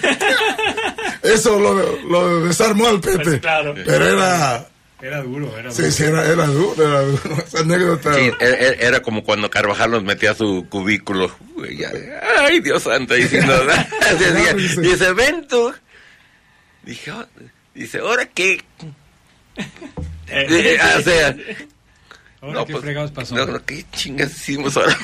Eso 1.32 1.58
lo, 1.58 2.46
desarmó 2.46 2.88
al 2.88 3.00
Pepe. 3.00 3.22
Pues 3.22 3.40
claro. 3.40 3.74
Pero 3.74 4.06
era 4.06 4.66
era 5.02 5.22
duro, 5.22 5.46
era 5.58 5.70
duro. 5.70 5.72
Sí, 5.72 5.90
sí, 5.90 6.02
era, 6.04 6.26
era 6.26 6.46
duro, 6.46 6.86
era 6.86 7.00
duro. 7.00 7.36
Esa 7.46 7.60
anécdota. 7.60 8.14
Sí, 8.14 8.30
era, 8.38 8.56
e, 8.56 8.86
era, 8.86 9.02
como 9.02 9.24
cuando 9.24 9.48
Carvajal 9.48 9.92
nos 9.92 10.04
metía 10.04 10.32
a 10.32 10.34
su 10.34 10.66
cubículo. 10.68 11.34
Ay, 12.38 12.60
Dios 12.60 12.82
santo, 12.82 13.14
diciendo, 13.14 13.54
dice, 14.56 14.80
dice, 14.80 15.12
ven 15.14 15.46
tú. 15.48 15.72
Dije, 16.82 17.12
oh", 17.12 17.26
dice, 17.74 17.98
¿ahora 17.98 18.26
qué? 18.26 18.62
Eh, 20.32 20.78
o 20.96 21.02
sea, 21.02 21.34
no, 22.40 22.64
¿qué 22.64 22.72
pues, 22.72 22.84
fregados 22.84 23.10
pasó? 23.10 23.34
No, 23.34 23.66
¿qué 23.66 23.84
chingas 23.90 24.30
hicimos 24.30 24.76
ahora? 24.76 24.96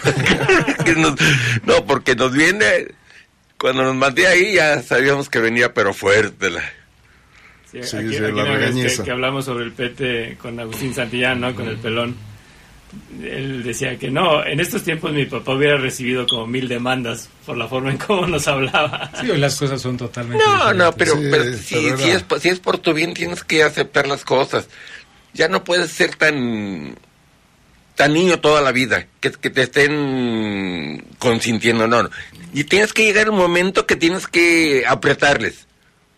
no, 1.65 1.85
porque 1.85 2.15
nos 2.15 2.33
viene, 2.33 2.87
cuando 3.59 3.83
nos 3.85 3.95
mandé 3.95 4.27
ahí 4.27 4.55
ya 4.55 4.83
sabíamos 4.83 5.29
que 5.29 5.39
venía, 5.39 5.73
pero 5.73 5.95
fuerte 5.95 6.51
la... 6.51 6.63
Sí, 7.71 7.83
sí, 7.83 7.97
aquí, 7.97 8.19
la 8.19 8.45
vez 8.45 9.01
que, 9.01 9.11
hablamos 9.11 9.45
sobre 9.45 9.65
el 9.65 9.73
pete 9.73 10.37
con 10.41 10.59
Agustín 10.61 10.95
Santillán, 10.95 11.41
¿no? 11.41 11.55
Con 11.55 11.69
el 11.69 11.77
pelón. 11.77 12.17
Él 13.21 13.65
decía 13.65 13.99
que 13.99 14.11
no, 14.11 14.45
en 14.47 14.61
estos 14.61 14.85
tiempos 14.85 15.13
mi 15.13 15.27
papá 15.27 15.53
hubiera 15.53 15.77
recibido 15.77 16.27
como 16.27 16.47
mil 16.47 16.69
demandas 16.69 17.29
por 17.45 17.57
la 17.57 17.67
forma 17.67 17.91
en 17.91 17.99
cómo 17.99 18.27
nos 18.27 18.47
hablaba. 18.47 19.11
Sí, 19.21 19.31
hoy 19.31 19.39
las 19.39 19.59
cosas 19.59 19.83
son 19.83 19.97
totalmente 19.97 20.43
No, 20.45 20.73
no, 20.73 20.93
pero, 20.93 21.15
si, 21.57 21.89
es, 21.89 22.25
si 22.41 22.49
es 22.49 22.61
por 22.61 22.79
tu 22.79 22.95
bien 22.95 23.13
tienes 23.13 23.43
que 23.43 23.65
aceptar 23.65 24.07
las 24.07 24.25
cosas. 24.25 24.69
Ya 25.35 25.49
no 25.49 25.65
puedes 25.65 25.91
ser 25.91 26.15
tan 26.15 26.97
tan 27.97 28.13
niño 28.13 28.39
toda 28.39 28.61
la 28.61 28.73
vida, 28.73 29.07
que, 29.21 29.33
que 29.33 29.51
te 29.51 29.63
estén 29.63 31.05
consintiendo, 31.19 31.89
no, 31.89 32.05
no. 32.05 32.11
Y 32.57 32.65
tienes 32.65 32.95
que 32.95 33.05
llegar 33.05 33.29
un 33.29 33.37
momento 33.37 33.87
que 33.87 33.97
tienes 33.97 34.27
que 34.27 34.85
apretarles, 34.89 35.67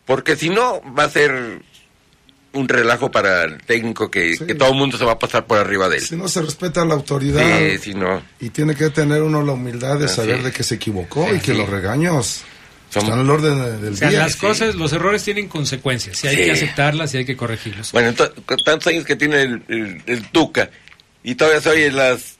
porque 0.06 0.36
si 0.36 0.50
no 0.50 0.80
va 0.96 1.02
a 1.02 1.10
ser 1.10 1.62
un 2.52 2.68
relajo 2.68 3.10
para 3.10 3.42
el 3.42 3.60
técnico 3.60 4.08
que, 4.08 4.36
todo 4.56 4.68
el 4.68 4.76
mundo 4.76 4.96
se 4.96 5.04
va 5.04 5.14
a 5.14 5.18
pasar 5.18 5.48
por 5.48 5.58
arriba 5.58 5.88
de 5.88 5.96
él. 5.96 6.02
Si 6.04 6.14
no 6.14 6.28
se 6.28 6.40
respeta 6.40 6.84
la 6.84 6.94
autoridad. 6.94 7.42
si 7.82 7.92
no. 7.92 8.22
Y 8.38 8.50
tiene 8.50 8.76
que 8.76 8.88
tener 8.90 9.20
uno 9.20 9.42
la 9.42 9.50
humildad 9.50 9.98
de 9.98 10.06
saber 10.06 10.44
de 10.44 10.52
que 10.52 10.62
se 10.62 10.76
equivocó 10.76 11.26
y 11.34 11.40
que 11.40 11.54
los 11.54 11.68
regaños 11.68 12.44
están 12.88 13.14
en 13.14 13.18
el 13.18 13.30
orden 13.30 13.82
del 13.82 13.98
día. 13.98 14.12
Las 14.12 14.36
cosas, 14.36 14.76
los 14.76 14.92
errores 14.92 15.24
tienen 15.24 15.48
consecuencias 15.48 16.22
y 16.22 16.28
hay 16.28 16.36
que 16.36 16.52
aceptarlas 16.52 17.12
y 17.14 17.16
hay 17.16 17.24
que 17.24 17.36
corregirlos. 17.36 17.90
Bueno, 17.90 18.14
tantos 18.64 18.86
años 18.86 19.04
que 19.04 19.16
tiene 19.16 19.42
el 19.66 20.28
Tuca 20.30 20.70
y 21.24 21.34
todavía 21.34 21.60
se 21.60 21.68
oye 21.70 21.90
las, 21.90 22.36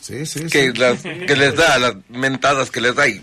que, 0.53 0.73
las 0.77 1.03
que 1.03 1.35
les 1.37 1.57
da, 1.57 1.79
las 1.81 1.97
mentadas 2.09 2.71
que 2.71 2.81
les 2.81 2.95
da 2.95 3.09
y 3.09 3.21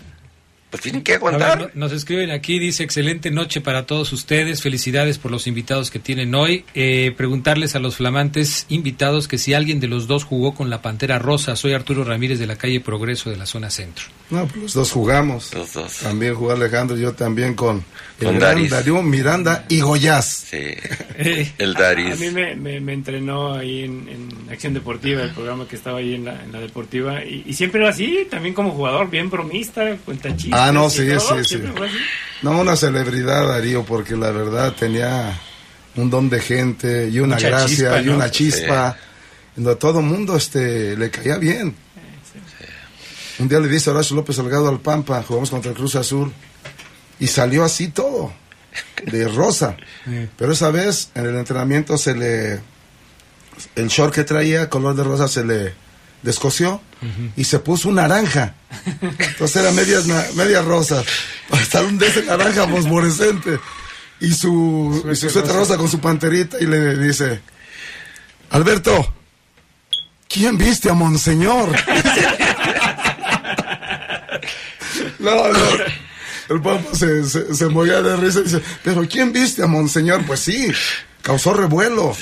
pues 0.70 0.82
tienen 0.82 1.02
que 1.02 1.14
aguantar. 1.14 1.70
nos 1.74 1.92
escriben 1.92 2.30
aquí, 2.30 2.58
dice 2.58 2.82
excelente 2.82 3.30
noche 3.30 3.60
para 3.60 3.86
todos 3.86 4.12
ustedes, 4.12 4.62
felicidades 4.62 5.18
por 5.18 5.30
los 5.30 5.46
invitados 5.46 5.90
que 5.90 5.98
tienen 5.98 6.34
hoy. 6.34 6.64
Eh, 6.74 7.14
preguntarles 7.16 7.76
a 7.76 7.78
los 7.78 7.96
flamantes 7.96 8.66
invitados 8.68 9.28
que 9.28 9.38
si 9.38 9.54
alguien 9.54 9.78
de 9.78 9.86
los 9.86 10.06
dos 10.06 10.24
jugó 10.24 10.54
con 10.54 10.68
la 10.68 10.82
Pantera 10.82 11.18
Rosa, 11.18 11.54
soy 11.54 11.72
Arturo 11.72 12.02
Ramírez 12.04 12.38
de 12.38 12.46
la 12.46 12.56
calle 12.56 12.80
Progreso 12.80 13.30
de 13.30 13.36
la 13.36 13.46
zona 13.46 13.70
centro. 13.70 14.06
No, 14.30 14.46
pues 14.46 14.56
los 14.56 14.74
dos 14.74 14.92
jugamos. 14.92 15.54
Los 15.54 15.72
dos. 15.72 15.98
También 15.98 16.34
jugó 16.34 16.52
Alejandro, 16.52 16.96
yo 16.96 17.12
también 17.12 17.54
con, 17.54 17.84
con 18.22 18.38
Darío 18.38 19.02
Miranda 19.02 19.64
y 19.68 19.80
Goyaz. 19.80 20.46
Sí, 20.50 20.74
el 21.58 21.74
Daris. 21.74 22.14
A, 22.14 22.16
mí 22.16 22.30
me, 22.30 22.92
entrenó 22.92 23.54
ahí 23.54 23.84
en, 23.84 24.46
Acción 24.50 24.74
Deportiva, 24.74 25.22
el 25.22 25.32
programa 25.32 25.66
que 25.68 25.76
estaba 25.76 25.98
ahí 25.98 26.14
en 26.14 26.24
la, 26.24 26.42
en 26.42 26.52
la 26.52 26.60
deportiva, 26.60 27.24
y, 27.24 27.52
siempre 27.52 27.80
era 27.80 27.90
así, 27.90 28.26
también 28.30 28.54
como 28.54 28.70
jugador, 28.70 29.10
bien 29.10 29.28
bromista, 29.28 29.96
cuenta 30.04 30.34
chistes. 30.36 30.54
Ah, 30.54 30.72
no, 30.72 30.88
sí, 30.88 31.06
sí, 31.18 31.44
sí. 31.44 31.62
No, 32.42 32.60
una 32.60 32.76
celebridad, 32.76 33.48
Darío, 33.48 33.84
porque 33.84 34.16
la 34.16 34.30
verdad 34.30 34.72
tenía 34.72 35.38
un 35.96 36.10
don 36.10 36.28
de 36.28 36.40
gente 36.40 37.08
y 37.08 37.18
una 37.18 37.38
gracia 37.38 38.00
y 38.00 38.08
una 38.08 38.30
chispa. 38.30 38.96
Donde 39.56 39.76
todo 39.76 40.00
el 40.00 40.06
mundo 40.06 40.36
este, 40.36 40.96
le 40.96 41.10
caía 41.10 41.38
bien. 41.38 41.74
Un 43.38 43.48
día 43.48 43.58
le 43.58 43.68
dice 43.68 43.90
Horacio 43.90 44.16
López 44.16 44.36
Salgado 44.36 44.68
al 44.68 44.80
Pampa, 44.80 45.22
jugamos 45.22 45.50
contra 45.50 45.70
el 45.70 45.76
Cruz 45.76 45.94
Azul, 45.96 46.32
y 47.18 47.26
salió 47.28 47.64
así 47.64 47.88
todo, 47.88 48.32
de 49.04 49.28
rosa. 49.28 49.76
Pero 50.36 50.52
esa 50.52 50.70
vez 50.70 51.10
en 51.14 51.26
el 51.26 51.36
entrenamiento 51.36 51.96
se 51.98 52.14
le. 52.14 52.60
El 53.74 53.88
short 53.88 54.14
que 54.14 54.24
traía, 54.24 54.68
color 54.68 54.94
de 54.94 55.04
rosa, 55.04 55.28
se 55.28 55.42
le 55.44 55.74
descoció 56.22 56.82
y 57.36 57.44
se 57.44 57.58
puso 57.60 57.88
un 57.88 57.94
naranja. 57.94 58.54
Entonces 59.00 59.56
era 59.56 59.70
media, 59.72 60.00
media 60.34 60.60
rosa. 60.60 61.02
Hasta 61.50 61.82
un 61.82 61.96
de 61.98 62.08
ese 62.08 62.22
naranja 62.24 62.68
fosforescente. 62.68 63.58
Y 64.20 64.32
su, 64.32 65.06
y 65.10 65.16
su 65.16 65.28
rosa 65.42 65.76
con 65.76 65.88
su 65.88 66.00
panterita 66.00 66.58
y 66.60 66.66
le 66.66 66.96
dice: 66.98 67.40
Alberto, 68.50 69.14
¿quién 70.28 70.58
viste 70.58 70.90
a 70.90 70.94
Monseñor? 70.94 71.70
no, 75.18 75.48
no. 75.52 76.05
El 76.48 76.60
papa 76.60 76.94
se, 76.94 77.24
se, 77.24 77.54
se 77.54 77.66
movía 77.68 78.02
de 78.02 78.16
risa 78.16 78.40
y 78.40 78.44
dice: 78.44 78.60
¿Pero 78.82 79.06
quién 79.08 79.32
viste 79.32 79.62
a 79.62 79.66
Monseñor? 79.66 80.24
Pues 80.26 80.40
sí, 80.40 80.72
causó 81.26 81.52
revuelo. 81.52 82.16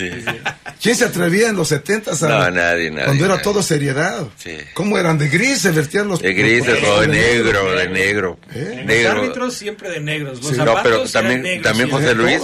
¿Quién 0.83 0.97
se 0.97 1.05
atrevía 1.05 1.49
en 1.49 1.57
los 1.57 1.69
70 1.69 2.13
a 2.13 2.29
No, 2.29 2.51
nadie, 2.51 2.91
nadie. 2.91 3.05
Cuando 3.05 3.25
era 3.27 3.43
todo 3.43 3.63
seriedad. 3.63 4.27
Sí. 4.39 4.57
¿Cómo 4.73 4.97
eran? 4.97 5.19
De 5.19 5.29
gris 5.29 5.61
se 5.61 5.71
vertían 5.71 6.09
los. 6.09 6.21
De 6.21 6.33
gris, 6.33 6.65
o 6.67 7.01
de 7.03 7.09
negro, 7.09 7.73
de 7.73 7.89
negro. 7.89 8.39
¿Eh? 8.55 8.85
Los 8.87 9.13
árbitros 9.13 9.55
siempre 9.55 9.91
de 9.91 10.01
negros. 10.01 10.43
Los 10.43 10.57
no, 10.57 10.75
pero 10.83 11.05
también, 11.05 11.61
también 11.63 11.91
José 11.91 12.15
Luis. 12.15 12.41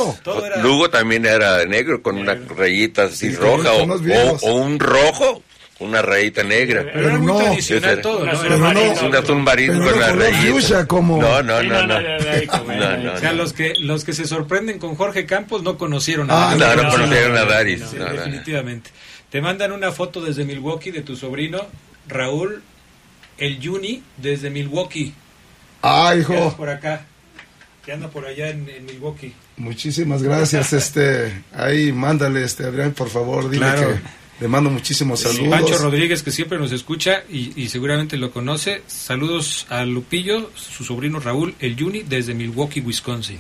Lugo 0.63 0.91
también 0.91 1.25
era 1.25 1.59
de 1.59 1.67
negro, 1.67 2.03
con 2.03 2.19
una 2.19 2.35
rayita 2.35 3.05
así 3.05 3.35
roja 3.35 3.73
o, 3.73 3.85
o, 3.85 4.55
un 4.55 4.79
rojo 4.79 5.43
una 5.81 6.03
rayita 6.03 6.43
negra. 6.43 6.85
Pero, 6.85 7.09
era 7.09 7.19
muy 7.19 7.43
tradicional 7.43 8.01
todo, 8.01 8.25
¿no? 8.25 8.41
Pero 8.41 8.59
no, 8.59 9.07
un 9.07 9.17
azul 9.17 9.43
marino 9.43 9.83
con 9.83 10.19
rayita. 10.19 10.87
como... 10.87 11.21
No, 11.21 11.43
no, 11.43 11.63
no, 11.63 11.87
no. 11.87 13.13
O 13.15 13.19
sea, 13.19 13.33
los 13.33 13.53
que, 13.53 13.75
los 13.79 14.05
que 14.05 14.13
se 14.13 14.27
sorprenden 14.27 14.79
con 14.79 14.95
Jorge 14.95 15.27
Campos 15.27 15.63
no 15.63 15.77
conocieron 15.79 16.31
a 16.31 16.53
ah, 16.53 16.55
No, 16.55 16.77
no 16.77 16.91
conocieron 16.91 17.37
a 17.37 17.45
Daris. 17.45 17.91
definitivamente. 17.93 18.91
Te 19.31 19.41
mandan 19.41 19.73
una 19.73 19.91
foto 19.91 20.21
desde 20.21 20.45
Milwaukee 20.45 20.91
de 20.91 21.03
tu 21.03 21.17
sobrino, 21.17 21.67
Raúl 22.09 22.63
El 23.39 23.59
Juni, 23.65 24.03
desde 24.17 24.51
Milwaukee. 24.51 25.15
Ah, 25.83 26.15
hijo. 26.19 26.55
por 26.57 26.69
acá. 26.69 27.07
Que 27.85 27.93
anda 27.93 28.09
por 28.09 28.27
allá 28.27 28.51
en, 28.51 28.67
Milwaukee. 28.85 29.33
Muchísimas 29.57 30.23
gracias, 30.23 30.75
este, 30.75 31.43
ahí 31.55 31.93
mándale, 31.93 32.45
este, 32.45 32.65
Adrián, 32.65 32.93
por 32.93 33.09
favor, 33.09 33.49
dile 33.49 33.67
que 33.75 34.20
le 34.41 34.49
mando 34.49 34.71
muchísimos 34.71 35.21
saludos. 35.21 35.49
Pancho 35.49 35.79
Rodríguez, 35.79 36.23
que 36.23 36.31
siempre 36.31 36.59
nos 36.59 36.73
escucha 36.73 37.25
y, 37.29 37.69
seguramente 37.69 38.17
lo 38.17 38.31
conoce. 38.31 38.83
Saludos 38.87 39.67
a 39.69 39.85
Lupillo, 39.85 40.51
su 40.55 40.85
sobrino 40.85 41.21
Raúl, 41.21 41.55
el 41.61 41.79
Juni, 41.79 42.03
desde 42.03 42.35
Milwaukee, 42.35 42.81
Wisconsin. 42.81 43.39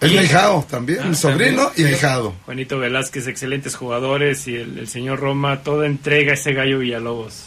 El 0.00 0.14
hijado 0.14 0.66
también, 0.68 1.00
ah, 1.02 1.06
mi 1.06 1.14
sobrino 1.14 1.70
y 1.76 1.84
hijado. 1.84 2.34
Juanito 2.44 2.78
Velázquez, 2.78 3.28
excelentes 3.28 3.76
jugadores 3.76 4.48
y 4.48 4.56
el, 4.56 4.78
el 4.78 4.88
señor 4.88 5.20
Roma, 5.20 5.62
toda 5.62 5.86
entrega 5.86 6.34
ese 6.34 6.52
gallo 6.52 6.80
Villalobos. 6.80 7.44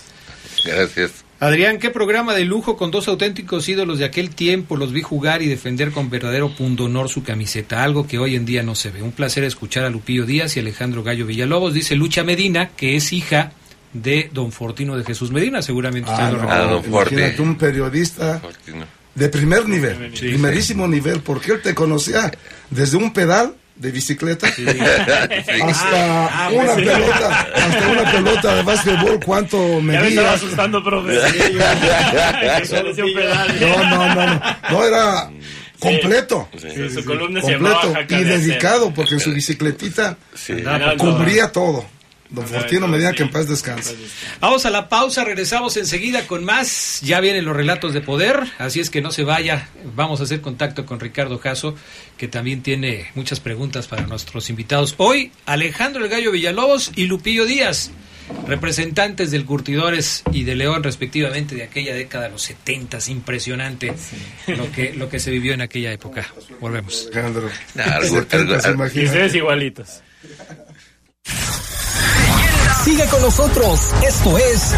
Gracias. 0.64 1.25
Adrián, 1.46 1.78
qué 1.78 1.92
programa 1.92 2.34
de 2.34 2.44
lujo 2.44 2.76
con 2.76 2.90
dos 2.90 3.08
auténticos 3.08 3.70
ídolos 3.70 4.00
de 4.00 4.06
aquel 4.06 4.34
tiempo. 4.34 4.78
Los 4.78 4.92
vi 4.92 5.04
jugar 5.04 5.44
y 5.44 5.46
defender 5.46 5.92
con 5.92 6.10
verdadero 6.10 6.50
pundonor 6.50 7.08
su 7.08 7.22
camiseta, 7.22 7.84
algo 7.84 8.08
que 8.08 8.18
hoy 8.18 8.36
en 8.36 8.46
día 8.46 8.64
no 8.64 8.74
se 8.74 8.90
ve. 8.90 9.04
Un 9.04 9.12
placer 9.12 9.44
escuchar 9.44 9.84
a 9.84 9.92
Lupillo 9.92 10.26
Díaz 10.26 10.58
y 10.58 10.60
Alejandro 10.60 11.04
Gallo 11.04 11.28
Villalobos. 11.28 11.76
Dice 11.76 11.96
Lucha 11.96 12.24
Medina, 12.24 12.70
que 12.70 12.96
es 12.96 13.14
hija 13.14 13.52
de 13.94 14.32
don 14.34 14.52
Fortino 14.52 14.98
de 14.98 15.04
Jesús 15.04 15.30
Medina, 15.30 15.62
seguramente 15.62 16.10
ah, 16.12 16.32
no, 16.68 17.44
un 17.44 17.56
periodista 17.56 18.42
de 19.14 19.30
primer 19.30 19.70
nivel, 19.70 20.14
primerísimo 20.14 20.88
nivel, 20.88 21.20
porque 21.20 21.52
él 21.52 21.62
te 21.62 21.76
conocía 21.76 22.32
desde 22.72 22.98
un 22.98 23.14
pedal 23.14 23.54
de 23.76 23.92
bicicleta 23.92 24.48
hasta 25.64 26.46
ah, 26.46 26.50
una 26.52 26.74
pues 26.74 26.88
pelota 26.88 27.48
hasta 27.56 27.88
una 27.90 28.12
pelota 28.12 28.56
de 28.56 28.64
básquetbol 28.64 29.20
cuánto 29.26 29.82
me 29.82 30.08
estaba 30.08 30.34
asustando 30.34 30.84
profe. 30.84 31.16
No 33.60 33.84
no 33.90 34.16
no 34.16 34.42
no. 34.70 34.84
Era 34.86 35.30
completo. 35.80 36.50
Completo 37.42 37.94
y 38.10 38.24
dedicado 38.24 38.94
porque 38.94 39.20
su 39.20 39.32
bicicletita 39.32 40.18
cubría 40.98 41.52
todo 41.52 41.86
Don 42.30 42.48
Fortino 42.48 42.88
Medina, 42.88 43.14
que 43.14 43.24
en 43.24 43.30
paz 43.30 43.48
descanse. 43.48 43.96
Vamos 44.40 44.66
a 44.66 44.70
la 44.70 44.90
pausa, 44.90 45.24
regresamos 45.24 45.78
enseguida 45.78 46.26
con 46.28 46.44
más. 46.44 47.02
Ya 47.02 47.20
vienen 47.20 47.46
los 47.46 47.56
relatos 47.56 47.94
de 47.94 48.02
poder, 48.02 48.44
así 48.58 48.80
es 48.80 48.90
que 48.90 49.02
no 49.02 49.12
se 49.12 49.24
vaya. 49.24 49.70
Vamos 49.96 50.20
a 50.20 50.24
hacer 50.24 50.42
contacto 50.42 50.86
con 50.86 51.00
Ricardo 51.00 51.38
Jasso, 51.38 51.76
que 52.18 52.28
también 52.28 52.64
tiene 52.64 53.08
muchas 53.14 53.40
preguntas 53.40 53.88
para 53.88 54.08
nuestros 54.08 54.50
invitados. 54.50 54.96
Hoy, 54.98 55.32
Alejandro 55.46 56.04
El 56.04 56.10
Gallo 56.10 56.32
Villalobos 56.32 56.92
y 56.96 57.06
Lupillo 57.06 57.46
Díaz, 57.46 57.92
representantes 58.48 59.30
del 59.30 59.46
Curtidores 59.46 60.24
y 60.32 60.44
de 60.44 60.56
León, 60.56 60.82
respectivamente, 60.82 61.54
de 61.54 61.64
aquella 61.64 61.94
década, 61.94 62.30
los 62.30 62.42
70. 62.42 62.98
Impresionante 63.08 63.94
lo, 64.48 64.72
que, 64.72 64.94
lo 64.94 65.10
que 65.10 65.20
se 65.20 65.30
vivió 65.30 65.54
en 65.54 65.62
aquella 65.62 65.92
época. 65.92 66.26
Volvemos. 66.60 67.08
Alejandro. 67.12 67.50
y 68.96 69.06
ustedes 69.06 69.36
igualitos. 69.36 70.02
Sigue 72.86 73.06
con 73.08 73.22
nosotros. 73.22 73.80
Esto 74.08 74.38
es 74.38 74.74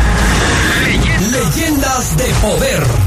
Leyendas 1.32 2.18
de 2.18 2.26
Poder. 2.41 3.07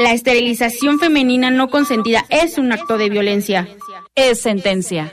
La 0.00 0.14
esterilización 0.14 0.98
femenina 0.98 1.50
no 1.50 1.68
consentida 1.68 2.24
es 2.30 2.56
un 2.56 2.72
acto 2.72 2.96
de 2.96 3.10
violencia. 3.10 3.68
Es 4.14 4.40
sentencia. 4.40 5.12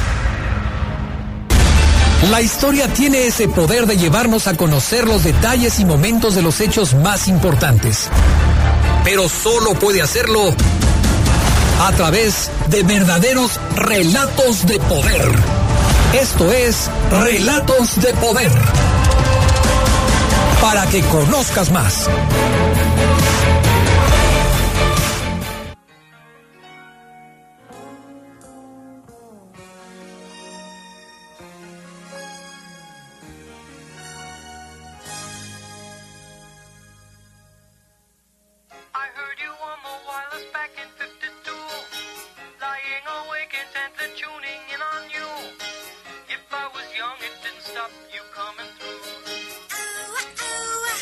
La 2.29 2.39
historia 2.39 2.87
tiene 2.87 3.25
ese 3.25 3.47
poder 3.47 3.87
de 3.87 3.97
llevarnos 3.97 4.47
a 4.47 4.55
conocer 4.55 5.07
los 5.07 5.23
detalles 5.23 5.79
y 5.79 5.85
momentos 5.85 6.35
de 6.35 6.43
los 6.43 6.59
hechos 6.61 6.93
más 6.93 7.27
importantes. 7.27 8.09
Pero 9.03 9.27
solo 9.27 9.73
puede 9.73 10.03
hacerlo 10.03 10.53
a 11.81 11.91
través 11.93 12.51
de 12.67 12.83
verdaderos 12.83 13.59
relatos 13.75 14.67
de 14.67 14.79
poder. 14.79 15.31
Esto 16.13 16.51
es 16.51 16.91
Relatos 17.09 17.99
de 17.99 18.13
Poder 18.13 18.51
para 20.61 20.85
que 20.85 21.01
conozcas 21.01 21.71
más. 21.71 22.07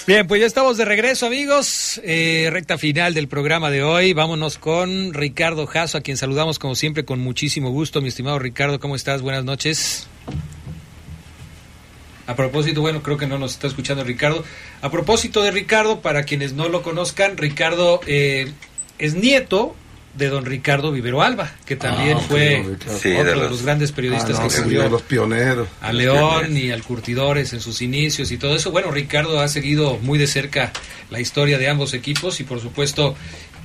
Bien, 0.10 0.26
pues 0.26 0.42
ya 0.42 0.48
estamos 0.48 0.76
de 0.78 0.86
regreso, 0.86 1.28
amigos. 1.28 2.02
Eh, 2.04 2.50
recta 2.52 2.80
final 2.80 3.14
del 3.14 3.28
programa 3.28 3.70
de 3.70 3.84
hoy. 3.84 4.14
Vámonos 4.14 4.58
con 4.58 5.14
Ricardo 5.14 5.68
Jasso, 5.68 6.00
a 6.00 6.02
quien 6.02 6.18
saludamos 6.18 6.58
como 6.58 6.74
siempre 6.74 7.06
con 7.06 7.20
muchísimo 7.20 7.70
gusto. 7.70 8.02
Mi 8.02 8.08
estimado 8.08 8.40
Ricardo, 8.40 8.80
¿cómo 8.80 8.96
estás? 8.96 9.22
Buenas 9.22 9.44
noches. 9.44 10.08
A 12.26 12.36
propósito, 12.36 12.82
bueno, 12.82 13.04
creo 13.04 13.18
que 13.18 13.28
no 13.28 13.38
nos 13.38 13.52
está 13.52 13.68
escuchando 13.68 14.04
Ricardo. 14.04 14.44
A 14.82 14.90
propósito 14.90 15.44
de 15.44 15.52
Ricardo, 15.52 16.02
para 16.02 16.24
quienes 16.24 16.54
no 16.54 16.70
lo 16.70 16.82
conozcan, 16.82 17.38
Ricardo 17.38 18.02
eh, 18.08 18.52
es 18.98 19.14
nieto 19.14 19.76
de 20.20 20.30
don 20.30 20.46
Ricardo 20.46 20.92
Vivero 20.92 21.22
Alba, 21.24 21.52
que 21.66 21.76
también 21.76 22.18
ah, 22.18 22.26
fue 22.28 22.62
otro 22.62 23.24
de 23.24 23.36
los, 23.36 23.64
grandes 23.64 23.92
periodistas 23.92 24.38
ah, 24.40 24.48
que 24.48 24.62
cubrió 24.62 24.88
los 24.90 25.02
pioneros, 25.02 25.68
a 25.82 25.92
León 25.92 26.56
y 26.56 26.72
al 26.72 26.84
Curtidores 26.84 27.54
en 27.54 27.62
sus 27.62 27.82
inicios 27.82 28.32
y 28.32 28.38
todo 28.38 28.56
eso. 28.56 28.72
Bueno, 28.72 28.92
Ricardo 28.92 29.40
ha 29.40 29.48
seguido 29.48 29.98
muy 30.02 30.20
de 30.20 30.28
cerca 30.28 30.72
la 31.10 31.20
historia 31.20 31.58
de 31.58 31.70
ambos 31.70 31.94
equipos 31.94 32.40
y 32.40 32.44
por 32.44 32.60
supuesto 32.60 33.16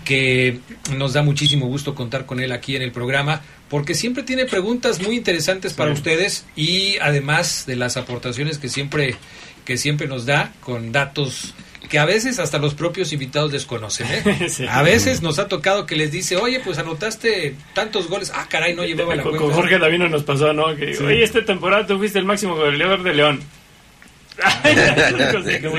que 0.05 0.61
nos 0.96 1.14
da 1.14 1.22
muchísimo 1.22 1.66
gusto 1.66 1.94
contar 1.94 2.26
con 2.26 2.40
él 2.40 2.52
aquí 2.52 2.76
en 2.76 2.82
el 2.82 2.92
programa 2.92 3.42
porque 3.68 3.94
siempre 3.94 4.22
tiene 4.22 4.44
preguntas 4.44 5.00
muy 5.00 5.16
interesantes 5.16 5.72
para 5.72 5.92
ustedes 5.92 6.44
y 6.55 6.96
además 7.00 7.64
de 7.66 7.76
las 7.76 7.96
aportaciones 7.96 8.59
que 8.59 8.68
siempre 8.68 9.16
que 9.64 9.78
siempre 9.78 10.07
nos 10.07 10.26
da 10.26 10.52
con 10.61 10.92
datos 10.92 11.55
que 11.89 11.99
a 11.99 12.05
veces 12.05 12.39
hasta 12.39 12.59
los 12.59 12.74
propios 12.74 13.12
invitados 13.12 13.53
desconocen. 13.53 14.07
¿eh? 14.11 14.49
A 14.68 14.82
veces 14.82 15.22
nos 15.22 15.39
ha 15.39 15.49
tocado 15.49 15.87
que 15.87 15.97
les 15.97 16.11
dice, 16.11 16.37
oye, 16.37 16.61
pues 16.61 16.78
anotaste 16.78 17.57
tantos 17.74 18.09
goles. 18.09 18.32
Ah, 18.35 18.47
caray, 18.49 18.74
no 18.74 18.85
llevaba 18.85 19.14
la 19.14 19.22
cuenta. 19.22 19.41
Con 19.41 19.53
Jorge 19.53 19.78
Davino 19.78 20.09
nos 20.09 20.22
pasó, 20.24 20.53
¿no? 20.53 20.74
Que, 20.74 20.97
oye, 20.99 21.22
esta 21.22 21.45
temporada 21.45 21.87
tú 21.87 21.99
fuiste 21.99 22.18
el 22.18 22.24
máximo 22.24 22.57
goleador 22.57 23.03
de 23.03 23.14
León. 23.14 23.43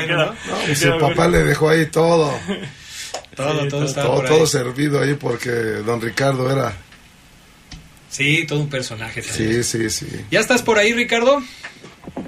no, 0.08 0.76
su 0.76 0.98
papá 1.00 1.28
le 1.28 1.44
dejó 1.44 1.70
ahí 1.70 1.88
todo. 1.88 2.32
todo, 3.36 3.68
todo, 3.68 3.94
todo, 3.94 4.22
todo 4.22 4.46
servido 4.46 5.02
ahí 5.02 5.16
porque 5.16 5.50
don 5.50 6.00
Ricardo 6.02 6.50
era... 6.52 6.74
Sí, 8.10 8.46
todo 8.48 8.62
un 8.62 8.70
personaje. 8.70 9.22
Sí, 9.22 9.62
sí, 9.64 9.90
sí. 9.90 10.08
¿Ya 10.32 10.40
estás 10.40 10.62
por 10.62 10.78
ahí, 10.78 10.94
Ricardo? 10.94 11.44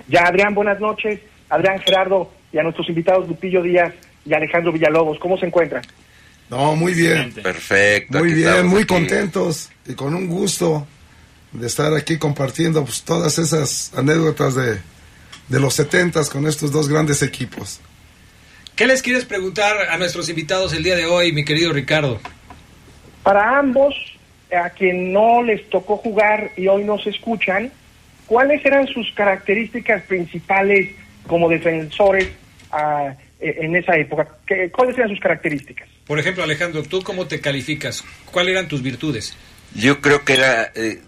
Ya, 0.10 0.24
Adrián, 0.24 0.54
buenas 0.54 0.82
noches. 0.82 1.22
Adrián 1.50 1.80
Gerardo, 1.80 2.30
y 2.52 2.58
a 2.58 2.64
nuestros 2.64 2.88
invitados 2.90 3.28
Lupillo 3.28 3.62
Díaz 3.62 3.94
y 4.26 4.34
Alejandro 4.34 4.72
Villalobos. 4.72 5.20
¿Cómo 5.20 5.38
se 5.38 5.46
encuentran? 5.46 5.84
No, 6.50 6.76
muy 6.76 6.94
bien. 6.94 7.34
Perfecto. 7.34 8.20
Muy 8.20 8.34
bien, 8.34 8.68
muy 8.68 8.86
contentos 8.86 9.70
y 9.86 9.94
con 9.94 10.16
un 10.16 10.28
gusto 10.28 10.88
de 11.52 11.68
estar 11.68 11.94
aquí 11.94 12.18
compartiendo 12.18 12.84
pues, 12.84 13.04
todas 13.04 13.38
esas 13.40 13.94
anécdotas 13.96 14.56
de, 14.56 14.78
de 15.48 15.60
los 15.60 15.74
setentas 15.74 16.30
con 16.30 16.46
estos 16.48 16.72
dos 16.72 16.88
grandes 16.88 17.22
equipos. 17.22 17.82
¿Qué 18.76 18.86
les 18.86 19.02
quieres 19.02 19.26
preguntar 19.26 19.90
a 19.90 19.98
nuestros 19.98 20.30
invitados 20.30 20.74
el 20.74 20.84
día 20.84 20.96
de 20.96 21.06
hoy, 21.06 21.32
mi 21.32 21.44
querido 21.44 21.74
Ricardo? 21.74 22.20
Para 23.24 23.58
ambos, 23.58 23.96
a 24.56 24.70
quien 24.70 25.12
no 25.12 25.42
les 25.42 25.68
tocó 25.70 25.98
jugar 25.98 26.52
y 26.56 26.68
hoy 26.68 26.84
no 26.84 27.00
se 27.00 27.10
escuchan, 27.10 27.72
¿cuáles 28.28 28.64
eran 28.64 28.88
sus 28.88 29.12
características 29.14 30.04
principales 30.04 30.92
como 31.28 31.50
defensores 31.50 32.30
ah, 32.72 33.14
e, 33.40 33.66
en 33.66 33.76
esa 33.76 33.96
época? 33.96 34.28
¿Qué, 34.46 34.72
¿Cuáles 34.72 34.98
eran 34.98 35.10
sus 35.10 35.20
características? 35.20 35.88
Por 36.06 36.20
ejemplo, 36.20 36.44
Alejandro, 36.44 36.84
¿tú 36.84 37.02
cómo 37.04 37.28
te 37.28 37.42
calificas? 37.42 38.04
¿Cuáles 38.32 38.54
eran 38.54 38.68
tus 38.68 38.82
virtudes? 38.82 39.36
Yo 39.76 40.02
creo 40.02 40.24
que 40.24 40.34
era 40.34 40.72
eh, 40.76 41.02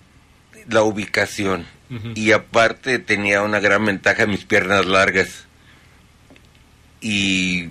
la 0.67 0.83
ubicación 0.83 1.65
y 2.13 2.33
aparte 2.33 2.99
tenía 2.99 3.41
una 3.41 3.59
gran 3.59 3.83
ventaja 3.83 4.27
mis 4.27 4.45
piernas 4.45 4.85
largas 4.85 5.47
y, 7.01 7.69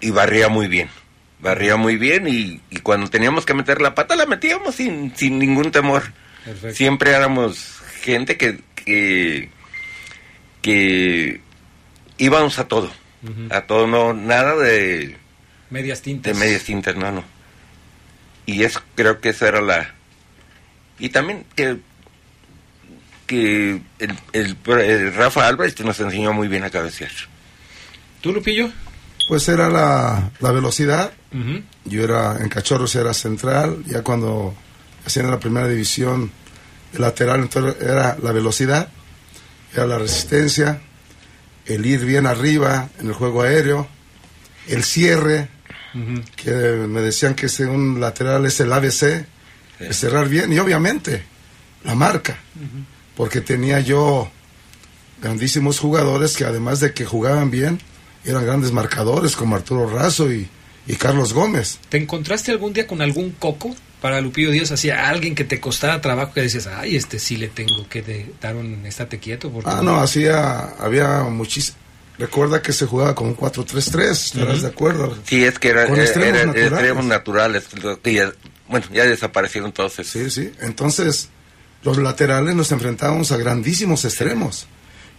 y 0.00 0.10
barría 0.10 0.48
muy 0.48 0.68
bien. 0.68 0.88
barría 1.40 1.76
muy 1.76 1.96
bien 1.96 2.28
y, 2.28 2.60
cuando 2.82 3.10
teníamos 3.10 3.44
que 3.44 3.54
meter 3.54 3.80
la 3.80 3.94
pata 3.94 4.14
la 4.14 4.26
metíamos 4.26 4.76
sin, 4.76 5.16
sin 5.16 5.38
ningún 5.38 5.72
temor. 5.72 6.02
Siempre 6.72 7.10
éramos 7.10 7.80
gente 8.02 8.36
que, 8.36 8.60
que, 8.76 9.48
que 10.62 11.40
íbamos 12.18 12.58
a 12.58 12.68
todo, 12.68 12.90
a 13.50 13.62
todo, 13.62 13.86
no, 13.86 14.12
nada 14.12 14.56
de... 14.56 15.16
Medias 15.70 16.02
tintas. 16.02 16.32
De 16.32 16.38
medias 16.38 16.62
tintas, 16.64 16.96
no, 16.96 17.10
no. 17.10 17.24
Y 18.46 18.62
eso, 18.64 18.80
creo 18.94 19.20
que 19.20 19.30
esa 19.30 19.48
era 19.48 19.60
la... 19.60 19.94
Y 20.98 21.08
también 21.08 21.44
que, 21.56 21.78
que 23.26 23.80
el, 23.98 24.18
el, 24.32 25.14
Rafa 25.14 25.48
Álvarez 25.48 25.78
nos 25.80 25.98
enseñó 25.98 26.32
muy 26.32 26.48
bien 26.48 26.62
a 26.64 26.70
cabecear. 26.70 27.10
¿Tú, 28.20 28.32
Lupillo? 28.32 28.70
Pues 29.28 29.48
era 29.48 29.68
la, 29.68 30.30
la 30.40 30.52
velocidad. 30.52 31.12
Yo 31.84 32.04
era, 32.04 32.38
en 32.40 32.48
Cachorros 32.48 32.94
era 32.94 33.12
central, 33.12 33.82
ya 33.86 34.02
cuando 34.02 34.54
hacían 35.04 35.30
la 35.30 35.40
primera 35.40 35.66
división, 35.66 36.30
el 36.92 37.00
lateral, 37.00 37.40
entonces 37.40 37.82
era 37.82 38.16
la 38.22 38.30
velocidad, 38.30 38.88
era 39.72 39.86
la 39.86 39.98
resistencia, 39.98 40.80
el 41.66 41.86
ir 41.86 42.04
bien 42.04 42.26
arriba 42.26 42.90
en 42.98 43.08
el 43.08 43.12
juego 43.14 43.42
aéreo, 43.42 43.88
el 44.68 44.84
cierre, 44.84 45.48
que 46.36 46.50
me 46.50 47.00
decían 47.00 47.34
que 47.34 47.46
un 47.64 48.00
lateral 48.00 48.46
es 48.46 48.58
el 48.60 48.72
ABC, 48.72 49.26
cerrar 49.90 50.28
bien, 50.28 50.52
y 50.52 50.58
obviamente 50.58 51.24
la 51.84 51.94
marca, 51.94 52.38
porque 53.16 53.40
tenía 53.40 53.80
yo 53.80 54.30
grandísimos 55.22 55.78
jugadores 55.78 56.36
que 56.36 56.44
además 56.44 56.80
de 56.80 56.92
que 56.92 57.04
jugaban 57.04 57.50
bien, 57.50 57.80
eran 58.24 58.44
grandes 58.44 58.72
marcadores 58.72 59.36
como 59.36 59.54
Arturo 59.56 59.88
Razo 59.88 60.32
y, 60.32 60.48
Carlos 60.98 61.32
Gómez. 61.32 61.78
¿Te 61.88 61.96
encontraste 61.96 62.50
algún 62.50 62.72
día 62.72 62.86
con 62.86 63.00
algún 63.00 63.30
coco 63.30 63.74
para 64.04 64.20
Lupillo 64.20 64.50
Díaz? 64.50 64.70
Hacía 64.70 65.08
alguien 65.08 65.34
que 65.34 65.44
te 65.44 65.60
costara 65.60 66.02
trabajo 66.02 66.34
que 66.34 66.42
decías, 66.42 66.66
ay, 66.66 66.94
este 66.94 67.18
sí 67.18 67.38
le 67.38 67.48
tengo 67.48 67.88
que 67.88 68.34
dar 68.38 68.54
un 68.54 68.84
estate 68.84 69.18
quieto. 69.18 69.50
Porque... 69.50 69.70
Ah, 69.70 69.80
no, 69.82 69.98
hacía, 69.98 70.74
había 70.78 71.22
muchísimo. 71.22 71.78
Recuerda 72.18 72.60
que 72.60 72.74
se 72.74 72.84
jugaba 72.84 73.14
con 73.14 73.28
un 73.28 73.34
4-3-3, 73.34 74.10
¿estarás 74.10 74.60
de 74.60 74.68
acuerdo? 74.68 75.16
Sí, 75.24 75.42
es 75.42 75.58
que 75.58 75.68
era, 75.70 75.86
con 75.86 75.98
extremos, 75.98 77.06
naturales. 77.06 77.66
bueno, 78.68 78.86
ya 78.92 79.04
desaparecieron 79.06 79.72
todos 79.72 79.98
esos. 79.98 80.12
Sí, 80.12 80.30
sí. 80.30 80.52
Entonces, 80.60 81.30
los 81.82 81.96
laterales 81.96 82.54
nos 82.54 82.72
enfrentábamos 82.72 83.32
a 83.32 83.38
grandísimos 83.38 84.04
extremos. 84.04 84.66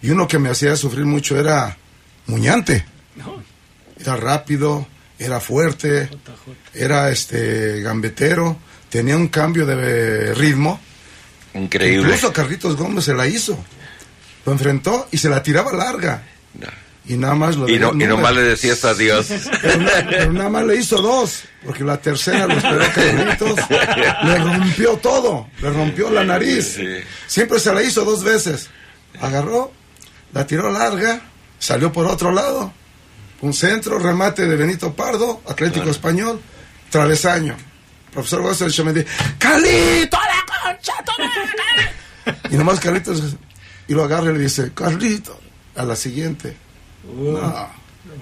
Y 0.03 0.11
uno 0.11 0.27
que 0.27 0.37
me 0.37 0.49
hacía 0.49 0.75
sufrir 0.75 1.05
mucho 1.05 1.39
era 1.39 1.75
Muñante. 2.27 2.85
Era 3.99 4.15
rápido, 4.15 4.85
era 5.17 5.39
fuerte, 5.39 6.07
era 6.75 7.09
este 7.09 7.81
gambetero, 7.81 8.59
tenía 8.95 9.17
un 9.17 9.27
cambio 9.27 9.65
de 9.65 10.33
ritmo. 10.35 10.79
Increíble. 11.53 12.07
Incluso 12.07 12.31
Carlitos 12.31 12.77
Gómez 12.77 13.03
se 13.03 13.13
la 13.13 13.27
hizo. 13.27 13.61
Lo 14.45 14.53
enfrentó 14.53 15.09
y 15.11 15.17
se 15.17 15.27
la 15.27 15.43
tiraba 15.43 15.73
larga. 15.73 16.23
Y 17.07 17.17
nada 17.17 17.35
más 17.35 17.57
lo 17.57 17.67
Y, 17.67 17.77
no, 17.77 17.91
y 17.93 18.07
nomás 18.07 18.33
le 18.33 18.43
decías 18.43 18.85
adiós. 18.85 19.27
Pero, 19.61 20.31
nada 20.31 20.49
más 20.49 20.65
le 20.65 20.77
hizo 20.77 21.01
dos, 21.01 21.43
porque 21.65 21.83
la 21.83 21.97
tercera 21.97 22.47
lo 22.47 22.53
esperó 22.53 22.85
Carlitos. 22.93 23.59
le 24.23 24.37
rompió 24.37 24.97
todo, 24.97 25.49
le 25.61 25.69
rompió 25.71 26.09
la 26.09 26.23
nariz. 26.23 26.79
Siempre 27.27 27.59
se 27.59 27.73
la 27.73 27.83
hizo 27.83 28.05
dos 28.05 28.23
veces. 28.23 28.69
Agarró, 29.19 29.73
la 30.31 30.47
tiró 30.47 30.71
larga, 30.71 31.21
salió 31.59 31.91
por 31.91 32.07
otro 32.07 32.31
lado 32.31 32.73
un 33.41 33.53
centro, 33.53 33.99
remate 33.99 34.47
de 34.47 34.55
Benito 34.55 34.93
Pardo, 34.93 35.41
Atlético 35.47 35.89
Español, 35.89 36.39
travesaño. 36.89 37.57
Profesor 38.15 38.41
Gómez 38.41 38.61
me 38.61 38.93
dice, 38.93 39.07
¡Carlito, 39.37 40.17
la 40.17 40.73
concha! 40.77 40.93
y 42.49 42.55
nomás 42.55 42.79
Carlitos, 42.79 43.21
y 43.89 43.93
lo 43.93 44.05
agarra 44.05 44.31
y 44.31 44.35
le 44.35 44.39
dice, 44.39 44.71
Carlito, 44.73 45.37
a 45.75 45.83
la 45.83 45.97
siguiente. 45.97 46.55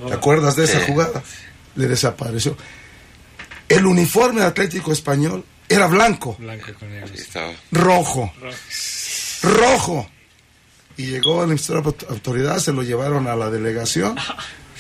¿Te 0.08 0.14
acuerdas 0.14 0.56
de 0.56 0.64
esa 0.64 0.82
jugada? 0.82 1.22
Le 1.76 1.88
desapareció. 1.88 2.58
El 3.70 3.86
uniforme 3.86 4.42
de 4.42 4.48
Atlético 4.48 4.92
Español 4.92 5.46
era 5.70 5.86
blanco. 5.86 6.36
Blanco 6.40 6.68
con 6.80 6.90
Rojo. 7.72 8.34
Rojo. 9.44 10.10
Y 10.98 11.06
llegó 11.06 11.46
la 11.46 11.54
autoridad, 12.10 12.58
se 12.58 12.74
lo 12.74 12.82
llevaron 12.82 13.28
a 13.28 13.36
la 13.36 13.52
delegación. 13.52 14.18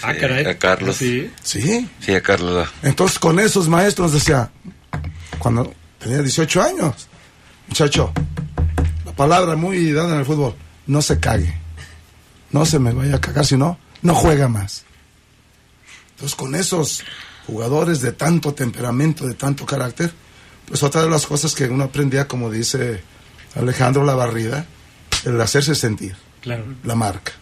Ah, 0.05 0.09
a 0.09 0.55
Carlos. 0.55 0.97
Sí. 0.97 1.32
Sí. 1.41 1.89
Sí, 2.01 2.14
a 2.14 2.22
Carlos. 2.22 2.68
Entonces 2.82 3.18
con 3.20 3.39
esos 3.39 3.70
maestros 3.70 4.11
decía, 4.11 4.51
cuando 5.40 5.74
tenía 6.00 6.20
18 6.20 6.62
años, 6.62 7.08
muchacho, 7.68 8.12
la 9.06 9.14
palabra 9.14 9.56
muy 9.56 9.92
dada 9.92 10.14
en 10.14 10.20
el 10.20 10.26
fútbol, 10.26 10.56
no 10.88 11.02
se 11.02 11.20
cague. 11.20 11.54
No 12.52 12.66
se 12.66 12.78
me 12.80 12.94
vaya 12.94 13.16
a 13.16 13.22
cagar, 13.22 13.46
si 13.46 13.58
no, 13.58 13.80
no 14.02 14.14
juega 14.14 14.48
más. 14.48 14.86
Entonces 16.12 16.36
con 16.36 16.54
esos 16.56 17.04
jugadores 17.48 18.02
de 18.02 18.12
tanto 18.12 18.54
temperamento, 18.54 19.28
de 19.28 19.34
tanto 19.34 19.66
carácter, 19.66 20.14
pues 20.68 20.84
otra 20.84 21.02
de 21.02 21.10
las 21.10 21.26
cosas 21.26 21.56
que 21.56 21.66
uno 21.66 21.86
aprendía, 21.86 22.28
como 22.28 22.52
dice 22.52 23.02
Alejandro 23.56 24.06
Lavarrida, 24.06 24.66
el 25.26 25.40
hacerse 25.42 25.76
sentir. 25.76 26.16
Claro. 26.42 26.64
La 26.84 26.96
marca. 26.96 27.34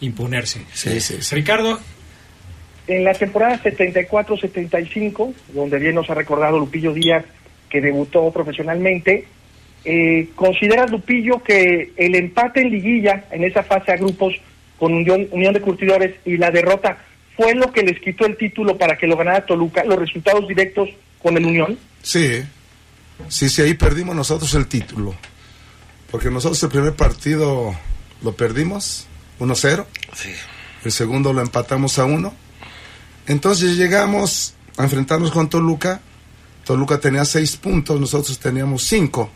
Imponerse. 0.00 0.64
Sí, 0.72 1.00
sí, 1.00 1.16
Ricardo. 1.34 1.78
En 2.86 3.04
la 3.04 3.14
temporada 3.14 3.62
74-75, 3.62 5.32
donde 5.54 5.78
bien 5.78 5.94
nos 5.94 6.10
ha 6.10 6.14
recordado 6.14 6.58
Lupillo 6.58 6.92
Díaz, 6.92 7.24
que 7.70 7.80
debutó 7.80 8.30
profesionalmente, 8.30 9.24
eh, 9.84 10.28
¿consideras, 10.34 10.90
Lupillo, 10.90 11.42
que 11.42 11.92
el 11.96 12.14
empate 12.14 12.62
en 12.62 12.70
liguilla, 12.70 13.24
en 13.30 13.44
esa 13.44 13.62
fase 13.62 13.92
a 13.92 13.96
grupos 13.96 14.34
con 14.78 14.94
Unión, 14.94 15.28
Unión 15.30 15.54
de 15.54 15.60
Curtidores 15.60 16.14
y 16.24 16.36
la 16.36 16.50
derrota, 16.50 16.98
fue 17.36 17.54
lo 17.54 17.72
que 17.72 17.82
les 17.82 18.00
quitó 18.00 18.26
el 18.26 18.36
título 18.36 18.76
para 18.76 18.96
que 18.96 19.06
lo 19.06 19.16
ganara 19.16 19.44
Toluca, 19.44 19.84
los 19.84 19.98
resultados 19.98 20.46
directos 20.46 20.88
con 21.22 21.36
el 21.36 21.46
Unión? 21.46 21.78
Sí, 22.02 22.42
sí, 23.28 23.48
sí, 23.48 23.62
ahí 23.62 23.74
perdimos 23.74 24.14
nosotros 24.14 24.54
el 24.54 24.66
título. 24.66 25.14
Porque 26.10 26.30
nosotros 26.30 26.62
el 26.62 26.68
primer 26.68 26.92
partido 26.92 27.74
lo 28.22 28.32
perdimos 28.36 29.08
1-0. 29.40 29.84
El 30.84 30.92
segundo 30.92 31.32
lo 31.32 31.40
empatamos 31.40 31.98
a 31.98 32.04
1. 32.04 32.43
Entonces 33.26 33.76
llegamos 33.76 34.54
a 34.76 34.84
enfrentarnos 34.84 35.30
con 35.30 35.48
Toluca. 35.48 36.00
Toluca 36.64 36.98
tenía 36.98 37.24
6 37.24 37.56
puntos, 37.56 38.00
nosotros 38.00 38.38
teníamos 38.38 38.82
5. 38.84 39.30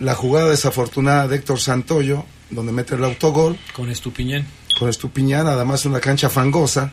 La 0.00 0.14
jugada 0.14 0.50
desafortunada 0.50 1.28
de 1.28 1.36
Héctor 1.36 1.60
Santoyo, 1.60 2.24
donde 2.50 2.72
mete 2.72 2.94
el 2.94 3.04
autogol. 3.04 3.58
Con 3.74 3.90
Estupiñán. 3.90 4.46
Con 4.78 4.88
Estupiñán, 4.88 5.46
además 5.46 5.84
una 5.86 6.00
cancha 6.00 6.28
fangosa, 6.28 6.92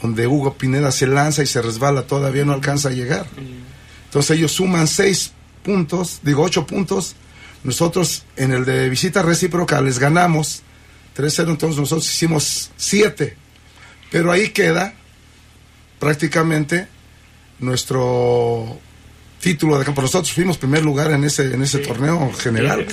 donde 0.00 0.26
Hugo 0.26 0.54
Pineda 0.54 0.92
se 0.92 1.06
lanza 1.06 1.42
y 1.42 1.46
se 1.46 1.60
resbala, 1.60 2.06
todavía 2.06 2.44
no 2.44 2.52
alcanza 2.52 2.88
a 2.88 2.92
llegar. 2.92 3.26
Entonces 4.04 4.38
ellos 4.38 4.52
suman 4.52 4.86
6 4.86 5.32
puntos, 5.62 6.20
digo 6.22 6.42
8 6.42 6.66
puntos, 6.66 7.16
nosotros 7.64 8.24
en 8.36 8.52
el 8.52 8.64
de 8.64 8.88
visita 8.88 9.22
recíproca 9.22 9.80
les 9.82 9.98
ganamos 9.98 10.62
3-0, 11.16 11.50
entonces 11.50 11.78
nosotros 11.78 12.08
hicimos 12.08 12.70
7. 12.76 13.36
Pero 14.10 14.32
ahí 14.32 14.50
queda 14.50 14.94
prácticamente 15.98 16.88
nuestro 17.60 18.78
título 19.40 19.78
de 19.78 19.84
campo. 19.84 20.02
Nosotros 20.02 20.32
fuimos 20.32 20.58
primer 20.58 20.84
lugar 20.84 21.10
en 21.12 21.24
ese, 21.24 21.54
en 21.54 21.62
ese 21.62 21.78
torneo 21.78 22.32
general. 22.32 22.86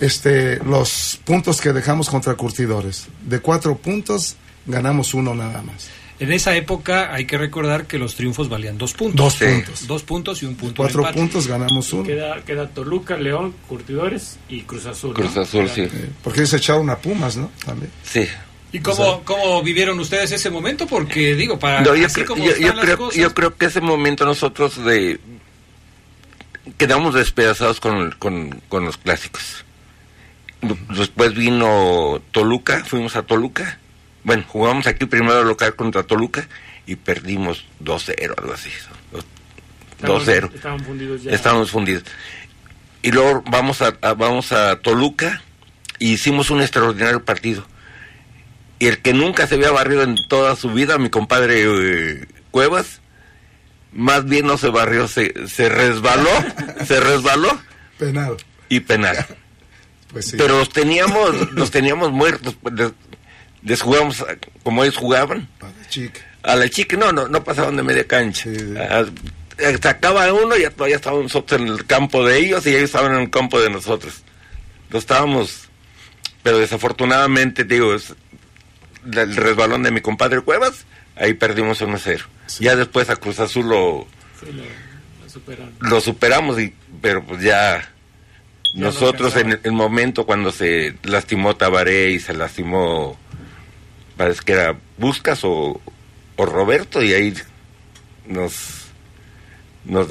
Este, 0.00 0.58
los 0.64 1.20
puntos 1.24 1.60
que 1.60 1.72
dejamos 1.72 2.08
contra 2.08 2.34
curtidores. 2.34 3.06
De 3.22 3.40
cuatro 3.40 3.76
puntos, 3.76 4.36
ganamos 4.66 5.14
uno 5.14 5.34
nada 5.34 5.62
más. 5.62 5.88
En 6.20 6.32
esa 6.32 6.54
época 6.54 7.12
hay 7.12 7.26
que 7.26 7.36
recordar 7.36 7.86
que 7.86 7.98
los 7.98 8.14
triunfos 8.14 8.48
valían 8.48 8.78
dos 8.78 8.92
puntos. 8.92 9.16
Dos 9.16 9.34
puntos. 9.36 9.86
Dos 9.86 10.02
puntos 10.04 10.42
y 10.42 10.46
un 10.46 10.54
punto. 10.54 10.76
Cuatro 10.76 11.10
puntos 11.12 11.48
ganamos 11.48 11.92
uno. 11.92 12.04
Queda, 12.04 12.68
Toluca, 12.68 13.16
León, 13.16 13.54
Curtidores 13.68 14.38
y 14.48 14.62
Cruz 14.62 14.86
Azul. 14.86 15.14
Cruz 15.14 15.36
Azul, 15.36 15.68
sí. 15.68 15.88
porque 16.22 16.46
se 16.46 16.58
echaron 16.58 16.88
a 16.90 16.98
Pumas, 16.98 17.36
¿no? 17.36 17.50
También. 17.64 17.90
Sí. 18.04 18.26
¿Y 18.74 18.80
cómo, 18.80 19.22
cómo 19.24 19.62
vivieron 19.62 19.98
ustedes 20.00 20.32
ese 20.32 20.50
momento? 20.50 20.86
Porque 20.86 21.34
digo, 21.34 21.58
para 21.58 21.82
yo, 21.82 21.94
creo, 21.94 23.10
yo 23.10 23.34
creo 23.34 23.56
que 23.56 23.66
ese 23.66 23.80
momento 23.80 24.24
nosotros 24.24 24.84
de 24.84 25.20
quedamos 26.76 27.14
despedazados 27.14 27.80
con, 27.80 28.10
con, 28.12 28.50
con 28.68 28.84
los 28.84 28.96
clásicos. 28.96 29.64
Después 30.96 31.34
vino 31.34 32.22
Toluca, 32.32 32.84
fuimos 32.84 33.16
a 33.16 33.22
Toluca 33.22 33.78
bueno, 34.24 34.42
jugamos 34.48 34.86
aquí 34.86 35.04
primero 35.04 35.44
local 35.44 35.76
contra 35.76 36.02
Toluca 36.02 36.48
y 36.86 36.96
perdimos 36.96 37.66
2-0, 37.84 38.34
algo 38.38 38.54
así. 38.54 38.70
2-0. 40.02 40.54
Estábamos 40.54 40.86
fundidos 40.86 41.22
ya. 41.22 41.30
Estábamos 41.30 41.70
fundidos. 41.70 42.04
Y 43.02 43.12
luego 43.12 43.44
vamos 43.50 43.82
a, 43.82 43.90
vamos 44.14 44.50
a 44.52 44.80
Toluca 44.80 45.42
y 45.98 46.14
hicimos 46.14 46.50
un 46.50 46.62
extraordinario 46.62 47.22
partido. 47.22 47.66
Y 48.84 48.86
el 48.86 48.98
que 48.98 49.14
nunca 49.14 49.46
se 49.46 49.54
había 49.54 49.70
barrido 49.70 50.02
en 50.02 50.14
toda 50.28 50.56
su 50.56 50.70
vida, 50.70 50.98
mi 50.98 51.08
compadre 51.08 51.62
eh, 51.64 52.26
Cuevas, 52.50 53.00
más 53.92 54.26
bien 54.26 54.46
no 54.46 54.58
se 54.58 54.68
barrió, 54.68 55.08
se, 55.08 55.48
se 55.48 55.70
resbaló, 55.70 56.28
se 56.86 57.00
resbaló. 57.00 57.58
Penal. 57.98 58.36
Y 58.68 58.80
penal. 58.80 59.24
Pues 60.12 60.26
sí. 60.26 60.36
Pero 60.36 60.58
los 60.58 60.68
teníamos, 60.68 61.50
los 61.52 61.70
teníamos 61.70 62.12
muertos. 62.12 62.58
Les, 63.62 63.80
jugamos 63.80 64.22
como 64.62 64.84
ellos 64.84 64.98
jugaban. 64.98 65.48
A 65.62 65.64
la 65.64 65.88
chica. 65.88 66.20
A 66.42 66.54
la 66.54 66.68
chica, 66.68 66.98
no, 66.98 67.10
no, 67.10 67.26
no 67.26 67.42
pasaban 67.42 67.78
de 67.78 67.84
media 67.84 68.06
cancha. 68.06 68.50
Ah, 68.76 69.06
sacaba 69.80 70.30
uno 70.30 70.58
y 70.58 70.60
ya 70.60 70.70
todavía 70.70 70.96
estábamos 70.96 71.22
nosotros 71.22 71.58
en 71.58 71.68
el 71.68 71.86
campo 71.86 72.22
de 72.26 72.36
ellos 72.36 72.66
y 72.66 72.68
ellos 72.68 72.82
estaban 72.82 73.14
en 73.14 73.22
el 73.22 73.30
campo 73.30 73.58
de 73.58 73.70
nosotros. 73.70 74.24
Lo 74.90 74.98
estábamos, 74.98 75.70
pero 76.42 76.58
desafortunadamente, 76.58 77.64
digo, 77.64 77.94
es 77.94 78.14
el 79.12 79.36
resbalón 79.36 79.82
de 79.82 79.90
mi 79.90 80.00
compadre 80.00 80.40
Cuevas, 80.40 80.86
ahí 81.16 81.34
perdimos 81.34 81.82
1-0. 81.82 82.22
Ya 82.60 82.76
después 82.76 83.10
a 83.10 83.16
Cruz 83.16 83.40
Azul 83.40 83.68
lo, 83.68 84.06
lo, 85.80 86.00
superamos, 86.00 86.60
y, 86.60 86.74
pero 87.00 87.24
pues 87.24 87.42
ya, 87.42 87.90
nosotros 88.74 89.36
en 89.36 89.60
el, 89.62 89.72
momento 89.72 90.26
cuando 90.26 90.52
se 90.52 90.96
lastimó 91.02 91.56
Tabaré 91.56 92.10
y 92.10 92.20
se 92.20 92.34
lastimó, 92.34 93.18
parece 94.16 94.42
que 94.44 94.52
era 94.52 94.76
Buscas 94.98 95.44
o, 95.44 95.80
o 96.36 96.46
Roberto, 96.46 97.02
y 97.02 97.12
ahí 97.12 97.34
nos 98.26 98.84
nos, 99.84 100.08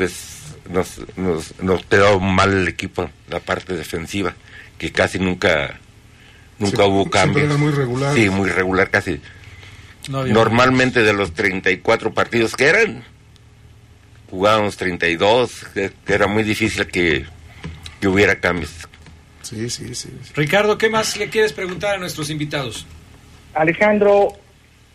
nos, 0.70 1.02
nos, 1.18 1.60
nos 1.60 1.86
quedó 1.86 2.20
mal 2.20 2.54
el 2.54 2.68
equipo, 2.68 3.10
la 3.30 3.40
parte 3.40 3.74
defensiva, 3.74 4.36
que 4.78 4.92
casi 4.92 5.20
nunca 5.20 5.80
nunca 6.60 6.86
hubo 6.86 7.10
cambios. 7.10 7.46
Era 7.46 7.58
muy 7.58 7.72
regular. 7.72 8.16
Sí, 8.16 8.30
muy 8.30 8.50
regular 8.50 8.90
casi. 8.90 9.20
Normalmente 10.10 11.02
de 11.02 11.14
los 11.14 11.34
34 11.34 12.14
partidos 12.14 12.56
que 12.56 12.66
eran, 12.66 13.04
jugábamos 14.30 14.76
32, 14.78 15.66
que, 15.74 15.92
que 16.06 16.14
era 16.14 16.28
muy 16.28 16.44
difícil 16.44 16.88
que, 16.88 17.26
que 18.02 18.08
hubiera 18.08 18.36
cambios. 18.36 18.72
Sí, 19.42 19.70
sí, 19.70 19.94
sí. 19.94 20.10
Ricardo, 20.36 20.78
¿qué 20.78 20.90
más 20.90 21.18
le 21.18 21.30
quieres 21.30 21.54
preguntar 21.54 21.96
a 21.96 21.98
nuestros 22.00 22.30
invitados? 22.30 22.86
Alejandro, 23.54 24.34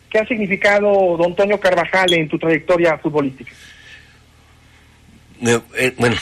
¿qué 0.09 0.19
ha 0.19 0.25
significado 0.27 1.17
don 1.17 1.27
Antonio 1.27 1.59
Carvajal 1.59 2.13
en 2.13 2.27
tu 2.27 2.37
trayectoria 2.37 2.97
futbolística? 2.97 3.51
Eh, 5.41 5.93
bueno, 5.97 6.17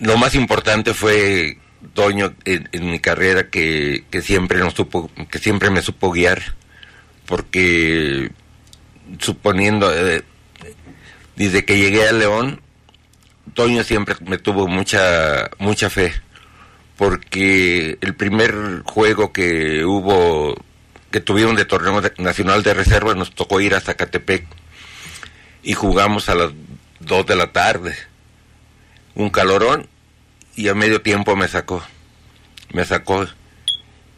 lo 0.00 0.16
más 0.16 0.34
importante 0.34 0.92
fue 0.92 1.56
Toño 1.94 2.34
en, 2.44 2.90
mi 2.90 3.00
carrera 3.00 3.48
que, 3.48 4.04
siempre 4.22 4.58
nos 4.58 4.74
supo, 4.74 5.10
que 5.30 5.38
siempre 5.38 5.70
me 5.70 5.82
supo 5.82 6.10
guiar, 6.10 6.54
porque 7.26 8.30
suponiendo 9.18 9.92
eh, 9.92 10.22
desde 11.36 11.64
que 11.64 11.78
llegué 11.78 12.06
a 12.06 12.12
León, 12.12 12.60
Toño 13.54 13.82
siempre 13.82 14.14
me 14.26 14.38
tuvo 14.38 14.68
mucha 14.68 15.50
mucha 15.58 15.90
fe, 15.90 16.12
porque 16.96 17.98
el 18.00 18.14
primer 18.14 18.82
juego 18.84 19.32
que 19.32 19.84
hubo 19.84 20.54
que 21.10 21.20
tuvieron 21.20 21.56
de 21.56 21.64
torneo 21.64 22.00
nacional 22.18 22.62
de 22.62 22.74
reserva 22.74 23.14
nos 23.14 23.34
tocó 23.34 23.60
ir 23.60 23.74
a 23.74 23.80
Zacatepec 23.80 24.46
y 25.62 25.74
jugamos 25.74 26.28
a 26.28 26.34
las 26.34 26.52
2 27.00 27.26
de 27.26 27.36
la 27.36 27.52
tarde. 27.52 27.96
Un 29.14 29.30
calorón 29.30 29.88
y 30.60 30.68
a 30.68 30.74
medio 30.74 31.00
tiempo 31.00 31.36
me 31.36 31.48
sacó. 31.48 31.82
Me 32.72 32.84
sacó 32.84 33.26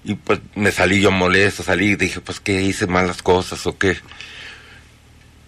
y 0.04 0.14
pues 0.16 0.40
me 0.56 0.72
salí 0.72 1.00
yo 1.00 1.12
molesto, 1.12 1.62
salí 1.62 1.92
y 1.92 1.96
dije, 1.96 2.20
pues 2.20 2.40
que 2.40 2.62
hice 2.62 2.88
malas 2.88 3.22
cosas 3.22 3.64
o 3.66 3.78
qué. 3.78 3.96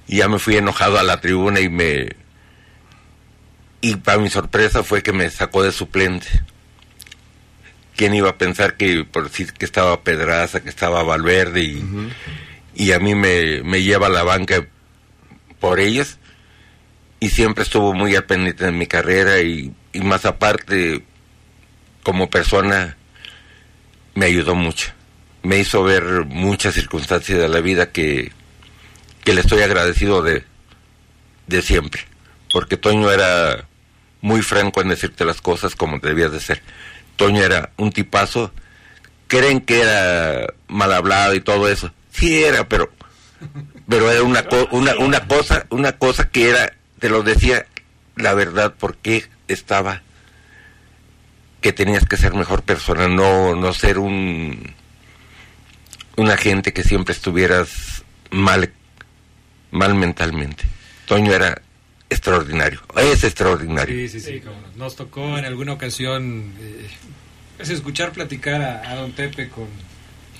Y 0.06 0.18
ya 0.18 0.28
me 0.28 0.38
fui 0.38 0.56
enojado 0.56 0.98
a 0.98 1.02
la 1.02 1.20
tribuna 1.20 1.58
y 1.58 1.68
me... 1.68 2.10
Y 3.80 3.96
para 3.96 4.18
mi 4.18 4.30
sorpresa 4.30 4.84
fue 4.84 5.02
que 5.02 5.12
me 5.12 5.28
sacó 5.30 5.64
de 5.64 5.72
suplente. 5.72 6.28
¿Quién 7.96 8.14
iba 8.14 8.30
a 8.30 8.38
pensar 8.38 8.76
que 8.76 9.04
por 9.04 9.24
decir 9.24 9.52
que 9.52 9.64
estaba 9.64 10.02
Pedraza, 10.02 10.62
que 10.62 10.68
estaba 10.68 11.02
Valverde 11.02 11.62
y, 11.62 11.84
y 12.74 12.92
a 12.92 13.00
mí 13.00 13.16
me, 13.16 13.62
me 13.64 13.82
lleva 13.82 14.06
a 14.06 14.10
la 14.10 14.22
banca 14.22 14.64
por 15.58 15.80
ellos? 15.80 16.18
y 17.24 17.30
siempre 17.30 17.62
estuvo 17.62 17.94
muy 17.94 18.14
al 18.16 18.24
pendiente 18.24 18.66
de 18.66 18.72
mi 18.72 18.86
carrera 18.86 19.40
y, 19.40 19.72
más 20.00 20.24
aparte 20.24 21.04
como 22.02 22.30
persona 22.30 22.96
me 24.14 24.26
ayudó 24.26 24.54
mucho. 24.54 24.92
Me 25.42 25.58
hizo 25.58 25.82
ver 25.82 26.24
muchas 26.26 26.74
circunstancias 26.74 27.38
de 27.38 27.48
la 27.48 27.60
vida 27.60 27.90
que, 27.90 28.32
que 29.24 29.34
le 29.34 29.40
estoy 29.40 29.62
agradecido 29.62 30.22
de, 30.22 30.44
de 31.46 31.62
siempre. 31.62 32.02
Porque 32.52 32.76
Toño 32.76 33.10
era 33.10 33.66
muy 34.20 34.42
franco 34.42 34.80
en 34.80 34.88
decirte 34.88 35.24
las 35.24 35.40
cosas 35.40 35.74
como 35.74 35.98
debías 35.98 36.32
de 36.32 36.40
ser. 36.40 36.62
Toño 37.16 37.42
era 37.42 37.72
un 37.76 37.92
tipazo. 37.92 38.52
Creen 39.26 39.60
que 39.60 39.82
era 39.82 40.46
mal 40.68 40.92
hablado 40.92 41.34
y 41.34 41.40
todo 41.40 41.68
eso. 41.68 41.92
Sí 42.10 42.42
era, 42.42 42.68
pero 42.68 42.90
pero 43.88 44.10
era 44.10 44.22
una, 44.22 44.44
una, 44.70 44.96
una 44.96 45.26
cosa 45.26 45.66
una 45.70 45.92
cosa 45.92 46.28
que 46.30 46.48
era 46.48 46.72
te 46.98 47.08
lo 47.10 47.22
decía 47.22 47.66
la 48.16 48.32
verdad 48.32 48.74
porque 48.78 49.26
estaba 49.48 50.02
que 51.60 51.72
tenías 51.72 52.04
que 52.04 52.16
ser 52.16 52.34
mejor 52.34 52.62
persona, 52.62 53.08
no, 53.08 53.54
no 53.56 53.72
ser 53.72 53.98
un 53.98 54.74
una 56.16 56.36
gente 56.36 56.72
que 56.72 56.84
siempre 56.84 57.12
estuvieras 57.12 58.04
mal, 58.30 58.72
mal 59.70 59.94
mentalmente. 59.94 60.64
Toño 61.06 61.32
era 61.32 61.60
extraordinario, 62.08 62.80
es 62.96 63.24
extraordinario. 63.24 63.94
Sí, 63.94 64.20
sí, 64.20 64.20
sí, 64.20 64.42
nos 64.76 64.94
tocó 64.94 65.38
en 65.38 65.44
alguna 65.44 65.72
ocasión 65.72 66.52
eh, 66.60 66.88
es 67.58 67.70
escuchar 67.70 68.12
platicar 68.12 68.62
a, 68.62 68.90
a 68.90 68.94
don 68.96 69.12
Pepe 69.12 69.48
con 69.48 69.66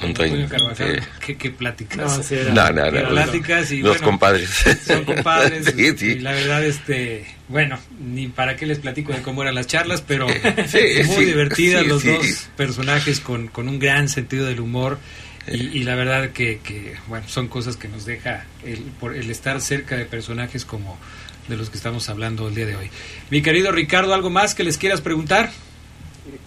Antonio 0.01 0.49
Carvajal, 0.49 1.03
que, 1.24 1.36
que 1.36 1.51
platicas. 1.51 2.30
No, 2.53 2.70
no, 2.72 2.90
no, 2.90 3.09
pláticas 3.09 3.70
y 3.70 3.80
los 3.80 3.99
compadres. 3.99 4.51
Son 4.86 5.05
compadres. 5.05 5.66
sí, 5.76 5.97
sí. 5.97 6.07
Y 6.07 6.18
la 6.20 6.32
verdad, 6.32 6.64
este, 6.64 7.26
bueno, 7.49 7.78
ni 8.01 8.28
para 8.28 8.57
qué 8.57 8.66
les 8.66 8.78
platico 8.78 9.12
de 9.12 9.22
cómo 9.22 9.42
eran 9.42 9.55
las 9.55 9.66
charlas, 9.66 10.03
pero 10.07 10.26
muy 11.07 11.24
divertidas 11.24 11.86
los 11.86 12.05
dos 12.05 12.49
personajes 12.57 13.20
con, 13.20 13.49
con 13.49 13.68
un 13.68 13.78
gran 13.78 14.09
sentido 14.09 14.47
del 14.47 14.61
humor. 14.61 14.99
Y, 15.47 15.78
y, 15.78 15.82
la 15.84 15.95
verdad 15.95 16.30
que, 16.30 16.61
que, 16.64 16.95
bueno, 17.07 17.28
son 17.28 17.49
cosas 17.49 17.76
que 17.76 17.86
nos 17.86 18.07
deja 18.07 18.47
el, 18.64 18.78
por 18.99 19.14
el 19.14 19.30
estar 19.30 19.61
cerca 19.61 19.95
de 19.95 20.07
personajes 20.07 20.64
como 20.64 20.99
de 21.49 21.57
los 21.59 21.68
que 21.68 21.76
estamos 21.76 22.09
hablando 22.09 22.49
el 22.49 22.55
día 22.55 22.64
de 22.64 22.76
hoy. 22.76 22.90
Mi 23.28 23.42
querido 23.42 23.70
Ricardo, 23.70 24.14
¿algo 24.14 24.30
más 24.30 24.55
que 24.55 24.64
les 24.64 24.78
quieras 24.78 25.03
preguntar? 25.03 25.51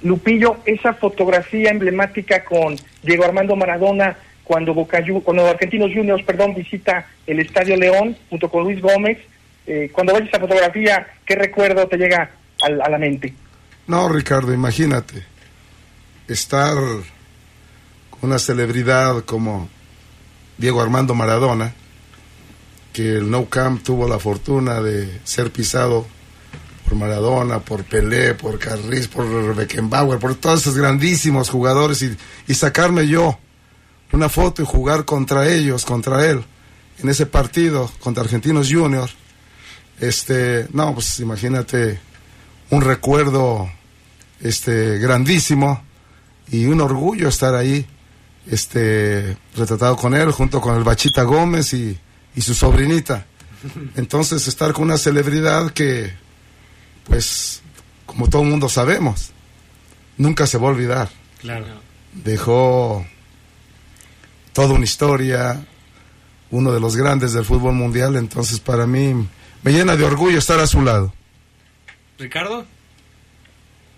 Lupillo, 0.01 0.57
esa 0.65 0.93
fotografía 0.93 1.69
emblemática 1.69 2.43
con 2.43 2.75
Diego 3.03 3.25
Armando 3.25 3.55
Maradona 3.55 4.17
cuando 4.43 4.73
Boca 4.73 5.03
cuando 5.23 5.45
Argentinos 5.45 5.91
Juniors, 5.93 6.23
perdón, 6.23 6.55
visita 6.55 7.05
el 7.27 7.39
Estadio 7.39 7.75
León 7.75 8.15
junto 8.29 8.49
con 8.49 8.63
Luis 8.63 8.81
Gómez. 8.81 9.17
Eh, 9.67 9.89
cuando 9.91 10.13
ves 10.13 10.29
esa 10.29 10.39
fotografía, 10.39 11.05
¿qué 11.25 11.35
recuerdo 11.35 11.85
te 11.87 11.97
llega 11.97 12.31
a, 12.61 12.89
la 12.89 12.97
mente? 12.97 13.33
No, 13.87 14.07
Ricardo, 14.07 14.53
imagínate 14.53 15.23
estar 16.29 16.75
con 16.75 18.29
una 18.29 18.39
celebridad 18.39 19.25
como 19.25 19.67
Diego 20.57 20.81
Armando 20.81 21.13
Maradona, 21.13 21.73
que 22.93 23.17
el 23.17 23.29
No 23.29 23.45
Camp 23.49 23.83
tuvo 23.83 24.07
la 24.07 24.17
fortuna 24.17 24.81
de 24.81 25.19
ser 25.25 25.51
pisado 25.51 26.07
por 26.87 26.97
Maradona, 26.97 27.59
por 27.59 27.83
Pelé, 27.83 28.33
por 28.33 28.57
Carriz, 28.57 29.07
por 29.07 29.55
Beckenbauer, 29.55 30.19
por 30.19 30.35
todos 30.35 30.61
esos 30.61 30.75
grandísimos 30.75 31.49
jugadores 31.49 32.01
y, 32.01 32.15
y, 32.47 32.53
sacarme 32.53 33.07
yo 33.07 33.37
una 34.13 34.29
foto 34.29 34.61
y 34.61 34.65
jugar 34.65 35.03
contra 35.03 35.51
ellos, 35.51 35.83
contra 35.83 36.25
él, 36.25 36.45
en 36.99 37.09
ese 37.09 37.25
partido 37.25 37.91
contra 37.99 38.23
Argentinos 38.23 38.69
Juniors. 38.71 39.13
Este, 39.99 40.67
no, 40.71 40.93
pues 40.93 41.19
imagínate 41.19 41.99
un 42.69 42.81
recuerdo 42.81 43.69
este 44.39 44.97
grandísimo 44.99 45.83
y 46.49 46.65
un 46.65 46.79
orgullo 46.79 47.27
estar 47.27 47.53
ahí 47.53 47.85
este 48.49 49.35
retratado 49.57 49.97
con 49.97 50.13
él 50.13 50.31
junto 50.31 50.61
con 50.61 50.77
el 50.77 50.85
Bachita 50.85 51.23
Gómez 51.23 51.73
y, 51.73 51.99
y 52.33 52.41
su 52.41 52.53
sobrinita. 52.53 53.25
Entonces 53.97 54.47
estar 54.47 54.71
con 54.71 54.85
una 54.85 54.97
celebridad 54.97 55.71
que 55.71 56.26
pues 57.07 57.61
como 58.05 58.29
todo 58.29 58.41
el 58.43 58.49
mundo 58.49 58.69
sabemos, 58.69 59.31
nunca 60.17 60.47
se 60.47 60.57
va 60.57 60.67
a 60.67 60.71
olvidar. 60.71 61.09
Claro. 61.39 61.65
Dejó 62.13 63.05
toda 64.53 64.73
una 64.73 64.85
historia, 64.85 65.63
uno 66.49 66.71
de 66.71 66.79
los 66.79 66.95
grandes 66.95 67.33
del 67.33 67.45
fútbol 67.45 67.73
mundial, 67.73 68.15
entonces 68.15 68.59
para 68.59 68.87
mí 68.87 69.13
me 69.63 69.71
llena 69.71 69.95
de 69.95 70.03
orgullo 70.03 70.39
estar 70.39 70.59
a 70.59 70.67
su 70.67 70.81
lado. 70.81 71.13
Ricardo. 72.17 72.65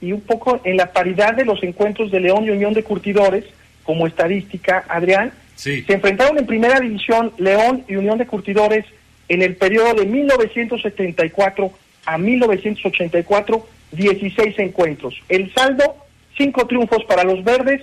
Y 0.01 0.11
un 0.11 0.21
poco 0.21 0.61
en 0.63 0.77
la 0.77 0.91
paridad 0.91 1.33
de 1.35 1.45
los 1.45 1.61
encuentros 1.63 2.11
de 2.11 2.19
León 2.19 2.45
y 2.45 2.49
Unión 2.49 2.73
de 2.73 2.83
Curtidores, 2.83 3.45
como 3.83 4.07
estadística, 4.07 4.85
Adrián, 4.87 5.31
se 5.55 5.83
enfrentaron 5.87 6.37
en 6.37 6.45
primera 6.45 6.79
división 6.79 7.33
León 7.37 7.83
y 7.87 7.95
Unión 7.95 8.17
de 8.17 8.25
Curtidores 8.25 8.85
En 9.27 9.41
el 9.41 9.57
periodo 9.57 9.93
de 9.93 10.05
1974 10.05 11.71
a 12.09 12.17
1984, 12.17 13.67
16 13.91 14.59
encuentros. 14.59 15.15
El 15.29 15.53
saldo, 15.53 15.95
5 16.37 16.67
triunfos 16.67 17.03
para 17.05 17.23
los 17.23 17.43
verdes, 17.43 17.81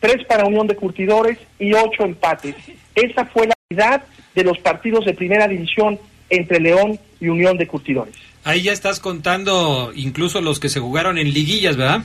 3 0.00 0.24
para 0.24 0.46
Unión 0.46 0.66
de 0.66 0.76
Curtidores 0.76 1.38
y 1.58 1.74
8 1.74 2.04
empates. 2.04 2.54
Esa 2.94 3.26
fue 3.26 3.46
la 3.46 3.54
calidad 3.68 4.04
de 4.34 4.44
los 4.44 4.58
partidos 4.58 5.04
de 5.04 5.12
primera 5.12 5.46
división 5.46 5.98
entre 6.30 6.58
León 6.58 6.98
y 7.20 7.28
Unión 7.28 7.58
de 7.58 7.66
Curtidores. 7.66 8.14
Ahí 8.44 8.62
ya 8.62 8.72
estás 8.72 8.98
contando 8.98 9.92
incluso 9.94 10.40
los 10.40 10.58
que 10.58 10.70
se 10.70 10.80
jugaron 10.80 11.18
en 11.18 11.32
liguillas, 11.32 11.76
¿verdad? 11.76 12.02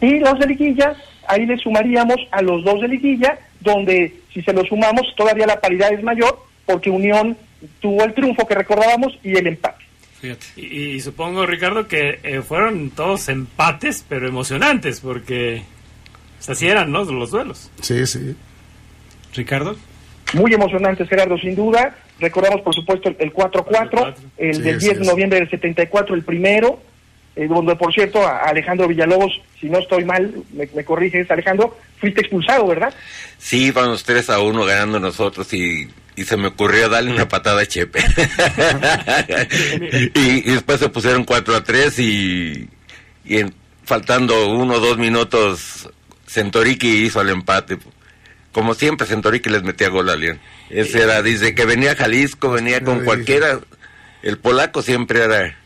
Y 0.00 0.20
los 0.20 0.38
de 0.38 0.46
liguilla, 0.46 0.94
ahí 1.26 1.44
le 1.46 1.56
sumaríamos 1.58 2.18
a 2.30 2.40
los 2.42 2.62
dos 2.62 2.80
de 2.82 2.88
liguilla, 2.88 3.38
donde 3.60 4.14
si 4.32 4.42
se 4.42 4.52
los 4.52 4.68
sumamos 4.68 5.12
todavía 5.16 5.46
la 5.46 5.60
paridad 5.60 5.92
es 5.92 6.02
mayor, 6.04 6.38
porque 6.66 6.90
Unión 6.90 7.36
tuvo 7.80 8.04
el 8.04 8.14
triunfo 8.14 8.46
que 8.46 8.54
recordábamos 8.54 9.18
y 9.24 9.36
el 9.36 9.46
empate. 9.46 9.73
Y, 10.56 11.00
supongo, 11.00 11.46
Ricardo, 11.46 11.88
que 11.88 12.20
eh, 12.22 12.42
fueron 12.42 12.90
todos 12.90 13.28
empates, 13.28 14.04
pero 14.08 14.28
emocionantes, 14.28 15.00
porque 15.00 15.62
así 16.46 16.66
eran 16.66 16.90
¿no? 16.90 17.04
los 17.04 17.30
duelos. 17.30 17.70
Sí, 17.80 18.06
sí. 18.06 18.34
Ricardo. 19.34 19.76
Muy 20.32 20.52
emocionantes, 20.52 21.08
Gerardo, 21.08 21.38
sin 21.38 21.54
duda. 21.54 21.96
Recordamos, 22.18 22.60
por 22.62 22.74
supuesto, 22.74 23.14
el 23.18 23.32
4-4, 23.32 24.14
el 24.38 24.62
del 24.62 24.78
10 24.78 25.00
de 25.00 25.06
noviembre 25.06 25.38
del 25.40 25.50
74, 25.50 26.14
el 26.14 26.22
primero, 26.22 26.80
eh, 27.36 27.46
donde, 27.46 27.76
por 27.76 27.92
cierto, 27.92 28.26
Alejandro 28.26 28.88
Villalobos, 28.88 29.40
si 29.60 29.68
no 29.68 29.78
estoy 29.78 30.04
mal, 30.04 30.32
me, 30.52 30.68
me 30.74 30.84
corriges, 30.84 31.30
Alejandro, 31.30 31.76
fuiste 31.98 32.20
expulsado, 32.20 32.66
¿verdad? 32.66 32.94
Sí, 33.38 33.70
vamos 33.72 34.04
3 34.04 34.30
a 34.30 34.40
1 34.40 34.64
ganando 34.64 35.00
nosotros 35.00 35.52
y, 35.52 35.88
se 36.22 36.36
me 36.36 36.48
ocurrió 36.48 36.88
darle 36.88 37.12
una 37.12 37.28
patada 37.28 37.62
a 37.62 37.66
Chepe. 37.66 37.98
y, 40.14 40.42
después 40.42 40.78
se 40.78 40.88
pusieron 40.88 41.24
4 41.24 41.56
a 41.56 41.64
3 41.64 41.98
y, 41.98 42.68
y 43.24 43.44
faltando 43.84 44.48
uno 44.48 44.74
o 44.74 44.80
dos 44.80 44.98
minutos, 44.98 45.90
Centoriqui 46.28 47.04
hizo 47.04 47.20
el 47.20 47.30
empate 47.30 47.78
como 48.54 48.74
siempre, 48.74 49.06
Centorique 49.06 49.50
les 49.50 49.64
metía 49.64 49.88
gol 49.88 50.08
a 50.08 50.16
León. 50.16 50.38
Ese 50.70 51.02
era, 51.02 51.20
dice 51.22 51.56
que 51.56 51.66
venía 51.66 51.92
a 51.92 51.96
Jalisco, 51.96 52.52
venía 52.52 52.82
con 52.82 53.04
cualquiera. 53.04 53.58
El 54.22 54.38
polaco 54.38 54.80
siempre 54.80 55.24
era. 55.24 55.58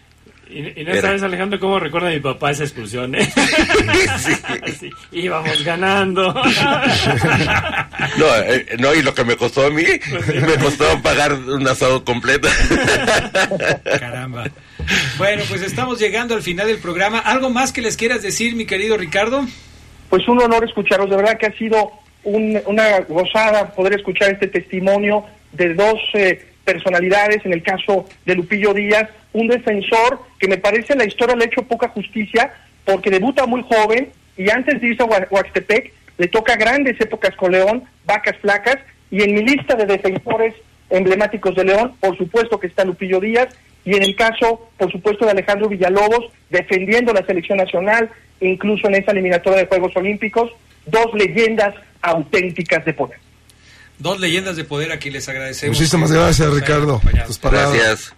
Y, 0.51 0.83
no 0.83 1.01
sabes, 1.01 1.23
Alejandro, 1.23 1.61
cómo 1.61 1.79
recuerda 1.79 2.09
mi 2.09 2.21
papá 2.21 2.51
esa 2.51 2.65
expulsión, 2.65 3.15
¿eh? 3.15 3.29
sí. 4.79 4.91
íbamos 5.13 5.63
ganando. 5.63 6.33
no, 8.19 8.37
eh, 8.47 8.67
no, 8.79 8.95
y 8.95 9.03
lo 9.03 9.13
que 9.15 9.25
me 9.25 9.37
costó 9.37 9.67
a 9.67 9.71
mí, 9.71 9.85
pues 10.09 10.43
me 10.43 10.57
costó 10.57 10.85
pagar 11.03 11.35
un 11.35 11.69
asado 11.69 12.03
completo. 12.03 12.49
Caramba. 14.01 14.45
Bueno, 15.19 15.43
pues 15.49 15.61
estamos 15.61 15.99
llegando 15.99 16.35
al 16.35 16.43
final 16.43 16.67
del 16.67 16.79
programa. 16.79 17.19
¿Algo 17.19 17.51
más 17.51 17.73
que 17.73 17.83
les 17.83 17.99
quieras 17.99 18.23
decir, 18.23 18.57
mi 18.57 18.65
querido 18.65 18.97
Ricardo? 18.97 19.47
Pues 20.09 20.27
un 20.29 20.41
honor 20.41 20.65
escucharos, 20.65 21.11
de 21.11 21.17
verdad 21.17 21.37
que 21.39 21.47
ha 21.47 21.59
sido 21.59 21.93
una 22.25 23.01
gozada 23.01 23.75
poder 23.75 23.95
escuchar 23.95 24.33
este 24.33 24.49
testimonio 24.49 25.25
de 25.53 25.75
dos 25.75 26.01
eh, 26.15 26.47
personalidades, 26.69 27.47
en 27.47 27.55
el 27.55 27.63
caso 27.63 28.05
de 28.27 28.35
Lupillo 28.35 28.75
Díaz, 28.75 29.09
un 29.33 29.49
defensor 29.49 30.21
que 30.39 30.49
me 30.49 30.59
parece 30.59 30.95
la 30.95 31.07
historia 31.07 31.35
le 31.35 31.45
ha 31.45 31.47
hecho 31.47 31.63
poca 31.63 31.89
justicia 31.89 32.53
porque 32.85 33.09
debuta 33.09 33.47
muy 33.47 33.63
joven 33.63 34.11
y 34.37 34.51
antes 34.51 34.79
de 34.79 34.89
irse 34.89 35.03
a 35.03 35.07
Huaxtepec 35.07 35.95
le 36.19 36.29
toca 36.29 36.57
grandes 36.57 37.01
épocas 37.01 37.35
con 37.37 37.53
León, 37.53 37.85
vacas 38.05 38.37
flacas, 38.43 38.77
y 39.11 39.23
en 39.23 39.35
mi 39.35 39.43
lista 39.43 39.77
de 39.77 39.87
defensores 39.87 40.55
emblemáticos 40.91 41.55
de 41.55 41.65
León, 41.65 41.95
por 42.01 42.19
supuesto 42.19 42.61
que 42.61 42.67
está 42.67 42.85
Lupillo 42.85 43.19
Díaz, 43.19 43.49
y 43.87 43.97
en 43.97 44.03
el 44.03 44.15
caso, 44.15 44.69
por 44.77 44.93
supuesto, 44.93 45.25
de 45.25 45.31
Alejandro 45.31 45.69
Villalobos, 45.69 46.31
defendiendo 46.51 47.15
la 47.15 47.25
selección 47.25 47.57
nacional, 47.57 48.11
incluso 48.41 48.89
en 48.89 48.97
esa 48.97 49.13
eliminatoria 49.13 49.61
de 49.61 49.67
Juegos 49.67 49.97
Olímpicos, 49.97 50.51
dos 50.85 51.07
leyendas 51.15 51.75
auténticas 52.03 52.85
de 52.85 52.93
poder. 52.93 53.28
Dos 53.99 54.21
leyendas 54.21 54.57
de 54.57 54.65
poder 54.65 54.93
a 54.93 54.99
quien 54.99 55.15
les 55.15 55.29
agradecemos. 55.29 55.77
Muchísimas 55.77 56.13
gracias, 56.13 56.53
Ricardo. 56.53 57.01
Gracias. 57.43 58.15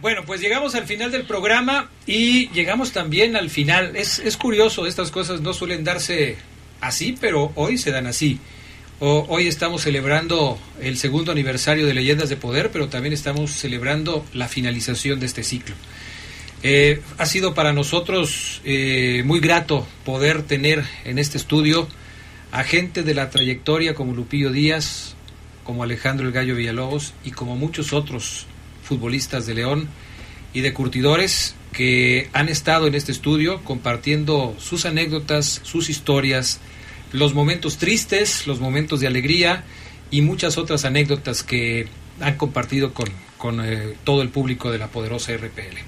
Bueno, 0.00 0.22
pues 0.26 0.40
llegamos 0.40 0.74
al 0.74 0.84
final 0.84 1.12
del 1.12 1.24
programa 1.24 1.88
y 2.06 2.48
llegamos 2.48 2.90
también 2.90 3.36
al 3.36 3.50
final. 3.50 3.94
Es, 3.94 4.18
es 4.18 4.36
curioso, 4.36 4.86
estas 4.86 5.12
cosas 5.12 5.40
no 5.40 5.52
suelen 5.52 5.84
darse 5.84 6.36
así, 6.80 7.16
pero 7.20 7.52
hoy 7.54 7.78
se 7.78 7.92
dan 7.92 8.08
así. 8.08 8.40
hoy 8.98 9.46
estamos 9.46 9.82
celebrando 9.82 10.58
el 10.80 10.98
segundo 10.98 11.30
aniversario 11.30 11.86
de 11.86 11.94
Leyendas 11.94 12.28
de 12.28 12.36
Poder, 12.36 12.70
pero 12.72 12.88
también 12.88 13.12
estamos 13.12 13.52
celebrando 13.52 14.26
la 14.32 14.48
finalización 14.48 15.20
de 15.20 15.26
este 15.26 15.44
ciclo. 15.44 15.76
Eh, 16.64 17.00
ha 17.18 17.26
sido 17.26 17.54
para 17.54 17.72
nosotros 17.72 18.60
eh, 18.64 19.22
muy 19.24 19.40
grato 19.40 19.86
poder 20.04 20.42
tener 20.42 20.84
en 21.04 21.18
este 21.18 21.38
estudio 21.38 21.88
a 22.52 22.64
gente 22.64 23.02
de 23.02 23.14
la 23.14 23.30
trayectoria 23.30 23.94
como 23.94 24.12
Lupillo 24.12 24.52
Díaz, 24.52 25.14
como 25.64 25.82
Alejandro 25.82 26.26
El 26.26 26.32
Gallo 26.32 26.54
Villalobos 26.54 27.14
y 27.24 27.30
como 27.30 27.56
muchos 27.56 27.92
otros 27.94 28.46
futbolistas 28.84 29.46
de 29.46 29.54
León 29.54 29.88
y 30.52 30.60
de 30.60 30.74
curtidores 30.74 31.54
que 31.72 32.28
han 32.34 32.50
estado 32.50 32.86
en 32.86 32.94
este 32.94 33.10
estudio 33.10 33.64
compartiendo 33.64 34.54
sus 34.58 34.84
anécdotas, 34.84 35.62
sus 35.64 35.88
historias, 35.88 36.60
los 37.12 37.32
momentos 37.32 37.78
tristes, 37.78 38.46
los 38.46 38.60
momentos 38.60 39.00
de 39.00 39.06
alegría 39.06 39.64
y 40.10 40.20
muchas 40.20 40.58
otras 40.58 40.84
anécdotas 40.84 41.42
que 41.42 41.86
han 42.20 42.36
compartido 42.36 42.92
con, 42.92 43.08
con 43.38 43.64
eh, 43.64 43.94
todo 44.04 44.20
el 44.20 44.28
público 44.28 44.70
de 44.70 44.78
la 44.78 44.88
poderosa 44.88 45.32
RPL. 45.34 45.78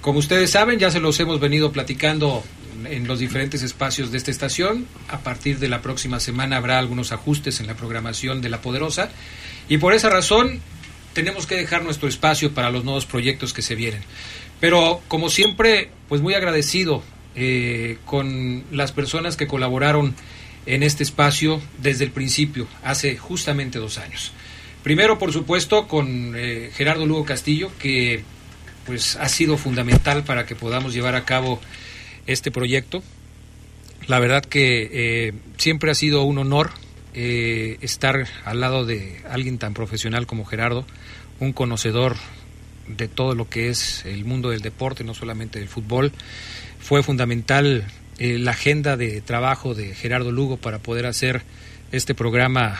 Como 0.00 0.20
ustedes 0.20 0.50
saben, 0.50 0.78
ya 0.78 0.90
se 0.90 1.00
los 1.00 1.20
hemos 1.20 1.38
venido 1.38 1.70
platicando 1.70 2.42
en 2.86 3.06
los 3.06 3.18
diferentes 3.18 3.62
espacios 3.62 4.10
de 4.10 4.18
esta 4.18 4.30
estación. 4.30 4.86
A 5.08 5.20
partir 5.20 5.58
de 5.58 5.68
la 5.68 5.82
próxima 5.82 6.20
semana 6.20 6.56
habrá 6.56 6.78
algunos 6.78 7.12
ajustes 7.12 7.60
en 7.60 7.66
la 7.66 7.74
programación 7.74 8.40
de 8.40 8.48
La 8.48 8.60
Poderosa 8.60 9.10
y 9.68 9.78
por 9.78 9.94
esa 9.94 10.08
razón 10.08 10.60
tenemos 11.12 11.46
que 11.46 11.56
dejar 11.56 11.82
nuestro 11.82 12.08
espacio 12.08 12.52
para 12.54 12.70
los 12.70 12.84
nuevos 12.84 13.06
proyectos 13.06 13.52
que 13.52 13.62
se 13.62 13.74
vienen. 13.74 14.02
Pero 14.60 15.00
como 15.08 15.30
siempre, 15.30 15.90
pues 16.08 16.20
muy 16.20 16.34
agradecido 16.34 17.02
eh, 17.34 17.98
con 18.04 18.64
las 18.72 18.92
personas 18.92 19.36
que 19.36 19.46
colaboraron 19.46 20.14
en 20.66 20.82
este 20.82 21.02
espacio 21.02 21.60
desde 21.78 22.04
el 22.04 22.10
principio, 22.10 22.66
hace 22.82 23.16
justamente 23.16 23.78
dos 23.78 23.98
años. 23.98 24.32
Primero, 24.82 25.18
por 25.18 25.32
supuesto, 25.32 25.88
con 25.88 26.34
eh, 26.36 26.70
Gerardo 26.74 27.06
Lugo 27.06 27.24
Castillo, 27.24 27.70
que 27.78 28.22
pues 28.86 29.16
ha 29.16 29.28
sido 29.28 29.56
fundamental 29.58 30.24
para 30.24 30.46
que 30.46 30.54
podamos 30.54 30.94
llevar 30.94 31.14
a 31.14 31.24
cabo 31.24 31.60
este 32.28 32.52
proyecto. 32.52 33.02
La 34.06 34.20
verdad 34.20 34.44
que 34.44 34.88
eh, 34.92 35.32
siempre 35.56 35.90
ha 35.90 35.94
sido 35.94 36.22
un 36.22 36.38
honor 36.38 36.70
eh, 37.14 37.78
estar 37.80 38.28
al 38.44 38.60
lado 38.60 38.86
de 38.86 39.20
alguien 39.28 39.58
tan 39.58 39.74
profesional 39.74 40.26
como 40.26 40.44
Gerardo, 40.44 40.86
un 41.40 41.52
conocedor 41.52 42.16
de 42.86 43.08
todo 43.08 43.34
lo 43.34 43.48
que 43.48 43.68
es 43.68 44.04
el 44.04 44.24
mundo 44.24 44.50
del 44.50 44.60
deporte, 44.60 45.04
no 45.04 45.14
solamente 45.14 45.58
del 45.58 45.68
fútbol. 45.68 46.12
Fue 46.78 47.02
fundamental 47.02 47.84
eh, 48.18 48.38
la 48.38 48.52
agenda 48.52 48.96
de 48.96 49.20
trabajo 49.20 49.74
de 49.74 49.94
Gerardo 49.94 50.30
Lugo 50.30 50.58
para 50.58 50.78
poder 50.78 51.06
hacer 51.06 51.42
este 51.90 52.14
programa 52.14 52.78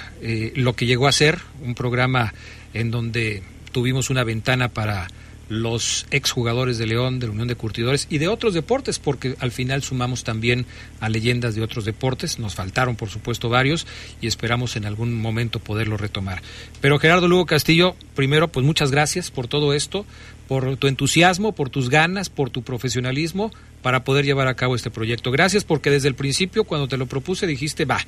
lo 0.54 0.76
que 0.76 0.84
llegó 0.84 1.08
a 1.08 1.12
ser, 1.12 1.38
un 1.62 1.74
programa 1.74 2.34
en 2.74 2.90
donde 2.90 3.42
tuvimos 3.72 4.10
una 4.10 4.22
ventana 4.22 4.68
para 4.68 5.08
los 5.48 6.06
exjugadores 6.10 6.78
de 6.78 6.86
León, 6.86 7.18
de 7.18 7.26
la 7.26 7.32
Unión 7.32 7.48
de 7.48 7.56
Curtidores 7.56 8.06
y 8.10 8.18
de 8.18 8.28
otros 8.28 8.54
deportes, 8.54 8.98
porque 8.98 9.34
al 9.40 9.50
final 9.50 9.82
sumamos 9.82 10.24
también 10.24 10.66
a 11.00 11.08
leyendas 11.08 11.54
de 11.54 11.62
otros 11.62 11.84
deportes. 11.84 12.38
Nos 12.38 12.54
faltaron, 12.54 12.96
por 12.96 13.08
supuesto, 13.08 13.48
varios 13.48 13.86
y 14.20 14.26
esperamos 14.26 14.76
en 14.76 14.84
algún 14.84 15.14
momento 15.14 15.58
poderlo 15.58 15.96
retomar. 15.96 16.42
Pero 16.80 16.98
Gerardo 16.98 17.28
Lugo 17.28 17.46
Castillo, 17.46 17.96
primero, 18.14 18.48
pues 18.48 18.64
muchas 18.64 18.90
gracias 18.90 19.30
por 19.30 19.48
todo 19.48 19.72
esto, 19.72 20.04
por 20.46 20.76
tu 20.76 20.86
entusiasmo, 20.86 21.52
por 21.52 21.70
tus 21.70 21.90
ganas, 21.90 22.30
por 22.30 22.50
tu 22.50 22.62
profesionalismo 22.62 23.50
para 23.82 24.04
poder 24.04 24.24
llevar 24.24 24.48
a 24.48 24.54
cabo 24.54 24.74
este 24.74 24.90
proyecto. 24.90 25.30
Gracias 25.30 25.64
porque 25.64 25.90
desde 25.90 26.08
el 26.08 26.14
principio, 26.14 26.64
cuando 26.64 26.88
te 26.88 26.96
lo 26.96 27.06
propuse, 27.06 27.46
dijiste, 27.46 27.84
va, 27.84 28.00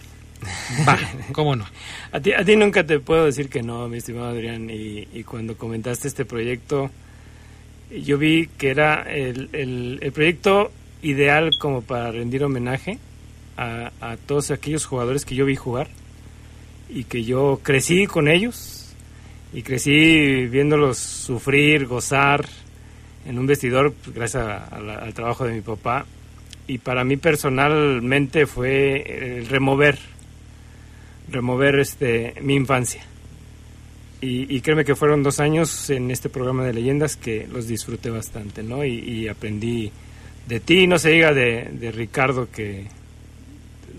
Va, 0.86 0.98
¿cómo 1.32 1.54
no? 1.54 1.66
A 2.12 2.20
ti, 2.20 2.32
a 2.32 2.44
ti 2.44 2.56
nunca 2.56 2.86
te 2.86 2.98
puedo 2.98 3.26
decir 3.26 3.48
que 3.48 3.62
no, 3.62 3.88
mi 3.88 3.98
estimado 3.98 4.28
Adrián, 4.28 4.70
y, 4.70 5.06
y 5.12 5.22
cuando 5.24 5.56
comentaste 5.56 6.08
este 6.08 6.24
proyecto, 6.24 6.90
yo 7.90 8.18
vi 8.18 8.48
que 8.58 8.70
era 8.70 9.02
el, 9.02 9.48
el, 9.52 10.12
proyecto 10.12 10.70
ideal 11.02 11.50
como 11.58 11.82
para 11.82 12.12
rendir 12.12 12.44
homenaje 12.44 12.98
a, 13.56 13.90
a, 14.00 14.16
todos 14.16 14.50
aquellos 14.50 14.86
jugadores 14.86 15.24
que 15.24 15.34
yo 15.34 15.44
vi 15.44 15.56
jugar 15.56 15.88
y 16.88 17.04
que 17.04 17.24
yo 17.24 17.60
crecí 17.62 18.06
con 18.06 18.28
ellos 18.28 18.94
y 19.52 19.62
crecí 19.62 20.46
viéndolos 20.46 20.98
sufrir, 20.98 21.86
gozar 21.86 22.46
en 23.26 23.38
un 23.38 23.46
vestidor 23.46 23.92
pues, 23.92 24.14
gracias 24.14 24.46
al 24.72 25.12
trabajo 25.14 25.44
de 25.44 25.54
mi 25.54 25.60
papá. 25.60 26.06
Y 26.66 26.78
para 26.78 27.02
mí 27.04 27.16
personalmente 27.16 28.46
fue 28.46 29.38
el 29.38 29.48
remover 29.48 29.98
remover 31.28 31.78
este 31.78 32.34
mi 32.40 32.54
infancia 32.54 33.02
y, 34.22 34.60
créeme 34.60 34.84
que 34.84 34.94
fueron 34.94 35.22
dos 35.22 35.40
años 35.40 35.88
en 35.88 36.10
este 36.10 36.28
programa 36.28 36.64
de 36.64 36.74
leyendas 36.74 37.16
que 37.16 37.46
los 37.50 37.66
disfruté 37.66 38.10
bastante, 38.10 38.62
¿no? 38.62 38.84
Y, 38.84 39.28
aprendí 39.28 39.90
de 40.46 40.60
ti, 40.60 40.86
no 40.86 40.98
se 40.98 41.10
diga 41.10 41.32
de, 41.32 41.92
Ricardo 41.94 42.50
que 42.50 42.86